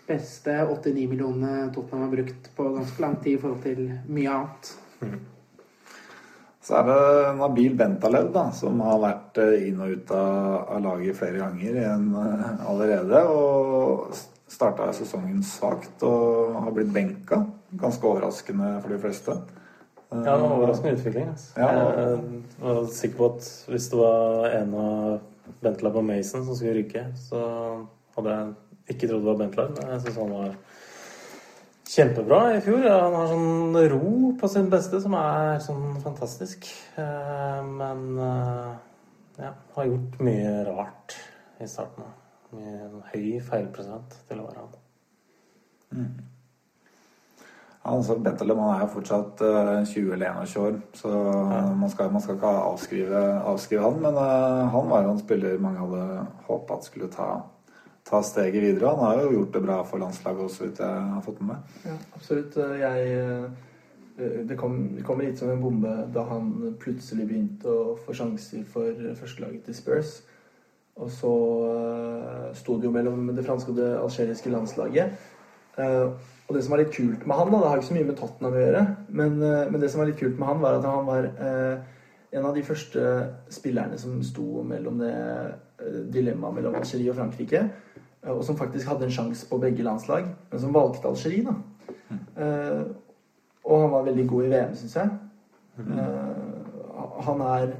beste 0.08 0.54
89 0.64 1.04
millionene 1.10 1.68
Tottenham 1.74 2.06
har 2.08 2.16
brukt 2.16 2.48
på 2.56 2.70
ganske 2.78 3.04
lang 3.04 3.16
tid 3.22 3.36
i 3.36 3.40
forhold 3.42 3.62
til 3.62 3.84
mye 4.08 4.32
annet. 4.32 4.72
Så 6.62 6.76
er 6.78 6.86
det 6.86 7.36
Nabil 7.40 7.72
Bentalev, 7.76 8.28
da, 8.34 8.44
som 8.54 8.80
har 8.86 9.00
vært 9.02 9.40
eh, 9.42 9.64
inn 9.68 9.80
og 9.82 9.96
ut 9.96 10.12
av, 10.14 10.76
laget 10.84 11.18
flere 11.18 11.40
ganger 11.42 11.80
igjen 11.80 12.04
eh, 12.14 12.52
allerede. 12.70 13.22
Og 13.34 14.14
starta 14.52 14.92
sesongen 14.94 15.42
svakt 15.42 16.04
og 16.06 16.54
har 16.62 16.76
blitt 16.76 16.92
benka. 16.94 17.42
Ganske 17.82 18.06
overraskende 18.06 18.76
for 18.80 18.94
de 18.94 19.00
fleste. 19.02 19.36
Eh, 20.12 20.22
Ja, 20.22 20.36
det 20.36 20.44
var 20.44 20.54
overraskende 20.54 20.94
utvikling. 21.00 21.28
Altså. 21.34 21.52
Ja. 21.56 21.68
Jeg 22.62 22.62
var 22.62 22.88
sikker 22.94 23.18
på 23.18 23.30
at 23.32 23.52
hvis 23.72 23.90
det 23.90 23.98
var 23.98 24.48
en 24.60 24.74
av 24.86 25.20
Bentlab 25.62 25.98
og 26.00 26.06
Mason 26.06 26.44
som 26.46 26.56
skulle 26.56 26.78
rykke 26.80 27.04
så 27.20 27.40
hadde 28.16 28.36
jeg 28.36 28.94
ikke 28.94 29.08
trodd 29.08 29.22
det 29.24 29.30
var 29.30 29.40
Bentlab. 29.42 29.74
Men 29.78 29.92
jeg 29.94 30.04
syns 30.06 30.20
han 30.20 30.32
var 30.36 30.54
kjempebra 31.92 32.40
i 32.56 32.62
fjor. 32.64 32.86
Han 32.88 33.18
har 33.18 33.30
sånn 33.32 33.78
ro 33.92 34.32
på 34.40 34.50
sin 34.52 34.70
beste 34.72 35.00
som 35.04 35.16
er 35.18 35.60
sånn 35.64 36.00
fantastisk. 36.04 36.68
Eh, 37.00 37.60
Men 37.68 38.04
eh, 38.18 38.72
ja, 39.42 39.54
har 39.76 39.88
gjort 39.88 40.20
mye 40.24 40.52
rart 40.68 41.16
i 41.62 41.68
starten. 41.70 42.10
Mye 42.52 42.90
høy 43.12 43.40
feilprosent 43.44 44.18
til 44.28 44.42
å 44.42 44.48
være 44.48 44.64
han. 44.64 44.78
Ja, 47.82 47.96
altså 47.96 48.14
Bentelem 48.22 48.60
han 48.62 48.76
er 48.76 48.84
jo 48.84 48.92
fortsatt 48.92 49.40
eh, 49.42 49.80
20 49.90 50.12
eller 50.14 50.44
21 50.44 50.60
år, 50.62 50.76
så 50.94 51.08
man, 51.78 51.90
skal, 51.90 52.12
man 52.14 52.22
skal 52.22 52.36
ikke 52.38 52.52
avskrive, 52.68 53.22
avskrive 53.50 53.82
han. 53.82 53.98
Men 54.04 54.20
uh, 54.20 54.68
han 54.70 54.92
var 54.92 55.02
jo 55.02 55.16
en 55.16 55.22
spiller 55.22 55.58
mange 55.62 55.82
hadde 55.82 56.26
håpa 56.46 56.78
at 56.78 56.86
skulle 56.86 57.10
ta, 57.10 57.28
ta 58.06 58.22
steget 58.22 58.62
videre. 58.62 58.94
Han 58.94 59.02
har 59.02 59.24
jo 59.24 59.34
gjort 59.34 59.58
det 59.58 59.64
bra 59.66 59.80
for 59.88 60.02
landslaget 60.04 60.46
også, 60.46 60.68
vidt 60.68 60.82
jeg 60.84 61.10
har 61.16 61.26
fått 61.26 61.42
med 61.42 61.56
meg. 61.56 61.76
Ja, 61.88 61.98
absolutt. 62.14 62.58
Jeg 62.78 63.12
eh, 63.18 63.68
det 64.46 64.58
kom, 64.60 64.76
det 64.94 65.02
kom 65.08 65.22
litt 65.24 65.40
som 65.40 65.50
en 65.50 65.62
bombe 65.62 65.92
da 66.14 66.26
han 66.28 66.76
plutselig 66.78 67.24
begynte 67.26 67.72
å 67.72 67.96
få 68.04 68.14
sjanser 68.14 68.62
for 68.68 68.92
førstelaget 69.18 69.64
til 69.66 69.78
Spurs. 69.78 70.20
Og 71.00 71.08
så 71.10 71.32
uh, 71.32 72.48
sto 72.56 72.76
det 72.78 72.86
jo 72.86 72.94
mellom 72.94 73.30
det 73.32 73.44
franske 73.46 73.72
og 73.72 73.78
det 73.78 73.88
algeriske 73.96 74.52
landslaget. 74.52 75.14
Eh, 75.80 76.08
og 76.48 76.56
det 76.56 76.62
som 76.64 76.74
var 76.74 76.82
litt 76.82 76.94
kult 76.94 77.26
med 77.26 77.38
han, 77.38 77.50
da, 77.52 77.60
det 77.62 77.68
har 77.70 77.80
ikke 77.80 77.88
så 77.88 77.96
mye 77.96 78.08
med 78.08 78.18
Tottenham 78.18 78.56
å 78.56 78.62
gjøre, 78.62 78.80
men, 79.08 79.36
eh, 79.46 79.68
men 79.70 79.82
det 79.82 79.90
som 79.92 80.02
var 80.02 80.08
litt 80.10 80.18
kult 80.20 80.38
med 80.40 80.48
han, 80.50 80.62
var 80.62 80.78
at 80.78 80.88
han 80.88 81.06
var 81.08 81.28
eh, 81.30 82.00
en 82.32 82.48
av 82.48 82.56
de 82.56 82.64
første 82.66 83.04
spillerne 83.52 83.98
som 84.00 84.18
sto 84.26 84.64
mellom 84.66 84.98
det 85.02 85.12
eh, 85.12 86.00
dilemmaet 86.12 86.58
mellom 86.58 86.76
Algerie 86.80 87.12
og 87.12 87.18
Frankrike, 87.20 87.62
eh, 87.94 88.32
og 88.34 88.42
som 88.46 88.58
faktisk 88.58 88.90
hadde 88.90 89.06
en 89.08 89.14
sjanse 89.14 89.46
på 89.48 89.60
begge 89.62 89.86
landslag, 89.86 90.28
men 90.50 90.64
som 90.64 90.74
valgte 90.74 91.08
Algerie, 91.08 91.46
da. 91.46 91.56
Og 93.62 93.78
han 93.78 93.92
var 93.92 94.04
veldig 94.04 94.24
god 94.28 94.44
i 94.44 94.48
VM, 94.50 94.72
syns 94.76 94.96
jeg. 94.98 95.10
Han 97.24 97.44
er, 97.46 97.70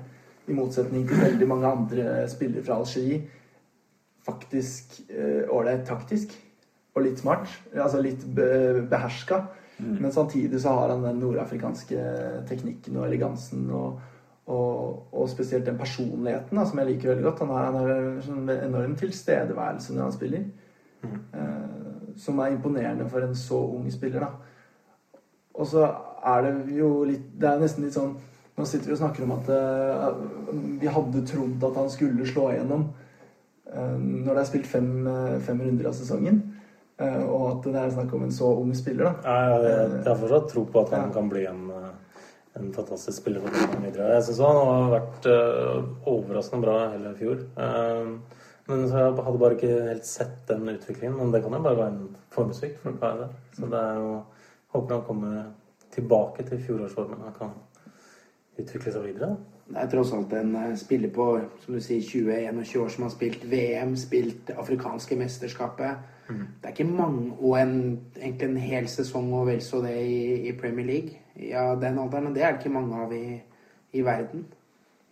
i 0.48 0.54
motsetning 0.56 1.04
til 1.08 1.20
veldig 1.20 1.48
mange 1.50 1.68
andre 1.68 2.22
spillere 2.30 2.62
fra 2.64 2.78
Algerie, 2.80 3.18
faktisk 4.22 5.00
ålreit 5.50 5.84
taktisk. 5.88 6.36
Og 6.92 7.04
litt 7.06 7.20
smart. 7.22 7.48
Altså 7.72 8.02
litt 8.04 8.24
be 8.36 8.82
beherska. 8.90 9.42
Men 9.82 10.12
samtidig 10.12 10.60
så 10.60 10.68
har 10.68 10.92
han 10.92 11.02
den 11.02 11.20
nordafrikanske 11.22 12.02
teknikken 12.48 12.96
og 13.00 13.06
elegansen 13.08 13.64
og, 13.74 14.00
og, 14.46 15.08
og 15.10 15.30
spesielt 15.30 15.66
den 15.66 15.78
personligheten 15.78 16.58
da, 16.58 16.66
som 16.68 16.78
jeg 16.78 16.92
liker 16.92 17.12
veldig 17.12 17.24
godt. 17.24 17.42
Han 17.42 17.54
har, 17.54 17.64
han 17.64 17.78
har 17.80 17.92
en 17.96 18.22
sånn 18.26 18.52
enorm 18.54 18.94
tilstedeværelse 19.00 19.96
når 19.96 20.04
han 20.06 20.14
spiller. 20.14 20.44
Eh, 21.02 22.16
som 22.16 22.38
er 22.38 22.52
imponerende 22.52 23.08
for 23.10 23.24
en 23.24 23.34
så 23.34 23.58
ung 23.58 23.88
spiller, 23.90 24.22
da. 24.22 25.16
Og 25.54 25.66
så 25.66 25.88
er 26.24 26.44
det 26.46 26.76
jo 26.76 27.02
litt 27.04 27.24
Det 27.40 27.48
er 27.48 27.58
nesten 27.60 27.84
litt 27.84 27.96
sånn 27.96 28.14
Nå 28.56 28.64
sitter 28.68 28.88
vi 28.88 28.94
og 28.94 29.00
snakker 29.00 29.24
om 29.24 29.32
at 29.34 29.48
eh, 29.52 30.06
vi 30.80 30.88
hadde 30.94 31.24
trodd 31.28 31.64
at 31.66 31.78
han 31.80 31.90
skulle 31.92 32.28
slå 32.28 32.50
igjennom 32.52 32.86
eh, 33.72 33.96
når 33.98 34.30
det 34.30 34.42
er 34.42 34.48
spilt 34.48 34.68
fem, 34.68 34.90
fem 35.42 35.60
runder 35.64 35.88
av 35.88 35.96
sesongen. 35.96 36.42
Eh, 36.98 37.22
og 37.24 37.44
at 37.50 37.64
det 37.72 37.74
er 37.82 37.90
snakk 37.96 38.12
om 38.14 38.22
en 38.24 38.32
så 38.32 38.50
ung 38.58 38.74
spiller, 38.76 39.04
da. 39.04 39.14
Jeg, 39.22 39.64
jeg, 39.70 39.90
jeg 39.98 40.08
har 40.12 40.20
fortsatt 40.22 40.48
tro 40.52 40.64
på 40.64 40.80
at 40.84 40.90
han 40.96 41.08
Ja. 41.08 41.14
kan 41.14 41.28
bli 41.28 41.46
en, 41.46 41.70
eh, 41.70 42.20
en 42.60 42.72
fantastisk 42.72 43.18
spiller 43.22 43.40
for 43.40 43.48
Tottenham 43.48 43.82
videre. 43.88 44.12
Jeg 44.14 44.24
syns 44.28 44.38
han 44.44 44.60
har 44.66 44.90
vært 44.98 45.26
eh, 45.26 45.82
overraskende 46.06 46.62
bra 46.66 46.76
hele 46.92 47.14
fjor. 47.16 47.42
Eh, 47.56 48.38
men 48.68 48.84
så 48.88 48.98
jeg 48.98 49.24
hadde 49.24 49.38
bare 49.38 49.56
ikke 49.56 49.88
helt 49.88 50.06
sett 50.06 50.36
den 50.48 50.68
utviklingen. 50.68 51.16
Men 51.18 51.32
det 51.32 51.42
kan 51.42 51.52
jo 51.52 51.62
bare 51.64 51.76
være 51.76 51.94
en 51.96 52.16
formsvikt. 52.30 52.78
for 52.82 52.92
hva 52.92 53.08
er 53.14 53.18
det? 53.24 53.28
Så 53.58 53.66
det 53.72 53.80
er 53.80 53.98
jo 53.98 54.22
Håper 54.72 54.94
han 54.94 55.02
kommer 55.04 55.40
tilbake 55.92 56.42
til 56.48 56.58
fjorårsformen 56.64 57.26
og 57.26 57.34
kan 57.36 57.50
utvikle 58.58 58.92
seg 58.94 59.02
videre. 59.04 59.34
Det 59.68 59.76
er 59.82 59.90
tross 59.92 60.12
alt 60.16 60.32
en 60.32 60.54
eh, 60.56 60.76
spiller 60.80 61.10
på 61.12 61.26
som 61.64 61.74
du 61.74 61.80
sier, 61.80 62.00
20-21 62.00 62.80
år 62.80 62.88
som 62.94 63.04
har 63.04 63.12
spilt 63.12 63.44
VM, 63.50 63.92
spilt 64.00 64.50
afrikanske 64.56 65.16
mesterskapet. 65.20 65.96
Det 66.60 66.68
er 66.68 66.74
ikke 66.74 66.88
mange 66.88 67.36
Og 67.40 67.56
en, 67.60 68.00
egentlig 68.16 68.48
en 68.48 68.56
hel 68.56 68.88
sesong 68.88 69.32
og 69.34 69.46
vel 69.48 69.62
så 69.64 69.82
det 69.84 69.94
i, 70.02 70.48
i 70.48 70.52
Premier 70.58 70.86
League. 70.86 71.22
Ja, 71.36 71.74
den 71.74 71.98
alderen. 71.98 72.26
og 72.26 72.34
Det 72.34 72.42
er 72.42 72.52
det 72.52 72.60
ikke 72.62 72.74
mange 72.74 72.96
av 73.04 73.12
i, 73.16 73.40
i 73.92 74.04
verden. 74.04 74.46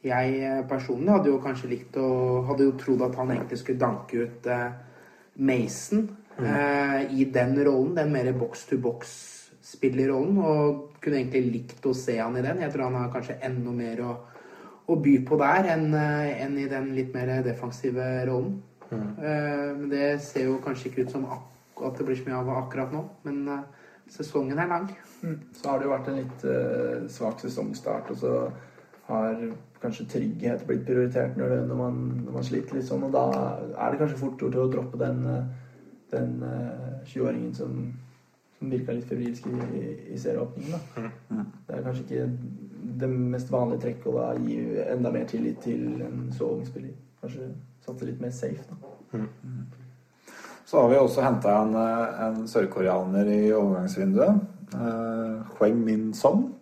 Jeg 0.05 0.39
eh, 0.41 0.63
personlig 0.69 1.13
hadde 1.13 1.29
jo 1.29 1.41
kanskje 1.45 1.69
likt 1.75 1.97
å 2.01 2.09
Hadde 2.49 2.65
jo 2.65 2.77
trodd 2.81 3.03
at 3.05 3.19
han 3.21 3.35
egentlig 3.35 3.59
skulle 3.61 3.83
danke 3.83 4.25
ut 4.25 4.47
eh, 4.49 4.71
Mason 5.37 6.07
eh, 6.41 7.01
i 7.13 7.27
den 7.33 7.53
rollen. 7.65 7.95
Den 7.99 8.13
mer 8.13 8.33
box-to-box-spillerrollen. 8.41 10.39
Og 10.41 11.01
kunne 11.01 11.21
egentlig 11.21 11.45
likt 11.53 11.87
å 11.87 11.95
se 11.97 12.19
han 12.21 12.37
i 12.37 12.45
den. 12.45 12.63
Jeg 12.65 12.73
tror 12.73 12.89
han 12.89 12.99
har 13.03 13.13
kanskje 13.13 13.41
enda 13.45 13.73
mer 13.77 14.03
å, 14.05 14.17
å 14.91 14.97
by 15.05 15.15
på 15.29 15.39
der 15.41 15.71
enn 15.77 15.87
eh, 15.97 16.43
enn 16.47 16.59
i 16.61 16.69
den 16.71 16.93
litt 16.97 17.15
mer 17.17 17.41
defensive 17.47 18.09
rollen. 18.29 18.61
Eh, 18.93 19.77
Men 19.77 19.89
det 19.91 20.21
ser 20.25 20.49
jo 20.49 20.59
kanskje 20.65 20.91
ikke 20.91 21.07
ut 21.07 21.15
som 21.15 21.27
at 21.31 21.99
det 21.99 22.07
blir 22.07 22.19
så 22.19 22.27
mye 22.29 22.41
av 22.41 22.51
akkurat 22.65 22.93
nå. 22.93 23.05
Men 23.25 23.49
eh, 23.49 23.63
sesongen 24.11 24.59
er 24.59 24.69
lang. 24.69 24.91
Mm. 25.23 25.39
Så 25.53 25.69
har 25.69 25.79
det 25.79 25.89
jo 25.89 25.95
vært 25.95 26.11
en 26.11 26.21
litt 26.21 26.45
eh, 26.45 27.09
svak 27.09 27.41
sesongstart, 27.41 28.11
og 28.11 28.21
så 28.21 28.35
har 29.11 29.41
kanskje 29.81 30.07
trygghet 30.13 30.67
blitt 30.69 30.85
prioritert 30.87 31.39
når, 31.41 31.55
det, 31.55 31.61
når, 31.71 31.79
man, 31.79 32.03
når 32.27 32.37
man 32.37 32.47
sliter 32.47 32.77
litt 32.77 32.87
sånn, 32.87 33.07
og 33.09 33.15
da 33.15 33.25
er 33.73 33.91
det 33.91 34.01
kanskje 34.03 34.21
fort 34.21 34.43
gjort 34.45 34.59
å 34.61 34.69
droppe 34.75 35.01
den, 35.01 35.25
den 36.13 36.37
eh, 36.47 37.01
20-åringen 37.09 37.55
som, 37.57 37.81
som 38.59 38.75
virka 38.75 38.95
litt 38.95 39.09
febrilsk 39.09 39.49
i, 39.49 39.87
i 40.15 40.21
serieåpningen. 40.21 40.77
Da. 40.97 41.47
Det 41.67 41.79
er 41.79 41.87
kanskje 41.87 42.07
ikke 42.07 42.29
det 43.01 43.09
mest 43.09 43.51
vanlige 43.53 43.87
trekket 43.87 44.11
å 44.11 44.17
da 44.19 44.29
gi 44.45 44.61
enda 44.85 45.13
mer 45.15 45.27
tillit 45.31 45.63
til 45.65 46.03
en 46.05 46.29
så 46.37 46.51
ung 46.53 46.67
spiller. 46.69 46.93
Kanskje 47.23 47.49
satse 47.91 48.09
litt 48.09 48.23
mer 48.23 48.33
safe, 48.35 48.65
da. 48.71 49.21
Så 50.71 50.79
har 50.79 50.89
vi 50.93 50.99
også 51.03 51.23
henta 51.27 51.57
en, 51.65 51.75
eh, 51.75 52.27
en 52.27 52.47
sørkoreaner 52.49 53.27
i 53.27 53.51
overgangsvinduet. 53.51 54.41
Eh, 54.75 55.57
Hweng 55.59 55.85
Min 55.85 56.15
Son. 56.15 56.55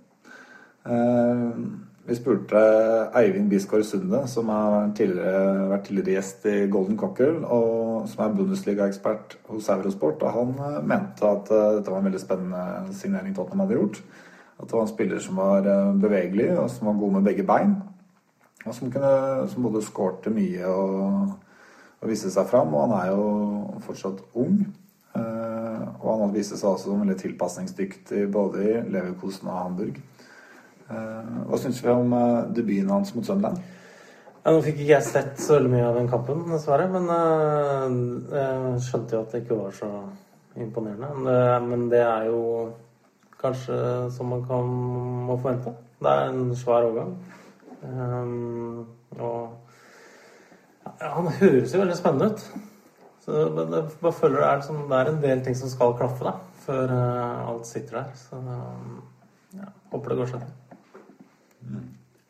Eh, 0.87 1.51
vi 2.09 2.15
spurte 2.17 2.61
Eivind 3.21 3.51
Bisgaard 3.51 3.85
Sunde, 3.85 4.23
som 4.27 4.49
har 4.49 4.93
tidligere, 4.97 5.69
vært 5.69 5.85
tidligere 5.85 6.15
gjest 6.15 6.47
i 6.49 6.55
Golden 6.73 6.97
Cockerel, 6.97 7.43
og 7.45 8.09
som 8.09 8.25
er 8.25 8.37
Bundesliga-ekspert 8.39 9.37
hos 9.51 9.69
Eurosport. 9.69 10.23
Og 10.23 10.33
han 10.33 10.55
eh, 10.57 10.81
mente 10.89 11.29
at 11.29 11.53
eh, 11.53 11.75
dette 11.77 11.93
var 11.93 12.01
en 12.01 12.09
veldig 12.09 12.23
spennende 12.23 12.97
signering 12.97 13.37
Tottenham 13.37 13.67
hadde 13.67 13.77
gjort. 13.77 14.01
At 14.59 14.71
det 14.71 14.73
var 14.73 14.87
en 14.87 14.95
spiller 14.95 15.21
som 15.23 15.37
var 15.37 15.69
bevegelig, 16.01 16.49
og 16.59 16.71
som 16.71 16.89
var 16.89 16.97
god 16.99 17.13
med 17.13 17.29
begge 17.29 17.45
bein. 17.47 17.77
Og 18.67 18.75
som, 18.75 18.91
kunne, 18.91 19.47
som 19.49 19.65
både 19.65 19.85
skårte 19.87 20.33
mye 20.35 20.67
og, 20.67 21.33
og 22.01 22.11
viste 22.11 22.31
seg 22.35 22.49
fram. 22.51 22.75
Og 22.75 22.89
han 22.89 22.95
er 22.99 23.13
jo 23.13 23.27
fortsatt 23.87 24.23
ung. 24.39 24.61
Eh, 25.19 25.83
og 26.03 26.23
han 26.25 26.35
viste 26.35 26.59
seg 26.59 26.73
også 26.73 26.91
som 26.91 27.03
veldig 27.03 27.19
tilpasningsdyktig 27.23 28.27
både 28.33 28.65
i 28.65 28.77
Leverkosen 28.91 29.51
og 29.51 29.61
Hamburg. 29.63 30.01
Eh, 30.89 31.35
hva 31.49 31.61
syns 31.61 31.81
vi 31.85 31.93
om 31.93 32.15
eh, 32.17 32.47
debuten 32.57 32.93
hans 32.93 33.15
mot 33.17 33.27
Sunderland? 33.27 33.63
Ja, 34.43 34.53
nå 34.55 34.61
fikk 34.65 34.79
ikke 34.81 34.95
jeg 34.95 35.05
sett 35.05 35.41
så 35.43 35.57
veldig 35.59 35.71
mye 35.73 35.87
av 35.89 35.97
den 35.99 36.07
kampen, 36.09 36.45
dessverre. 36.49 36.87
Men 36.89 37.09
uh, 37.11 37.89
jeg 38.33 38.85
skjønte 38.87 39.17
jo 39.17 39.25
at 39.25 39.35
det 39.35 39.43
ikke 39.43 39.59
var 39.59 39.75
så 39.77 39.89
imponerende. 40.57 41.11
Men 41.19 41.27
det, 41.29 41.43
men 41.67 41.83
det 41.93 42.01
er 42.01 42.29
jo 42.31 42.39
kanskje 43.43 43.77
som 44.15 44.31
man 44.33 44.47
kan 44.49 44.71
må 45.29 45.37
forvente. 45.37 45.75
Det 46.01 46.15
er 46.15 46.31
en 46.31 46.55
svær 46.57 46.87
overgang. 46.87 47.13
Ehm, 47.85 48.87
og 49.19 49.59
ja, 50.85 51.11
han 51.15 51.31
høres 51.41 51.75
jo 51.75 51.83
veldig 51.83 51.97
spennende 51.99 52.31
ut. 52.33 52.45
Så 53.25 53.43
jeg 53.43 53.83
bare 54.01 54.13
føler 54.13 54.41
det 54.41 54.47
er, 54.47 54.61
liksom, 54.61 54.77
det 54.89 54.99
er 54.99 55.11
en 55.11 55.23
del 55.23 55.45
ting 55.45 55.57
som 55.57 55.71
skal 55.73 55.97
klaffe 55.99 56.25
da, 56.25 56.33
før 56.65 56.95
uh, 56.95 57.51
alt 57.51 57.67
sitter 57.69 58.01
der. 58.01 58.15
Så 58.17 58.39
ja, 59.59 59.69
håper 59.93 60.15
det 60.15 60.19
går 60.23 60.31
seg. 60.33 60.47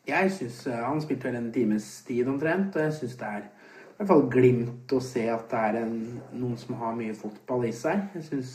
Jeg 0.09 0.33
syns 0.35 0.59
han 0.73 0.99
spilte 1.01 1.29
vel 1.29 1.37
en 1.39 1.53
times 1.53 1.87
tid 2.07 2.27
omtrent, 2.27 2.75
og 2.75 2.83
jeg 2.83 2.97
syns 2.97 3.15
det 3.19 3.29
er 3.29 3.45
i 3.45 4.01
hvert 4.01 4.09
fall 4.13 4.27
glimt 4.31 4.93
å 4.95 5.01
se 5.03 5.25
at 5.27 5.47
det 5.51 5.61
er 5.69 5.77
en, 5.81 5.95
noen 6.39 6.57
som 6.59 6.77
har 6.79 6.93
mye 6.95 7.15
fotball 7.19 7.65
i 7.67 7.73
seg. 7.75 8.05
Jeg 8.15 8.27
syns 8.29 8.53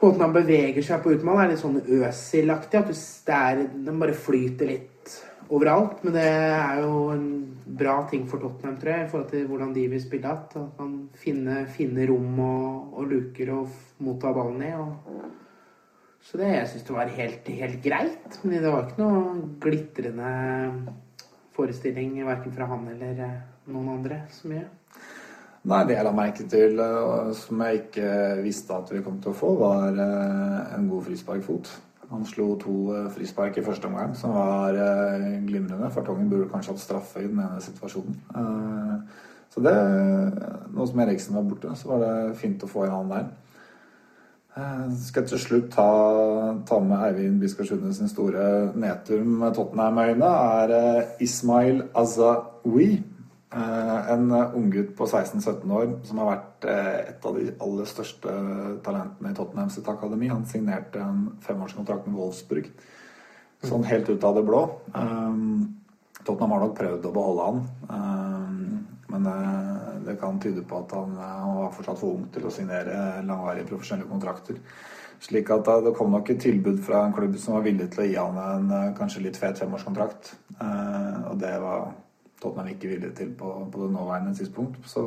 måten 0.00 0.24
han 0.24 0.32
beveger 0.32 0.84
seg 0.84 1.02
på 1.04 1.12
utmål, 1.16 1.42
er 1.42 1.52
litt 1.52 1.60
sånn 1.60 1.76
Øsil-aktig. 1.80 2.80
At 2.80 2.88
du, 2.88 2.96
det 3.26 3.36
er, 3.36 3.60
den 3.88 4.00
bare 4.00 4.16
flyter 4.16 4.72
litt 4.72 4.89
overalt. 5.50 6.00
Men 6.04 6.16
det 6.16 6.26
er 6.30 6.80
jo 6.84 6.94
en 7.14 7.26
bra 7.80 7.96
ting 8.10 8.26
for 8.30 8.42
Tottenham, 8.42 8.78
tror 8.80 8.94
jeg, 8.94 9.04
i 9.04 9.10
forhold 9.10 9.28
til 9.30 9.46
hvordan 9.50 9.74
de 9.76 9.86
vil 9.92 10.02
spille. 10.02 10.32
At 10.32 10.56
man 10.78 10.96
finner, 11.14 11.66
finner 11.66 12.06
finne 12.06 12.08
rom 12.10 12.40
og, 12.46 12.96
og 12.98 13.12
luker 13.12 13.54
og 13.58 13.76
motta 14.06 14.32
ballen 14.36 14.64
i. 14.66 14.72
Og 14.74 15.20
Så 16.20 16.38
det, 16.38 16.50
jeg 16.54 16.68
syns 16.68 16.88
det 16.88 16.96
var 16.96 17.14
helt, 17.20 17.54
helt 17.62 17.78
greit. 17.84 18.40
Men 18.42 18.58
det 18.62 18.72
var 18.72 18.88
ikke 18.88 19.04
noe 19.04 19.22
glitrende 19.62 20.34
forestilling 21.56 22.20
verken 22.24 22.54
fra 22.54 22.68
han 22.70 22.86
eller 22.94 23.24
eh, 23.24 23.40
noen 23.72 23.96
andre 23.98 24.22
så 24.32 24.48
mye. 24.48 24.68
Nei, 25.68 25.82
det 25.84 25.98
jeg 25.98 26.06
la 26.06 26.12
merke 26.16 26.46
til, 26.48 26.78
eh, 26.80 27.32
som 27.36 27.60
jeg 27.66 27.82
ikke 27.82 28.10
visste 28.44 28.76
at 28.76 28.92
vi 28.94 29.02
kom 29.04 29.18
til 29.20 29.34
å 29.34 29.36
få, 29.36 29.54
var 29.60 29.92
eh, 29.92 30.76
en 30.78 30.88
god 30.88 31.08
frisparkfot. 31.10 31.72
Han 32.10 32.24
slo 32.26 32.56
to 32.58 32.76
eh, 32.94 33.10
frispark 33.14 33.58
i 33.58 33.64
første 33.64 33.86
omgang, 33.86 34.16
som 34.18 34.34
var 34.34 34.74
eh, 34.74 35.36
glimrende. 35.46 35.90
Fartongen 35.94 36.30
burde 36.30 36.48
kanskje 36.50 36.74
hatt 36.74 36.82
straffe 36.82 37.22
i 37.22 37.28
den 37.28 37.38
ene 37.38 37.60
situasjonen. 37.62 38.16
Eh, 38.34 39.26
Så 39.50 39.58
det, 39.60 39.72
nå 40.70 40.84
som 40.86 41.00
Eriksen 41.02 41.34
var 41.34 41.42
borte, 41.42 41.72
så 41.74 41.88
var 41.88 42.02
det 42.04 42.36
fint 42.38 42.62
å 42.62 42.68
få 42.70 42.84
en 42.84 42.92
annen 42.94 43.10
der. 43.10 43.24
Skal 44.94 45.24
til 45.26 45.40
slutt 45.42 45.72
ta, 45.74 45.86
ta 46.68 46.78
med 46.78 47.02
Eivind 47.08 47.40
Biskasjune 47.42 47.90
sin 47.94 48.06
store 48.06 48.44
nedtur 48.78 49.24
med 49.26 49.56
Tottenham-øyne, 49.58 50.30
er 50.54 51.16
Ismail 51.18 51.82
Azawi. 51.98 53.02
Eh, 53.50 54.10
En 54.10 54.30
unggutt 54.30 54.94
på 54.96 55.06
16-17 55.06 55.72
år 55.74 55.92
som 56.06 56.22
har 56.22 56.30
vært 56.30 56.68
eh, 56.70 57.00
et 57.10 57.26
av 57.26 57.36
de 57.36 57.50
aller 57.60 57.90
største 57.90 58.36
talentene 58.86 59.32
i 59.32 59.36
Tottenham 59.36 59.70
sitt 59.74 59.88
akademi. 59.90 60.30
Han 60.30 60.46
signerte 60.46 61.02
en 61.02 61.26
femårskontrakt 61.46 62.06
med 62.06 62.18
Wolfsburg 62.18 62.70
sånn 63.66 63.84
helt 63.84 64.08
ut 64.08 64.24
av 64.24 64.38
det 64.38 64.44
blå. 64.46 64.62
Tottenham 66.24 66.54
har 66.54 66.62
nok 66.62 66.78
prøvd 66.78 67.08
å 67.08 67.12
beholde 67.12 67.48
han, 67.48 67.60
men 69.10 69.26
eh, 69.26 69.90
det 70.06 70.16
kan 70.20 70.40
tyde 70.40 70.62
på 70.66 70.80
at 70.80 70.94
han, 70.96 71.16
eh, 71.18 71.36
han 71.44 71.56
var 71.58 71.74
fortsatt 71.74 72.00
for 72.00 72.16
ung 72.16 72.28
til 72.32 72.46
å 72.46 72.52
signere 72.54 73.20
langvarige 73.26 73.68
profesjonelle 73.72 74.08
kontrakter. 74.10 74.60
Slik 75.20 75.50
at 75.52 75.68
eh, 75.68 75.82
det 75.86 75.94
kom 75.98 76.12
nok 76.14 76.30
et 76.32 76.42
tilbud 76.42 76.80
fra 76.86 77.04
en 77.06 77.16
klubb 77.16 77.36
som 77.40 77.58
var 77.58 77.66
villig 77.66 77.90
til 77.92 78.04
å 78.04 78.08
gi 78.08 78.18
han 78.18 78.38
en 78.44 78.70
eh, 78.76 78.92
kanskje 78.98 79.24
litt 79.26 79.40
fet 79.40 79.60
femårskontrakt. 79.60 80.34
Eh, 80.56 81.18
og 81.32 81.40
det 81.42 81.56
var 81.62 81.90
Tottenham 82.40 82.72
ikke 82.72 82.94
villig 82.94 83.12
til 83.18 83.34
på, 83.36 83.52
på 83.72 83.84
det 83.84 83.92
nåværende 83.94 84.34
tidspunkt. 84.34 84.80
Så 84.88 85.04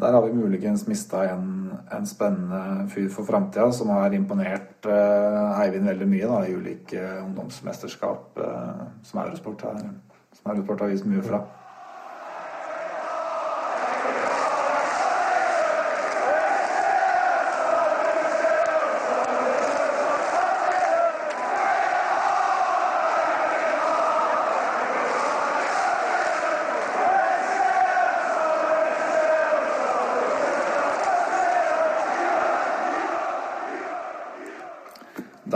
der 0.00 0.12
har 0.12 0.24
vi 0.26 0.32
muligens 0.34 0.86
mista 0.88 1.22
en, 1.30 1.72
en 1.92 2.06
spennende 2.06 2.88
fyr 2.90 3.08
for 3.14 3.24
framtida, 3.24 3.70
som 3.72 3.92
har 3.94 4.14
imponert 4.16 4.88
eh, 4.90 5.60
Eivind 5.62 5.86
veldig 5.86 6.08
mye 6.10 6.30
da, 6.30 6.40
i 6.46 6.56
ulike 6.56 7.02
ungdomsmesterskap 7.22 8.40
eh, 8.42 8.80
som 9.06 9.20
Eurosport 9.22 9.62
har, 9.68 9.84
har 10.46 10.90
vist 10.90 11.06
mye 11.06 11.22
fra. 11.22 11.44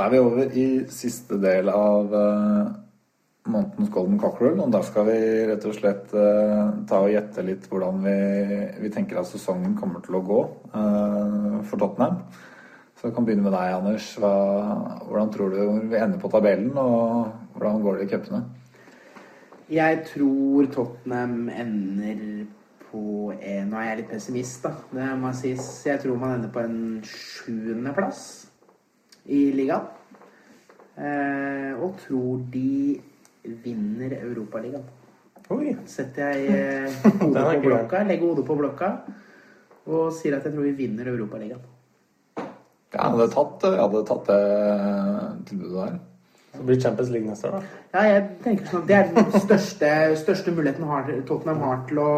Er 0.09 0.15
vi 0.15 0.21
over 0.25 0.55
i 0.57 0.69
siste 0.89 1.37
del 1.43 1.69
av 1.69 2.13
uh, 2.15 2.69
månedens 3.49 3.91
Golden 3.93 4.17
Cockerel, 4.21 4.61
og 4.63 4.71
da 4.73 4.81
skal 4.85 5.05
vi 5.11 5.17
rett 5.51 5.67
og 5.69 5.75
slett 5.77 6.15
uh, 6.17 6.71
ta 6.89 7.03
og 7.05 7.13
gjette 7.13 7.45
litt 7.45 7.67
hvordan 7.69 8.01
vi, 8.07 8.15
vi 8.81 8.93
tenker 8.95 9.21
at 9.21 9.29
sesongen 9.29 9.75
kommer 9.77 10.01
til 10.05 10.17
å 10.17 10.23
gå 10.25 10.39
uh, 10.73 11.59
for 11.69 11.77
Tottenham. 11.77 12.23
Så 12.97 13.09
jeg 13.11 13.17
kan 13.19 13.29
begynne 13.29 13.45
med 13.45 13.55
deg, 13.55 13.75
Anders. 13.77 14.09
Hva, 14.19 14.33
hvordan 15.11 15.35
tror 15.35 15.53
du 15.53 15.61
vi 15.93 16.01
ender 16.01 16.23
på 16.23 16.33
tabellen, 16.33 16.73
og 16.81 17.29
hvordan 17.59 17.85
går 17.85 18.01
det 18.01 18.09
i 18.09 18.11
cupene? 18.15 18.43
Jeg 19.69 20.01
tror 20.09 20.73
Tottenham 20.73 21.53
ender 21.53 22.25
på 22.89 23.05
en 23.37 23.69
Nå 23.69 23.77
er 23.77 23.91
jeg 23.91 24.01
litt 24.01 24.11
pessimist, 24.17 24.65
da. 24.65 24.73
Det 24.89 25.13
må 25.21 25.37
sies. 25.37 25.69
Jeg 25.85 26.01
tror 26.01 26.17
man 26.17 26.39
ender 26.39 26.51
på 26.55 26.65
en 26.65 26.81
sjuendeplass 27.05 28.25
i 29.29 29.51
ligaen. 29.53 29.98
Eh, 30.99 31.73
og 31.79 31.95
tror 32.03 32.41
de 32.51 32.99
vinner 33.65 34.17
Europaligaen. 34.19 34.87
Setter 35.89 36.35
jeg 36.35 36.49
eh, 36.53 36.97
hodet 37.23 37.45
på 37.55 37.63
blokka, 37.69 38.03
legger 38.05 38.27
hodet 38.27 38.45
på 38.49 38.57
blokka 38.59 38.91
og 39.89 40.11
sier 40.13 40.37
at 40.37 40.45
jeg 40.45 40.53
tror 40.53 40.67
vi 40.67 40.75
vinner 40.83 41.09
Europaligaen. 41.15 41.63
Jeg 42.89 43.01
hadde 43.05 43.29
tatt, 43.33 43.65
jeg 43.69 43.81
hadde 43.81 44.05
tatt 44.09 44.29
det 44.29 44.43
tilbudet 45.49 45.79
der. 45.79 45.97
Så 46.57 46.67
blir 46.67 46.81
Champions 46.81 47.11
League 47.15 47.29
neste 47.29 47.49
år, 47.49 47.57
da. 47.59 47.81
Ja, 47.95 48.05
jeg 48.09 48.23
tenker 48.45 48.69
sånn 48.69 48.83
at 48.83 48.89
Det 48.89 48.97
er 48.97 49.11
den 49.15 49.43
største, 49.47 49.91
største 50.19 50.55
muligheten 50.57 50.87
har, 50.89 51.11
Tottenham 51.29 51.61
har 51.63 51.83
til 51.89 52.01
å 52.03 52.13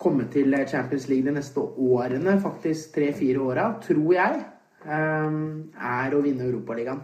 komme 0.00 0.28
til 0.32 0.54
Champions 0.68 1.08
League 1.10 1.26
de 1.26 1.34
neste 1.34 1.60
årene, 1.60 2.36
faktisk 2.40 2.94
tre-fire 2.94 3.40
åra, 3.44 3.66
tror 3.84 4.12
jeg, 4.14 4.44
ehm, 4.86 5.40
er 5.76 6.14
å 6.16 6.22
vinne 6.24 6.46
Europaligaen. 6.46 7.02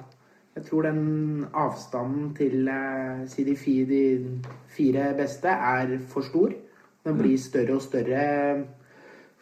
Jeg 0.57 0.65
tror 0.65 0.87
den 0.87 1.45
avstanden 1.53 2.31
til 2.37 2.69
eh, 2.73 3.27
si 3.29 3.45
de 3.45 3.57
fire, 3.61 5.11
beste 5.19 5.53
er 5.53 5.99
for 6.09 6.25
stor. 6.25 6.55
Den 7.05 7.19
blir 7.19 7.37
større 7.39 7.77
og 7.77 7.83
større. 7.85 8.23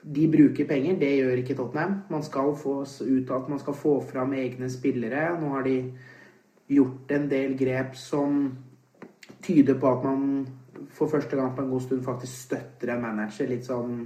De 0.03 0.25
bruker 0.33 0.67
penger, 0.67 0.99
det 0.99 1.13
gjør 1.21 1.39
ikke 1.45 1.55
Tottenham. 1.55 1.95
Man 2.11 2.27
skal 2.27 2.51
få 2.59 2.81
ut 2.83 3.07
uttalt, 3.07 3.49
man 3.49 3.63
skal 3.63 3.79
få 3.79 4.01
fram 4.01 4.35
egne 4.35 4.71
spillere. 4.71 5.41
Nå 5.41 5.55
har 5.55 5.63
de 5.63 5.79
gjort 6.69 7.15
en 7.15 7.31
del 7.31 7.57
grep 7.63 7.95
som 7.95 8.51
tyder 9.43 9.79
på 9.79 9.95
at 9.95 10.05
man 10.05 10.47
for 10.91 11.07
første 11.07 11.37
gang 11.37 11.55
på 11.55 11.63
en 11.63 11.71
god 11.71 11.81
stund 11.81 12.03
faktisk 12.03 12.43
støtter 12.43 12.91
en 12.91 13.03
manager 13.07 13.49
litt 13.49 13.71
sånn 13.71 14.05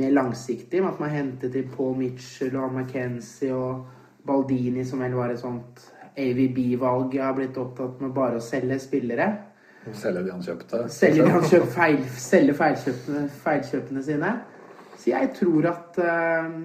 mer 0.00 0.16
langsiktig. 0.16 0.80
Med 0.80 0.94
at 0.94 1.04
man 1.04 1.12
hentet 1.14 1.54
inn 1.54 1.72
Paul 1.76 1.96
Mitchell 2.00 2.56
og 2.56 2.72
McKenzie 2.72 3.52
og 3.52 3.84
Baldini, 4.26 4.88
som 4.88 5.04
vel 5.04 5.20
var 5.20 5.34
et 5.34 5.44
sånt 5.44 5.90
AVB-valg. 6.18 7.14
Jeg 7.14 7.24
har 7.24 7.36
blitt 7.36 7.58
opptatt 7.60 8.00
med 8.02 8.12
bare 8.16 8.40
å 8.40 8.44
selge 8.44 8.78
spillere. 8.82 9.28
Selge 9.96 10.24
de 10.26 10.32
han 10.34 10.44
kjøpte. 10.44 10.84
Selge, 10.92 11.24
de 11.24 11.32
han 11.32 11.46
kjøpte, 11.46 11.72
feil, 11.74 12.02
selge 12.20 12.54
feilkjøpene, 12.58 13.24
feilkjøpene 13.44 14.04
sine. 14.04 14.32
Så 14.96 15.12
jeg 15.14 15.30
tror 15.38 15.70
at 15.70 16.00
uh, 16.04 16.58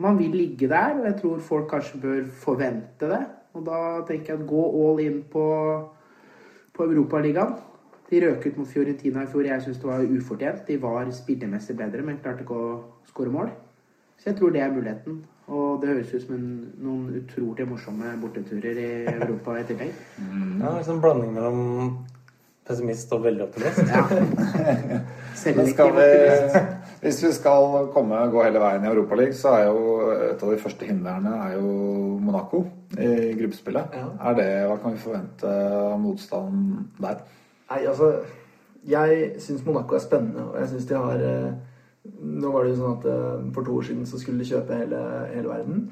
man 0.00 0.18
vil 0.18 0.36
ligge 0.36 0.68
der, 0.68 0.98
og 0.98 1.06
jeg 1.08 1.16
tror 1.22 1.40
folk 1.44 1.70
kanskje 1.70 2.02
bør 2.02 2.20
forvente 2.42 3.08
det. 3.08 3.22
Og 3.56 3.64
da 3.66 3.80
tenker 4.06 4.34
jeg 4.34 4.42
at 4.42 4.50
gå 4.50 4.66
all 4.82 5.00
in 5.02 5.22
på, 5.32 5.46
på 6.76 6.86
Europaligaen. 6.86 7.56
De 8.10 8.20
røk 8.24 8.46
ut 8.46 8.56
mot 8.58 8.68
Fiorentina 8.68 9.24
i 9.24 9.30
fjor. 9.30 9.46
Jeg 9.46 9.62
syns 9.64 9.80
det 9.80 9.88
var 9.88 10.04
ufortjent. 10.04 10.62
De 10.66 10.76
var 10.82 11.10
spillemessig 11.14 11.76
bedre, 11.78 12.02
men 12.06 12.18
klarte 12.22 12.44
ikke 12.44 12.58
å 12.58 12.70
skåre 13.10 13.32
mål. 13.34 13.52
Så 14.18 14.30
jeg 14.30 14.38
tror 14.38 14.52
det 14.54 14.62
er 14.64 14.74
muligheten. 14.74 15.20
Og 15.50 15.80
det 15.82 15.90
høres 15.90 16.14
ut 16.14 16.22
som 16.22 16.36
en, 16.36 16.50
noen 16.78 17.18
utrolig 17.18 17.66
morsomme 17.66 18.12
borteturer 18.22 18.78
i 18.78 18.90
Europa 19.10 19.58
i 19.58 19.66
tillegg. 19.66 19.92
Ja, 20.20 20.76
liksom 20.76 20.98
en 20.98 21.02
blanding 21.02 21.32
mellom 21.34 21.62
pessimist 22.70 23.10
og 23.16 23.24
veldig 23.24 23.46
optimist. 23.48 23.80
Ja. 23.90 24.04
Selv 25.40 25.64
ikke 25.66 25.88
optimist. 25.88 26.58
hvis 27.02 27.22
vi 27.24 27.32
skal 27.34 27.88
komme, 27.94 28.20
gå 28.30 28.44
hele 28.44 28.62
veien 28.62 28.84
i 28.84 28.90
Europaligaen, 28.92 29.34
så 29.36 29.56
er 29.56 29.64
jo 29.70 29.96
et 30.28 30.42
av 30.42 30.52
de 30.52 30.60
første 30.60 30.86
hindrene 30.86 31.32
er 31.46 31.56
jo 31.56 31.72
Monaco 32.22 32.62
i 32.94 33.32
gruppespillet. 33.40 33.96
Ja. 33.96 34.06
Er 34.30 34.38
det, 34.38 34.50
Hva 34.70 34.76
kan 34.82 34.94
vi 34.94 35.02
forvente 35.02 35.56
av 35.80 35.96
motstand 36.02 37.00
der? 37.00 37.24
Nei, 37.70 37.80
altså 37.86 38.12
Jeg 38.88 39.34
syns 39.42 39.64
Monaco 39.66 39.94
er 39.94 40.00
spennende, 40.00 40.46
og 40.50 40.60
jeg 40.60 40.70
syns 40.70 40.86
de 40.88 40.96
har 40.96 41.24
eh, 41.26 41.50
Nå 42.04 42.50
var 42.52 42.64
det 42.64 42.72
jo 42.72 42.78
sånn 42.80 42.96
at 42.98 43.08
eh, 43.12 43.48
for 43.54 43.66
to 43.66 43.74
år 43.76 43.88
siden 43.90 44.06
så 44.08 44.20
skulle 44.20 44.40
de 44.40 44.48
kjøpe 44.48 44.78
hele, 44.82 45.00
hele 45.34 45.50
verden. 45.50 45.82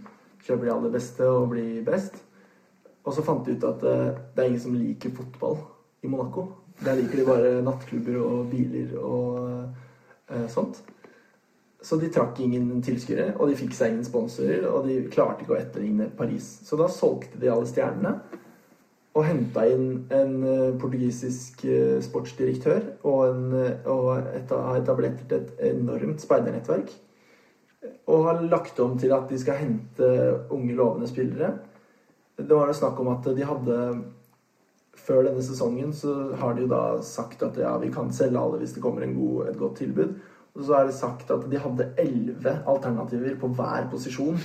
Kjøpe 0.46 0.64
de 0.64 0.72
aller 0.72 0.94
beste 0.94 1.28
og 1.28 1.50
bli 1.52 1.66
best. 1.86 2.16
Og 3.04 3.14
så 3.16 3.24
fant 3.24 3.44
de 3.44 3.56
ut 3.56 3.66
at 3.68 3.84
eh, 3.88 4.06
det 4.34 4.44
er 4.44 4.50
ingen 4.50 4.62
som 4.62 4.78
liker 4.78 5.12
fotball 5.16 5.58
i 6.04 6.10
Monaco. 6.10 6.46
Der 6.80 6.96
liker 6.96 7.20
de 7.20 7.26
bare 7.26 7.52
nattklubber 7.66 8.20
og 8.22 8.48
biler 8.52 8.94
og 9.02 9.36
eh, 10.30 10.46
sånt. 10.52 10.80
Så 11.82 11.96
de 12.00 12.08
trakk 12.10 12.40
ingen 12.42 12.80
tilskuere, 12.82 13.36
og 13.38 13.50
de 13.50 13.58
fikk 13.58 13.76
seg 13.76 13.92
ingen 13.92 14.06
sponsorer, 14.06 14.64
og 14.66 14.88
de 14.88 14.96
klarte 15.12 15.44
ikke 15.44 15.54
å 15.54 15.60
etterligne 15.60 16.08
Paris. 16.18 16.48
Så 16.66 16.78
da 16.80 16.88
solgte 16.90 17.38
de 17.38 17.52
alle 17.52 17.68
stjernene 17.70 18.16
og 19.18 19.26
henta 19.26 19.64
inn 19.66 19.88
en 20.14 20.34
eh, 20.46 20.74
portugisisk 20.78 21.64
eh, 21.66 21.98
sportsdirektør 22.04 22.84
og, 23.02 23.22
en, 23.26 23.48
eh, 23.58 23.88
og 23.90 24.12
et, 24.36 24.52
har 24.52 24.78
etablert 24.78 25.32
et 25.34 25.50
enormt 25.72 26.22
speidernettverk. 26.22 26.92
Og 28.10 28.24
har 28.26 28.44
lagt 28.46 28.78
om 28.82 28.96
til 28.98 29.12
at 29.14 29.26
de 29.30 29.38
skal 29.40 29.58
hente 29.58 30.06
unge, 30.54 30.74
lovende 30.76 31.08
spillere. 31.10 31.52
Det 32.38 32.54
var 32.54 32.70
jo 32.70 32.78
snakk 32.78 33.00
om 33.02 33.12
at 33.16 33.28
de 33.34 33.46
hadde 33.46 33.80
Før 34.98 35.22
denne 35.24 35.40
sesongen 35.40 35.92
så 35.94 36.34
har 36.36 36.56
de 36.56 36.64
jo 36.64 36.68
da 36.68 36.98
sagt 37.06 37.42
at 37.46 37.56
ja, 37.56 37.70
vi 37.80 37.88
kan 37.94 38.10
selge 38.12 38.40
alle 38.40 38.58
hvis 38.60 38.74
det 38.74 38.82
kommer 38.82 39.06
god, 39.06 39.46
et 39.48 39.56
godt 39.56 39.78
tilbud. 39.78 40.10
Og 40.58 40.64
så 40.66 40.74
er 40.74 40.88
det 40.88 40.96
sagt 40.98 41.30
at 41.30 41.46
de 41.48 41.60
hadde 41.62 41.86
elleve 42.02 42.56
alternativer 42.68 43.38
på 43.38 43.48
hver 43.56 43.86
posisjon 43.92 44.36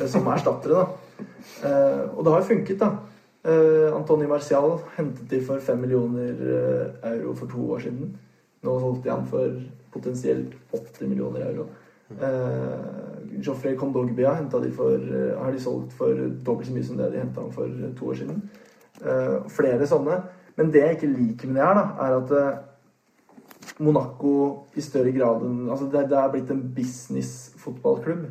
som 0.00 0.26
erstattere. 0.32 0.80
da. 0.80 1.74
Og 2.16 2.24
det 2.24 2.32
har 2.32 2.40
jo 2.40 2.48
funket, 2.48 2.80
da. 2.80 3.17
Eh, 3.48 3.88
Antony 3.96 4.26
Marcial 4.28 4.78
hentet 4.96 5.28
de 5.30 5.40
for 5.40 5.60
5 5.64 5.80
millioner 5.80 6.40
eh, 6.44 7.10
euro 7.14 7.34
for 7.34 7.48
to 7.48 7.64
år 7.72 7.84
siden. 7.86 8.14
Nå 8.62 8.78
solgte 8.80 9.08
de 9.08 9.14
han 9.14 9.28
for 9.30 9.60
potensielt 9.94 10.56
80 10.72 11.08
millioner 11.08 11.46
euro. 11.46 11.68
Uh, 12.08 12.80
Joffrey 13.44 13.76
Kondogbia 13.76 14.30
de 14.40 14.70
for, 14.72 14.96
uh, 14.96 15.44
har 15.44 15.52
de 15.52 15.60
solgt 15.60 15.92
for 15.92 16.14
dobbelt 16.44 16.66
så 16.66 16.72
mye 16.72 16.84
som 16.84 16.96
det 16.96 17.10
de 17.12 17.20
henta 17.20 17.42
han 17.42 17.52
for 17.52 17.68
eh, 17.68 17.92
to 17.98 18.08
år 18.08 18.14
siden. 18.14 18.42
Uh, 19.04 19.44
flere 19.52 19.86
sånne. 19.86 20.16
Men 20.58 20.72
det 20.74 20.82
jeg 20.82 20.96
ikke 20.96 21.12
liker 21.12 21.48
med 21.48 21.60
det 21.60 21.66
her, 21.66 21.76
da, 21.78 21.84
er 22.02 22.16
at 22.16 22.32
eh, 22.34 23.74
Monaco 23.78 24.32
i 24.74 24.82
større 24.82 25.12
grad 25.14 25.44
enn 25.46 25.68
Altså, 25.70 25.86
det, 25.92 26.08
det 26.10 26.18
er 26.18 26.32
blitt 26.32 26.50
en 26.50 26.64
business-fotballklubb 26.74 28.24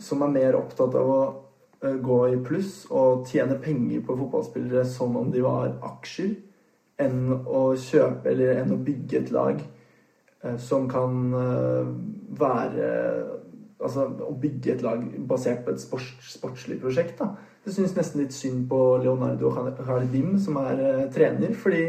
som 0.00 0.22
er 0.24 0.32
mer 0.32 0.56
opptatt 0.56 0.96
av 0.96 1.10
å 1.12 1.18
eh, 1.26 1.42
gå 1.80 2.18
i 2.32 2.38
pluss 2.44 2.86
og 2.90 3.26
tjene 3.28 3.58
penger 3.62 4.00
på 4.06 4.16
fotballspillere 4.16 4.84
som 4.88 5.16
om 5.20 5.30
de 5.32 5.42
var 5.44 5.74
aksjer, 5.84 6.32
enn 7.02 7.32
å 7.32 7.74
kjøpe 7.76 8.30
eller 8.32 8.62
enn 8.62 8.72
å 8.72 8.80
bygge 8.80 9.18
et 9.20 9.32
lag 9.34 9.58
eh, 9.60 10.56
som 10.56 10.88
kan 10.90 11.26
eh, 11.42 11.92
være 12.40 12.94
Altså 13.76 14.06
å 14.24 14.30
bygge 14.40 14.70
et 14.72 14.80
lag 14.80 15.02
basert 15.28 15.58
på 15.66 15.68
et 15.74 15.82
sports, 15.82 16.14
sportslig 16.32 16.78
prosjekt. 16.80 17.18
da. 17.18 17.34
Jeg 17.66 17.74
syns 17.74 17.92
nesten 17.92 18.22
litt 18.22 18.32
synd 18.32 18.62
på 18.70 18.78
Leonardo 19.02 19.50
Jardim, 19.52 20.30
som 20.40 20.56
er 20.62 20.80
eh, 20.80 21.02
trener, 21.12 21.52
fordi 21.52 21.82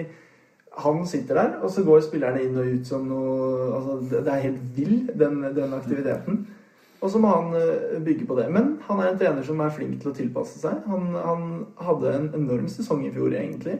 han 0.84 1.00
sitter 1.08 1.40
der, 1.40 1.54
og 1.64 1.72
så 1.72 1.86
går 1.88 2.04
spillerne 2.04 2.44
inn 2.44 2.60
og 2.60 2.74
ut 2.76 2.92
som 2.92 3.08
noe 3.08 3.70
altså, 3.78 3.96
det 4.12 4.34
er 4.34 4.44
helt 4.50 4.68
vill, 4.76 4.98
den, 5.16 5.40
den 5.56 5.78
aktiviteten. 5.80 6.42
Og 6.98 7.12
så 7.14 7.20
må 7.22 7.30
han 7.30 7.54
eh, 7.58 8.00
bygge 8.04 8.26
på 8.26 8.38
det. 8.40 8.48
Men 8.54 8.78
han 8.88 9.02
er 9.02 9.12
en 9.12 9.20
trener 9.20 9.46
som 9.46 9.62
er 9.62 9.74
flink 9.74 10.00
til 10.02 10.12
å 10.12 10.18
tilpasse 10.18 10.60
seg. 10.62 10.82
Han, 10.90 11.14
han 11.14 11.48
hadde 11.84 12.14
en 12.14 12.28
enorm 12.40 12.68
sesong 12.72 13.06
i 13.06 13.14
fjor, 13.14 13.36
egentlig. 13.38 13.80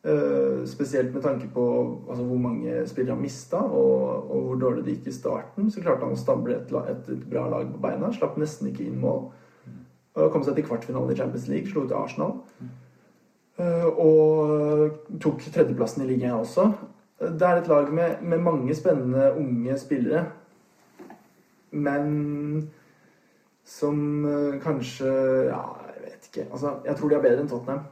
Uh, 0.00 0.64
spesielt 0.64 1.12
med 1.12 1.20
tanke 1.20 1.44
på 1.52 1.62
altså, 2.08 2.22
hvor 2.24 2.38
mange 2.40 2.86
spillere 2.88 3.12
han 3.12 3.20
mista, 3.20 3.58
og, 3.60 4.30
og 4.32 4.46
hvor 4.46 4.60
dårlig 4.62 4.84
det 4.86 4.94
gikk 4.94 5.10
i 5.10 5.16
starten. 5.16 5.68
Så 5.72 5.82
klarte 5.84 6.06
han 6.06 6.16
å 6.16 6.20
stable 6.20 6.56
et, 6.56 6.72
et, 6.72 7.10
et 7.16 7.26
bra 7.28 7.46
lag 7.52 7.68
på 7.68 7.82
beina. 7.84 8.12
Slapp 8.16 8.38
nesten 8.40 8.70
ikke 8.70 8.86
inn 8.86 9.00
mål. 9.00 9.26
Uh, 10.16 10.28
kom 10.32 10.44
seg 10.44 10.56
til 10.56 10.68
kvartfinalen 10.68 11.12
i 11.12 11.18
Champions 11.18 11.48
League, 11.52 11.68
slo 11.68 11.84
ut 11.84 11.96
Arsenal. 11.96 12.38
Uh, 13.60 13.88
og 14.00 15.16
tok 15.20 15.44
tredjeplassen 15.52 16.06
i 16.06 16.10
ligaen 16.12 16.40
også. 16.40 16.70
Det 17.20 17.44
er 17.44 17.60
et 17.60 17.68
lag 17.68 17.92
med, 17.92 18.22
med 18.24 18.40
mange 18.40 18.76
spennende 18.76 19.34
unge 19.36 19.76
spillere. 19.80 20.24
Men 21.72 22.70
som 23.64 24.00
eh, 24.26 24.58
kanskje 24.62 25.10
Ja, 25.50 25.62
jeg 25.94 26.02
vet 26.08 26.28
ikke. 26.30 26.46
Altså, 26.52 26.72
jeg 26.86 26.96
tror 26.98 27.08
de 27.12 27.14
er 27.18 27.24
bedre 27.26 27.44
enn 27.44 27.50
Tottenham. 27.50 27.84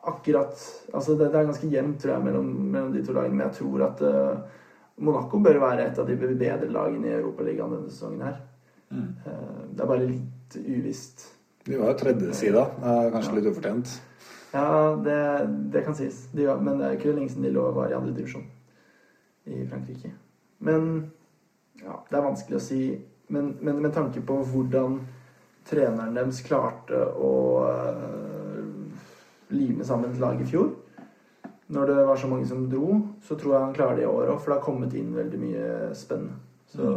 Akkurat 0.00 0.54
Altså, 0.94 1.14
det, 1.18 1.30
det 1.32 1.40
er 1.40 1.48
ganske 1.50 1.70
jevnt, 1.72 1.98
tror 2.00 2.14
jeg, 2.14 2.24
mellom, 2.24 2.46
mellom 2.72 2.92
de 2.94 3.02
to 3.04 3.12
lagene. 3.16 3.36
Men 3.36 3.46
jeg 3.48 3.56
tror 3.60 3.82
at 3.88 4.04
uh, 4.06 4.60
Monaco 5.00 5.40
bør 5.42 5.58
være 5.60 5.88
et 5.90 5.98
av 6.00 6.06
de 6.08 6.16
bedre 6.20 6.70
lagene 6.72 7.08
i 7.10 7.16
Europaligaen 7.18 7.74
denne 7.74 7.90
sesongen 7.92 8.24
her. 8.26 8.38
Eh, 8.90 9.58
det 9.70 9.84
er 9.84 9.86
bare 9.88 10.06
litt 10.08 10.56
uvisst. 10.60 11.28
De 11.66 11.76
var 11.78 11.92
jo 11.92 11.98
tredjesida. 12.00 12.64
eh, 12.80 13.10
Kanskje 13.14 13.36
litt 13.36 13.46
ufortjent. 13.52 13.92
Ja, 14.50 14.64
det, 15.04 15.18
det 15.70 15.84
kan 15.86 15.94
sies. 15.94 16.24
De, 16.34 16.46
var- 16.48 16.58
men 16.64 16.80
det 16.80 16.88
er 16.88 16.96
ikke 16.98 17.12
lenge 17.14 17.30
siden 17.30 17.46
de 17.46 17.52
lå 17.54 17.68
var 17.76 17.92
i 17.92 17.96
andre 17.96 18.12
divisjon 18.16 18.48
i 19.46 19.62
Frankrike. 19.70 20.10
Men 20.66 20.88
ja, 21.84 21.96
det 22.10 22.18
er 22.18 22.26
vanskelig 22.26 22.58
å 22.58 22.64
si. 22.64 22.82
Men, 23.30 23.54
men 23.62 23.80
med 23.82 23.94
tanke 23.94 24.22
på 24.26 24.40
hvordan 24.50 24.98
treneren 25.68 26.16
deres 26.16 26.40
klarte 26.42 26.98
å 27.14 27.32
uh, 27.62 28.64
lime 29.54 29.86
sammen 29.86 30.10
et 30.10 30.22
lag 30.22 30.40
i 30.40 30.46
fjor 30.48 30.70
Når 31.70 31.90
det 31.90 31.98
var 32.08 32.18
så 32.18 32.30
mange 32.30 32.48
som 32.48 32.64
dro, 32.70 32.96
så 33.22 33.36
tror 33.38 33.54
jeg 33.54 33.66
han 33.66 33.76
klarer 33.76 34.00
det 34.00 34.06
i 34.06 34.10
år 34.10 34.32
òg, 34.32 34.40
for 34.40 34.50
det 34.50 34.58
har 34.58 34.64
kommet 34.64 34.96
inn 34.98 35.12
veldig 35.14 35.38
mye 35.38 35.68
spenn. 35.94 36.26
Så 36.70 36.88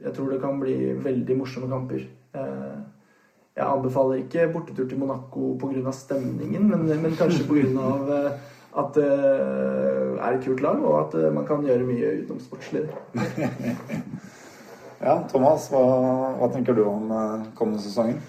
jeg 0.00 0.10
tror 0.16 0.32
det 0.32 0.40
kan 0.42 0.58
bli 0.58 0.74
veldig 0.98 1.36
morsomme 1.38 1.70
kamper. 1.70 2.08
Uh, 2.34 2.82
jeg 3.54 3.70
anbefaler 3.70 4.24
ikke 4.24 4.48
bortetur 4.50 4.88
til 4.90 4.98
Monaco 4.98 5.52
pga. 5.60 5.92
stemningen, 5.94 6.66
men, 6.66 6.88
men 7.02 7.14
kanskje 7.14 7.46
pga. 7.46 8.32
At 8.74 8.96
det 8.96 9.08
er 9.08 10.30
et 10.32 10.44
kult 10.44 10.62
lag, 10.64 10.80
og 10.82 10.96
at 11.00 11.18
eh, 11.20 11.32
man 11.34 11.46
kan 11.46 11.62
gjøre 11.66 11.86
mye 11.86 12.14
utenom 12.22 12.40
sportslig. 12.42 12.88
Ja, 15.04 15.18
Thomas, 15.28 15.66
hva, 15.68 15.80
hva 16.38 16.46
tenker 16.48 16.76
du 16.76 16.84
om 16.88 17.10
eh, 17.12 17.48
kommende 17.58 17.82
sesongen? 17.84 18.22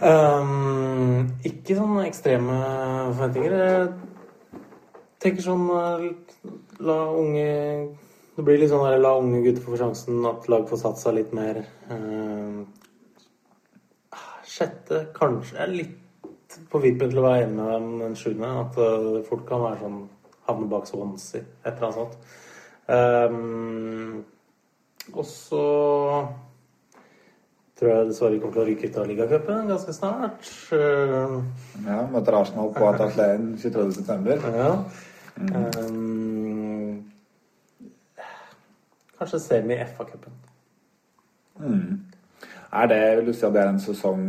Um, 0.00 1.28
ikke 1.46 1.76
sånne 1.78 2.08
ekstreme 2.08 2.56
forventninger. 3.12 3.54
Jeg 3.60 4.62
tenker 5.22 5.44
sånn 5.44 5.68
eh, 5.76 6.06
La 6.82 6.96
unge 7.14 7.44
Det 8.34 8.42
blir 8.42 8.58
litt 8.58 8.72
sånn 8.72 8.82
der, 8.82 8.98
la 8.98 9.12
unge 9.20 9.44
gutter 9.44 9.62
få 9.62 9.78
sjansen, 9.78 10.24
at 10.26 10.48
lag 10.50 10.64
får 10.66 10.80
satsa 10.80 11.12
litt 11.14 11.34
mer. 11.36 11.60
Ehm, 11.92 12.64
sjette 14.48 15.04
kanskje 15.14 15.68
litt 15.70 16.01
på 16.72 16.80
vippen 16.82 17.12
til 17.12 17.20
å 17.20 17.26
være 17.26 17.46
enig 17.46 17.56
med 17.58 17.72
dem 17.74 17.88
den 18.00 18.18
sjuende. 18.18 18.52
At 18.64 18.78
eh, 18.80 19.08
det 19.16 19.24
fort 19.28 19.44
kan 19.48 19.64
være 19.66 19.82
sånn 19.82 19.98
havne 20.48 20.70
bak 20.70 20.88
Swansea, 20.88 21.44
et 21.62 21.74
eller 21.74 21.86
annet 21.88 22.00
sånt. 22.00 22.16
Um, 22.92 24.24
og 25.12 25.24
så 25.26 25.66
tror 27.78 27.90
jeg 27.90 28.08
dessverre 28.10 28.40
kommer 28.42 28.56
til 28.56 28.62
å 28.62 28.66
ryke 28.66 28.90
ut 28.90 28.98
av 28.98 29.08
ligacupen 29.10 29.70
ganske 29.70 29.94
snart. 29.96 30.50
Uh, 30.74 31.40
Ja, 31.86 32.02
Møter 32.10 32.38
Arsenal 32.38 32.72
på 32.74 32.88
Ataklein 32.90 33.52
23.9. 33.62 34.38
ja. 34.58 34.72
Um, 35.42 37.12
kanskje 39.18 39.40
semi 39.40 39.78
i 39.78 39.86
FA-cupen. 39.86 40.34
Mm. 41.62 42.11
Er 42.72 42.88
det, 42.88 43.00
vil 43.18 43.26
du 43.28 43.32
si 43.36 43.44
at 43.46 43.52
det 43.52 43.62
er 43.62 43.72
en 43.72 43.80
sesong 43.80 44.22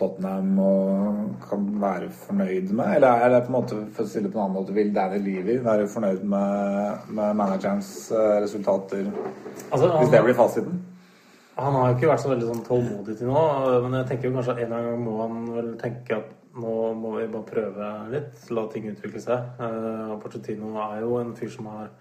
Tottenham 0.00 0.58
og 0.58 1.34
kan 1.44 1.66
være 1.82 2.08
fornøyd 2.10 2.70
med? 2.72 2.94
Eller 2.96 3.08
er 3.24 3.34
det 3.34 3.42
på 3.44 3.52
en 3.52 3.58
måte, 3.58 3.80
for 3.92 4.06
å 4.06 4.08
stille 4.08 4.30
på 4.32 4.38
en 4.38 4.44
annen 4.46 4.56
måte, 4.56 4.76
vil 4.76 4.94
Danny 4.94 5.20
Levy 5.22 5.58
være 5.64 5.88
fornøyd 5.92 6.24
med, 6.32 7.10
med 7.12 7.36
managerens 7.38 7.92
eh, 8.10 8.38
resultater 8.42 9.04
Altså, 9.68 9.90
hvis 9.98 10.14
det 10.14 10.22
blir 10.24 10.38
fasiten? 10.38 10.80
Han 11.58 11.76
har 11.76 11.90
jo 11.90 11.96
ikke 11.98 12.08
vært 12.08 12.22
så 12.22 12.30
veldig 12.32 12.48
sånn 12.48 12.64
tålmodig 12.64 13.18
til 13.18 13.28
nå, 13.28 13.42
men 13.84 13.98
jeg 13.98 14.08
tenker 14.08 14.30
jo 14.30 14.36
kanskje 14.38 14.54
en 14.64 14.72
gang 14.72 15.02
må 15.02 15.18
han 15.20 15.42
vel 15.52 15.68
tenke 15.80 16.16
at 16.22 16.30
nå 16.56 16.76
må 16.96 17.12
vi 17.18 17.26
bare 17.32 17.48
prøve 17.48 17.90
litt, 18.12 18.40
la 18.52 18.64
ting 18.72 18.88
utvikle 18.88 19.20
seg. 19.20 19.60
Uh, 19.60 20.16
Porcetino 20.20 20.72
er 20.84 21.02
jo 21.04 21.18
en 21.20 21.34
fyr 21.36 21.52
som 21.52 21.68
har 21.72 21.92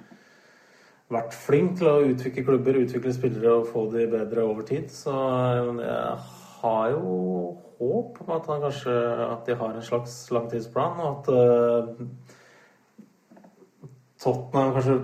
vært 1.12 1.36
flink 1.36 1.78
til 1.80 1.90
å 1.90 2.04
utvikle 2.12 2.46
klubber, 2.48 2.80
utvikle 2.86 3.14
spillere 3.16 3.56
og 3.60 3.70
få 3.72 3.86
de 3.94 4.06
bedre 4.12 4.46
over 4.48 4.68
tid. 4.68 4.92
Så 4.94 5.14
jeg 5.82 6.18
har 6.62 6.92
jo 6.94 7.16
håp 7.82 8.20
om 8.24 8.36
at 8.36 8.52
han 8.52 8.62
kanskje 8.68 8.94
at 9.26 9.48
de 9.48 9.58
har 9.58 9.74
en 9.74 9.86
slags 9.88 10.14
langtidsplan, 10.34 11.02
og 11.02 11.10
at 11.12 11.26
uh, 11.34 11.84
Tottenham 14.22 14.76
kanskje 14.78 14.98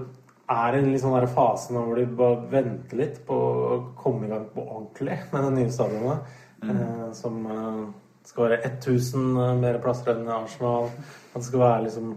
er 0.48 0.78
i 0.78 0.80
en 0.80 0.92
litt 0.94 1.04
sånn 1.04 1.18
der 1.18 1.28
fase 1.34 1.74
nå 1.76 1.82
hvor 1.84 1.98
de 2.00 2.06
bare 2.20 2.46
venter 2.54 3.02
litt 3.02 3.18
på 3.28 3.36
å 3.36 3.80
komme 4.00 4.28
i 4.28 4.32
gang 4.32 4.46
på 4.54 4.64
ordentlig 4.64 5.18
med 5.34 5.44
det 5.44 5.56
nye 5.58 5.74
stadionet. 5.74 6.36
Eh, 6.58 7.10
som 7.14 7.36
uh, 7.46 7.84
skal 8.26 8.48
være 8.48 8.72
1000 8.72 9.60
mer 9.62 9.78
plasser 9.84 10.16
enn 10.16 10.32
Arsenal. 10.32 10.88
At 11.34 11.42
det 11.42 11.50
skal 11.50 11.62
være 11.66 11.84
liksom 11.90 12.16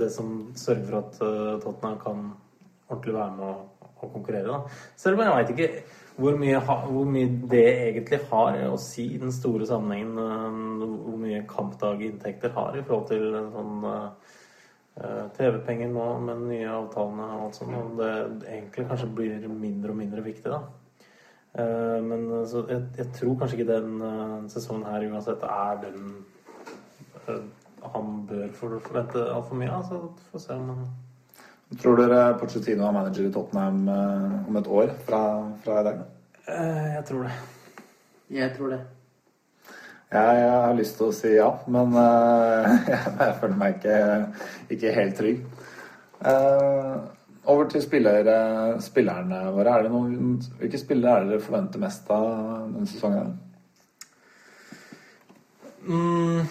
det 0.00 0.08
som 0.10 0.32
sørger 0.58 0.88
for 0.88 0.98
at 0.98 1.20
Tottenham 1.62 2.00
kan 2.02 2.24
ordentlig 2.88 3.14
være 3.14 3.36
med 3.36 3.46
å, 3.46 3.54
å 4.02 4.10
konkurrere. 4.12 4.46
Da. 4.48 4.80
Selv 4.96 5.18
om 5.18 5.24
jeg 5.24 5.36
veit 5.36 5.54
ikke 5.54 5.70
hvor 6.16 6.38
mye, 6.40 6.60
hvor 6.64 7.08
mye 7.12 7.28
det 7.50 7.64
egentlig 7.90 8.22
har 8.30 8.62
å 8.70 8.78
si 8.80 9.04
i 9.14 9.20
den 9.20 9.32
store 9.34 9.66
sammenhengen. 9.68 10.16
eh, 10.18 10.94
hvor 11.06 11.20
mye 11.20 11.42
kampdaginntekter 11.50 12.54
har 12.56 12.76
i 12.78 12.84
forhold 12.86 13.08
til 13.10 13.26
sånn 13.52 13.84
eh, 13.90 14.08
eh, 15.02 15.24
TV-penger 15.36 15.92
nå 15.92 16.06
med 16.24 16.40
de 16.40 16.50
nye 16.54 16.72
avtalene 16.72 17.28
og 17.34 17.44
alt 17.46 17.58
sånt. 17.60 17.76
Og 17.76 18.00
det 18.00 18.12
egentlig 18.48 18.88
kanskje 18.88 19.12
blir 19.18 19.48
mindre 19.48 19.92
og 19.92 20.00
mindre 20.00 20.24
viktig, 20.24 20.50
da. 20.52 20.62
Men 21.56 22.26
jeg, 22.44 22.82
jeg 22.98 23.06
tror 23.16 23.36
kanskje 23.40 23.56
ikke 23.56 23.70
den 23.70 24.48
sesongen 24.52 24.82
her 24.90 25.06
uansett 25.08 25.40
er 25.48 25.78
den 25.80 26.10
han 27.94 28.26
bør 28.28 28.50
for- 28.52 28.80
forvente 28.84 29.22
altfor 29.32 29.56
mye 29.56 29.70
av. 29.72 29.86
Så 29.88 30.00
får 30.26 30.34
vi 30.34 30.42
se 30.44 30.52
om 30.52 30.68
han 30.68 30.82
Tror 31.74 31.98
dere 31.98 32.36
Pochettino 32.38 32.84
er 32.86 32.94
manager 32.94 33.26
i 33.26 33.32
Tottenham 33.34 33.88
eh, 33.90 34.34
om 34.46 34.58
et 34.60 34.68
år 34.70 34.92
fra, 35.08 35.22
fra 35.64 35.80
i 35.80 35.86
dag? 35.88 36.04
Eh, 36.46 36.92
Jeg 36.94 37.04
tror 37.08 37.26
det. 37.26 37.32
Jeg 38.36 38.52
tror 38.54 38.70
det. 38.70 38.78
Jeg, 40.12 40.36
jeg 40.38 40.50
har 40.52 40.76
lyst 40.78 40.94
til 41.00 41.08
å 41.08 41.14
si 41.14 41.32
ja, 41.34 41.48
men 41.66 41.90
uh, 41.98 42.86
jeg 42.86 43.34
føler 43.40 43.58
meg 43.58 43.80
ikke, 43.80 43.96
ikke 44.76 44.94
helt 44.94 45.18
trygg. 45.18 45.42
Uh, 46.22 47.02
over 47.50 47.66
til 47.70 47.82
spillere, 47.82 48.36
spillerne 48.82 49.42
våre. 49.54 49.74
Er 49.74 49.86
det 49.86 49.90
noen, 49.90 50.38
hvilke 50.60 50.78
spillere 50.78 51.24
er 51.24 51.30
dere 51.32 51.42
forventer 51.42 51.82
mest 51.82 52.06
av 52.14 52.28
denne 52.70 52.86
sesongen? 52.86 53.34
Mm. 55.82 56.46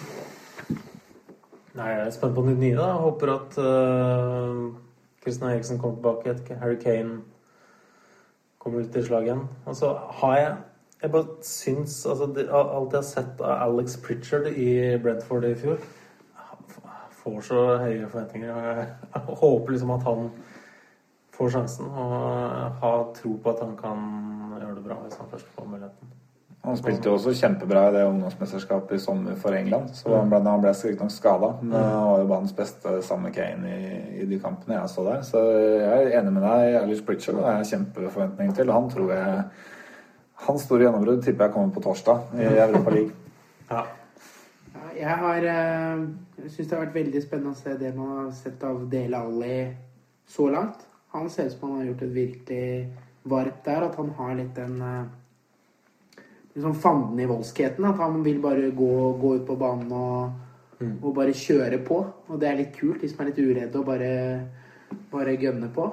Nei, 1.76 1.88
jeg 1.92 2.04
er 2.04 2.12
spent 2.12 2.36
på 2.36 2.44
nytt 2.44 2.60
nye, 2.60 2.76
da. 2.76 2.92
Jeg 2.92 3.04
håper 3.08 3.32
at 3.38 3.58
uh, 3.64 4.85
Christian 5.26 5.50
Eriksen 5.50 5.78
kommer 5.78 5.96
tilbake. 5.96 6.54
Harry 6.60 6.76
Kane 6.78 7.20
kommer 8.58 8.80
ut 8.80 8.96
i 8.96 9.02
slag 9.02 9.26
igjen. 9.26 9.48
Og 9.66 9.76
så 9.76 9.94
har 10.22 10.38
jeg 10.38 10.56
Jeg 11.02 11.10
bare 11.12 11.26
syns 11.42 12.06
altså, 12.06 12.24
Alt 12.24 12.92
jeg 12.92 12.98
har 12.98 13.02
sett 13.02 13.40
av 13.40 13.68
Alex 13.68 13.96
Pritchard 14.02 14.46
i 14.46 14.96
Brentford 15.02 15.44
i 15.44 15.54
fjor 15.54 15.76
Får 17.10 17.40
så 17.40 17.64
høye 17.82 18.08
forventninger. 18.08 18.54
Jeg 18.70 18.86
håper 19.42 19.72
liksom 19.72 19.90
at 19.90 20.06
han 20.06 20.30
får 21.34 21.50
sjansen, 21.50 21.86
og 21.86 22.78
har 22.80 23.02
tro 23.18 23.34
på 23.42 23.50
at 23.50 23.64
han 23.64 23.74
kan 23.76 24.06
gjøre 24.60 24.76
det 24.78 24.84
bra 24.86 25.00
hvis 25.02 25.18
han 25.20 25.28
først 25.30 25.50
får 25.56 25.66
muligheten. 25.66 26.15
Han 26.66 26.78
spilte 26.78 27.06
jo 27.06 27.14
også 27.14 27.30
kjempebra 27.38 27.84
i 27.88 27.92
det 27.94 28.00
ungdomsmesterskapet 28.08 28.96
i 28.96 29.02
sommer 29.02 29.36
for 29.38 29.54
England. 29.54 29.92
Så 29.94 30.10
han 30.10 30.30
ble, 30.32 30.40
han 30.42 30.64
ble 30.64 30.72
riktignok 30.74 31.12
skada, 31.14 31.52
men 31.62 31.76
han 31.78 32.08
var 32.08 32.22
jo 32.24 32.30
banens 32.32 32.56
beste 32.58 32.96
sammen 33.06 33.28
med 33.28 33.36
Kane 33.36 33.70
i, 33.70 34.00
i 34.24 34.26
de 34.26 34.40
kampene 34.42 34.80
jeg 34.80 34.90
så 34.90 35.04
der. 35.06 35.22
Så 35.28 35.42
jeg 35.54 36.08
er 36.08 36.16
enig 36.18 36.32
med 36.34 36.42
deg. 36.42 36.78
Alice 36.80 37.06
Pritchard 37.06 37.38
har 37.44 37.60
jeg 37.60 37.70
kjempeforventninger 37.70 38.58
til. 38.58 38.74
Han 38.74 38.90
tror 38.90 39.14
jeg 39.14 39.46
Hans 40.46 40.66
store 40.66 40.84
gjennombrudd 40.84 41.22
tipper 41.24 41.46
jeg 41.46 41.54
kommer 41.54 41.72
på 41.72 41.82
torsdag 41.86 42.34
i 42.36 42.50
Europa 42.50 42.96
League. 42.98 43.14
Ja. 43.66 43.80
Ja, 44.76 44.82
jeg 44.94 45.14
har 45.18 45.44
eh, 45.50 46.02
Jeg 46.38 46.50
syns 46.52 46.68
det 46.68 46.76
har 46.76 46.84
vært 46.84 46.98
veldig 47.00 47.22
spennende 47.24 47.50
å 47.50 47.58
se 47.58 47.72
det 47.80 47.88
man 47.96 48.12
har 48.12 48.28
sett 48.36 48.62
av 48.62 48.84
Dele 48.92 49.18
Alli 49.18 49.56
så 50.30 50.46
langt. 50.52 50.84
Han 51.14 51.30
ser 51.32 51.48
ut 51.48 51.56
som 51.56 51.70
han 51.70 51.80
har 51.80 51.88
gjort 51.88 52.04
et 52.06 52.14
virkelig 52.14 52.66
varp 53.26 53.64
der. 53.64 53.88
At 53.88 53.98
han 53.98 54.12
har 54.18 54.36
litt 54.38 54.52
den 54.54 54.76
eh, 54.86 55.08
liksom 56.56 56.74
fanden 56.80 57.20
i 57.20 57.28
voldskheten. 57.28 57.84
At 57.84 58.00
han 58.00 58.22
vil 58.24 58.40
bare 58.42 58.70
gå, 58.74 59.12
gå 59.20 59.34
ut 59.36 59.46
på 59.46 59.58
banen 59.60 59.92
og, 59.92 60.32
og 61.02 61.12
bare 61.14 61.36
kjøre 61.36 61.82
på. 61.84 62.00
Og 62.28 62.40
det 62.40 62.50
er 62.50 62.58
litt 62.62 62.74
kult, 62.76 63.02
de 63.02 63.12
som 63.12 63.22
er 63.22 63.30
litt 63.30 63.42
uredde 63.44 63.80
og 63.80 63.86
bare, 63.86 64.10
bare 65.12 65.36
gønner 65.40 65.72
på. 65.74 65.86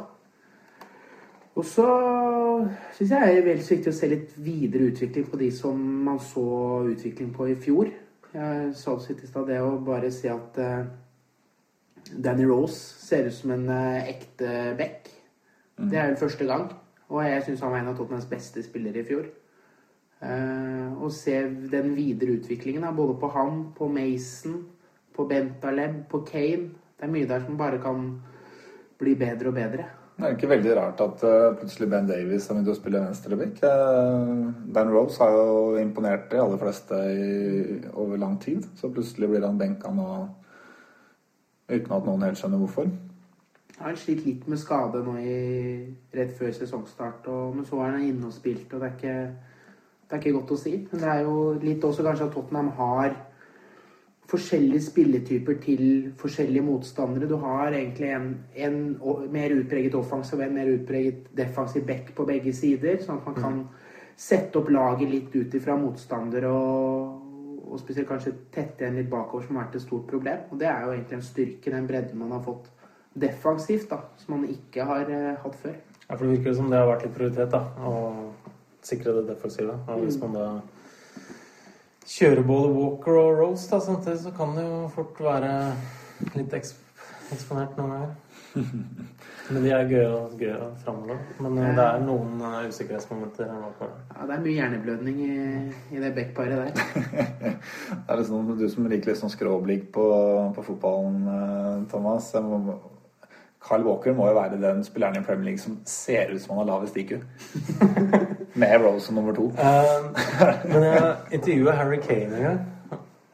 Og 1.54 1.66
så 1.70 1.86
syns 2.96 3.12
jeg 3.12 3.20
det 3.20 3.42
er 3.44 3.46
veldig 3.46 3.68
viktig 3.68 3.92
å 3.92 3.98
se 3.98 4.10
litt 4.10 4.32
videre 4.42 4.88
utvikling 4.90 5.28
på 5.30 5.38
de 5.38 5.52
som 5.54 5.78
man 6.08 6.18
så 6.18 6.46
utvikling 6.90 7.30
på 7.36 7.52
i 7.52 7.58
fjor. 7.60 7.92
Jeg 8.34 8.72
sa 8.74 8.96
det 8.98 9.20
i 9.22 9.30
stad, 9.30 9.52
det 9.52 9.60
å 9.62 9.76
bare 9.86 10.10
si 10.10 10.26
at 10.32 10.58
eh, 10.58 10.88
Danny 12.18 12.48
Rose 12.50 12.80
ser 13.06 13.30
ut 13.30 13.38
som 13.38 13.54
en 13.54 13.68
eh, 13.70 14.10
ekte 14.16 14.74
back. 14.80 15.12
Det 15.78 16.00
er 16.00 16.10
vel 16.10 16.18
første 16.24 16.48
gang. 16.50 16.72
Og 17.14 17.22
jeg 17.22 17.46
syns 17.46 17.62
han 17.62 17.76
var 17.76 17.84
en 17.84 17.92
av 17.92 18.00
Tottenhams 18.00 18.26
beste 18.32 18.64
spillere 18.66 19.04
i 19.04 19.06
fjor. 19.06 19.30
Eh, 20.24 20.92
og 21.04 21.12
se 21.12 21.36
den 21.72 21.96
videre 21.98 22.38
utviklingen, 22.38 22.86
da, 22.86 22.94
både 22.96 23.18
på 23.20 23.32
han, 23.34 23.66
på 23.76 23.90
Mason, 23.92 24.62
på 25.16 25.26
Bentaleb, 25.28 26.06
på 26.12 26.24
Kane. 26.28 26.72
Det 26.96 27.10
er 27.10 27.12
mye 27.12 27.28
der 27.28 27.44
som 27.44 27.60
bare 27.60 27.82
kan 27.84 28.08
bli 29.02 29.18
bedre 29.20 29.52
og 29.52 29.58
bedre. 29.58 29.90
Det 30.14 30.28
er 30.28 30.36
ikke 30.36 30.50
veldig 30.52 30.76
rart 30.78 31.02
at 31.02 31.24
eh, 31.26 31.56
plutselig 31.58 31.90
Ben 31.90 32.08
Davies 32.08 32.46
har 32.48 32.56
begynt 32.56 32.72
å 32.72 32.78
spille 32.78 33.02
venstreback. 33.02 33.64
Uh, 33.66 34.52
Dan 34.76 34.92
Rose 34.94 35.18
har 35.20 35.34
jo 35.34 35.80
imponert 35.82 36.30
de 36.32 36.38
aller 36.40 36.62
fleste 36.62 37.00
i, 37.10 37.80
over 37.98 38.22
lang 38.22 38.38
tid. 38.42 38.68
Så 38.78 38.92
plutselig 38.94 39.32
blir 39.32 39.48
han 39.48 39.58
benka 39.58 39.90
nå 39.92 40.06
uten 41.72 41.96
at 41.98 42.06
noen 42.06 42.28
helt 42.28 42.38
skjønner 42.38 42.62
hvorfor. 42.62 42.94
Han 43.80 43.90
har 43.90 43.98
slitt 43.98 44.22
litt 44.28 44.46
med 44.48 44.62
skade 44.62 45.02
nå 45.02 45.16
i, 45.18 45.40
rett 46.14 46.36
før 46.38 46.54
sesongstart, 46.56 47.26
og, 47.34 47.56
men 47.58 47.66
så 47.66 47.82
er 47.82 47.96
han 47.96 48.06
inne 48.06 48.30
og 48.30 48.36
spilt, 48.36 48.70
og 48.70 48.84
det 48.84 48.92
er, 48.92 48.98
ikke, 49.00 49.53
det 50.14 50.20
er 50.20 50.28
ikke 50.28 50.40
godt 50.40 50.52
å 50.54 50.62
si. 50.62 50.72
Men 50.92 51.00
det 51.02 51.08
er 51.10 51.22
jo 51.26 51.38
litt 51.58 51.86
også 51.88 52.04
kanskje 52.06 52.26
at 52.28 52.36
Tottenham 52.36 52.68
har 52.78 53.16
forskjellige 54.30 54.82
spilletyper 54.86 55.58
til 55.64 55.88
forskjellige 56.22 56.66
motstandere. 56.68 57.30
Du 57.30 57.40
har 57.42 57.74
egentlig 57.74 58.12
en, 58.14 58.28
en 58.54 58.78
mer 59.34 59.56
utpreget 59.58 59.98
offensiv 59.98 60.38
og 60.38 60.46
en 60.46 60.54
mer 60.54 60.70
utpreget 60.70 61.32
defensiv 61.38 61.88
back 61.88 62.14
på 62.14 62.28
begge 62.30 62.54
sider, 62.54 63.02
sånn 63.02 63.24
at 63.24 63.32
man 63.32 63.40
kan 63.42 63.60
sette 64.14 64.62
opp 64.62 64.70
laget 64.70 65.10
litt 65.10 65.34
ut 65.34 65.58
ifra 65.58 65.80
motstander 65.82 66.46
og, 66.52 67.18
og 67.66 67.82
spesielt 67.82 68.12
kanskje 68.14 68.36
tette 68.54 68.86
igjen 68.86 69.02
litt 69.02 69.10
bakover, 69.10 69.48
som 69.48 69.58
har 69.58 69.66
vært 69.66 69.82
et 69.82 69.88
stort 69.88 70.06
problem. 70.14 70.46
Og 70.54 70.62
det 70.62 70.70
er 70.70 70.86
jo 70.86 70.94
egentlig 70.94 71.20
en 71.20 71.30
styrke, 71.34 71.74
den 71.74 71.90
bredden 71.90 72.22
man 72.22 72.38
har 72.38 72.46
fått 72.46 72.70
defensivt, 73.18 73.90
da, 73.90 74.04
som 74.22 74.38
man 74.38 74.46
ikke 74.50 74.86
har 74.94 75.10
eh, 75.10 75.34
hatt 75.42 75.58
før. 75.66 75.78
Ja, 76.04 76.14
for 76.14 76.28
det 76.28 76.38
virker 76.38 76.62
som 76.62 76.70
det 76.70 76.78
har 76.78 76.94
vært 76.94 77.08
litt 77.08 77.18
prioritet, 77.18 77.58
da. 77.58 77.66
Å 77.82 78.54
sikre 78.88 79.16
det 79.20 79.28
defensive. 79.32 79.76
Og 79.88 80.04
hvis 80.06 80.20
man 80.22 80.34
da 80.38 80.48
kjører 82.14 82.44
både 82.48 82.72
Walker 82.76 83.18
og 83.20 83.38
Rose 83.40 83.70
da, 83.72 83.80
samtidig, 83.84 84.20
så 84.26 84.32
kan 84.36 84.56
det 84.58 84.66
jo 84.68 84.82
fort 84.94 85.20
være 85.24 85.54
litt 86.36 86.54
eks 86.60 86.76
eksponert 87.34 87.78
noen 87.80 87.94
ganger. 87.96 88.12
Men 89.50 89.64
de 89.66 89.72
er 89.74 89.88
gøye, 89.90 90.10
og- 90.14 90.36
gøye 90.40 90.68
framover. 90.84 91.18
Men 91.42 91.58
eh, 91.58 91.72
det 91.76 91.84
er 91.88 92.04
noen 92.04 92.42
eh, 92.46 92.68
usikkerhetsmomenter. 92.70 93.48
her 93.50 93.64
bak 93.64 93.80
her. 93.82 93.94
Ja, 94.14 94.28
det 94.30 94.36
er 94.36 94.44
mye 94.44 94.54
hjerneblødning 94.60 95.22
i, 95.24 95.38
i 95.98 96.04
det 96.04 96.12
backparet 96.16 96.60
der. 96.62 96.74
Det 98.04 98.12
er 98.12 98.20
liksom 98.20 98.52
du 98.60 98.66
som 98.70 98.86
liker 98.92 99.10
litt 99.12 99.20
sånn 99.20 99.32
skråblikk 99.34 99.88
på, 99.96 100.06
på 100.56 100.64
fotballen, 100.68 101.18
eh, 101.34 101.84
Thomas. 101.92 102.30
Jeg 102.36 102.44
må, 102.46 102.76
Carl 103.68 103.84
Walker 103.88 104.14
må 104.14 104.28
jo 104.28 104.34
være 104.34 104.62
den 104.62 104.84
spilleren 104.84 105.16
i 105.16 105.24
Premier 105.24 105.44
League 105.44 105.60
som 105.60 105.78
ser 105.86 106.34
ut 106.34 106.42
som 106.42 106.58
han 106.58 106.68
har 106.68 106.76
lavest 106.76 106.98
IQ. 106.98 107.12
Med 108.60 108.82
Rose 108.82 109.06
som 109.06 109.16
nummer 109.16 109.34
to. 109.36 109.46
Um, 109.46 110.16
men 110.74 110.84
jeg 110.84 111.16
intervjuet 111.32 111.78
Harry 111.78 111.98
Kane 111.98 112.38
en 112.38 112.44
gang, 112.44 112.60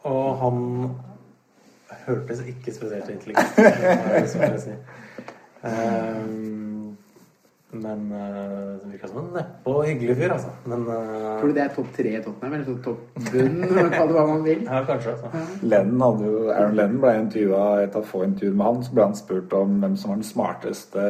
og 0.03 0.37
han 0.37 0.89
hørtes 2.05 2.43
ikke 2.47 2.75
spesielt 2.75 3.09
intelligent 3.09 3.47
ut. 3.57 4.21
liksom 4.21 4.41
si. 4.59 4.77
Eh, 5.63 6.69
men 7.71 8.11
eh, 8.11 8.77
det 8.81 8.91
virka 8.91 9.07
som 9.07 9.19
en 9.21 9.27
neppe 9.35 9.69
og 9.69 9.83
hyggelig 9.85 10.15
fyr, 10.17 10.31
altså. 10.33 10.53
Men 10.71 10.87
eh, 10.89 11.25
Tror 11.39 11.51
du 11.51 11.57
det 11.57 11.63
er 11.63 11.73
topp 11.75 11.91
tre 11.93 12.13
i 12.17 12.21
Tottenham, 12.23 12.55
eller 12.55 12.63
sånn 12.65 12.79
topp 12.85 13.19
bunn, 13.27 13.59
kall 13.93 14.09
det 14.09 14.15
hva 14.15 14.23
man 14.31 14.41
vil? 14.47 14.63
ja, 14.65 14.79
kanskje, 14.87 15.13
altså. 15.13 15.43
Lennon 15.69 16.05
hadde 16.07 16.31
jo, 16.31 16.39
Aaron 16.55 16.79
Lennon 16.79 17.03
ble 17.03 17.13
intervjua 17.19 17.67
et 17.83 17.99
av 17.99 18.07
få 18.09 18.23
intervjuer 18.25 18.55
med 18.57 18.69
han. 18.69 18.81
Så 18.87 18.95
ble 18.95 19.05
han 19.05 19.19
spurt 19.19 19.53
om 19.59 19.77
hvem 19.83 19.99
som 19.99 20.13
var 20.13 20.17
den 20.23 20.31
smarteste 20.31 21.05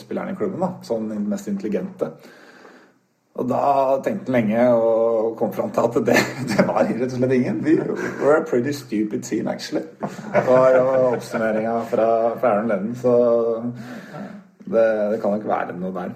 spilleren 0.00 0.32
i 0.32 0.38
klubben. 0.40 0.64
da, 0.64 0.72
Sånn 0.88 1.12
den 1.12 1.28
mest 1.28 1.52
intelligente. 1.52 2.10
Og 3.34 3.48
da 3.50 3.60
tenkte 4.06 4.30
han 4.30 4.36
lenge 4.36 4.64
og 4.78 5.32
kom 5.36 5.52
fram 5.52 5.72
til 5.74 5.88
at 5.88 5.96
det, 6.06 6.16
det 6.54 6.66
var 6.68 6.86
rett 6.86 7.06
og 7.10 7.16
slett 7.18 7.36
ingen. 7.36 7.60
We 7.66 7.76
were 8.22 8.38
a 8.38 8.44
pretty 8.48 8.72
stupid 8.72 9.28
team, 9.28 9.52
actually. 9.52 9.84
Det 10.00 10.46
var 10.48 10.78
jo 10.78 10.84
oppsummeringa 11.10 11.76
fra, 11.92 12.08
fra 12.40 12.54
Aaron 12.54 12.72
Lennon, 12.72 12.94
så 12.94 13.14
det, 14.64 14.86
det 15.12 15.20
kan 15.22 15.36
nok 15.36 15.46
være 15.48 15.76
noe 15.78 15.92
der. 15.94 16.14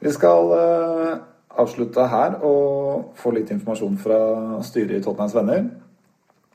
Vi 0.00 0.12
skal 0.14 0.52
eh, 0.56 1.18
avslutte 1.60 2.06
her 2.08 2.38
og 2.46 3.12
få 3.20 3.34
litt 3.36 3.50
informasjon 3.52 3.98
fra 4.00 4.20
styret 4.64 4.96
i 4.98 5.02
Tottenhams 5.04 5.36
Venner. 5.36 5.66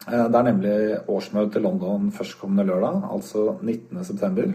Eh, 0.08 0.26
Det 0.26 0.40
er 0.40 0.48
nemlig 0.50 0.78
årsmøte 1.08 1.60
i 1.60 1.66
London 1.66 2.12
førstkommende 2.12 2.66
lørdag, 2.72 3.04
altså 3.12 3.58
19.9. 3.62 4.54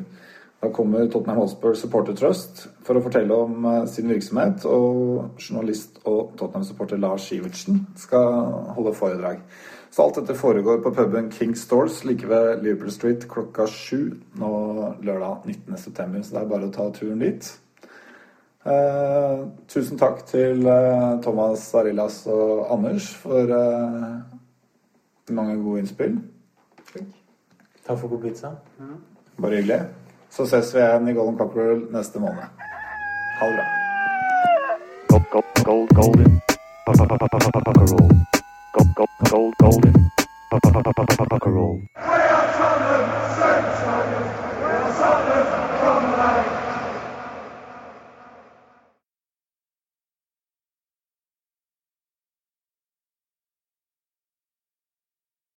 Da 0.60 0.68
kommer 0.68 1.06
Tottenham 1.08 1.38
Hotspur 1.40 1.74
Supporter 1.74 2.12
Trust 2.12 2.66
for 2.84 2.98
å 2.98 3.04
fortelle 3.04 3.36
om 3.46 3.64
eh, 3.64 3.86
sin 3.88 4.10
virksomhet, 4.10 4.66
og 4.66 5.38
journalist 5.40 6.02
og 6.04 6.34
Tottenham-supporter 6.36 7.00
Lars 7.00 7.28
Sivertsen 7.30 7.86
skal 7.96 8.50
holde 8.76 8.92
foredrag. 8.94 9.40
Så 9.90 10.02
alt 10.02 10.14
dette 10.14 10.34
foregår 10.38 10.78
på 10.84 10.92
puben 10.94 11.32
King 11.32 11.56
Stores 11.56 12.04
like 12.04 12.28
ved 12.28 12.62
Liverpool 12.62 12.92
Street 12.94 13.26
klokka 13.28 13.66
sju 13.66 14.12
nå 14.38 14.52
lørdag 15.02 15.48
19.9. 15.50 16.22
Så 16.22 16.34
det 16.36 16.42
er 16.42 16.50
bare 16.52 16.68
å 16.68 16.74
ta 16.74 16.86
turen 16.94 17.24
dit. 17.24 17.48
Eh, 18.60 19.42
tusen 19.72 19.98
takk 19.98 20.22
til 20.28 20.66
eh, 20.68 21.16
Thomas 21.24 21.64
Arillas 21.74 22.22
og 22.30 22.68
Anders 22.70 23.08
for 23.18 23.54
eh, 23.56 24.14
mange 25.34 25.58
gode 25.62 25.82
innspill. 25.82 26.20
Takk 26.94 27.98
for 27.98 28.06
god 28.08 28.22
pizza. 28.28 28.54
Bare 29.40 29.58
hyggelig. 29.58 29.80
Så 30.30 30.46
ses 30.46 30.74
vi 30.74 30.84
igjen 30.84 31.10
i 31.10 31.16
Golden 31.16 31.38
Cockerel 31.40 31.86
neste 31.90 32.22
måned. 32.22 32.46
Ha 33.40 33.48
det 33.50 33.58
bra. 33.58 33.68
Gold, 35.10 35.30
gold, 35.32 35.64
gold, 35.64 35.94
golden. 35.98 36.40
Pucker-roll. 36.86 38.29
Gold, 38.72 38.94
gold, 38.94 39.08
gold, 39.28 39.54
golden. 39.58 40.10
Pucker-roll. 40.50 41.82
We 41.96 42.19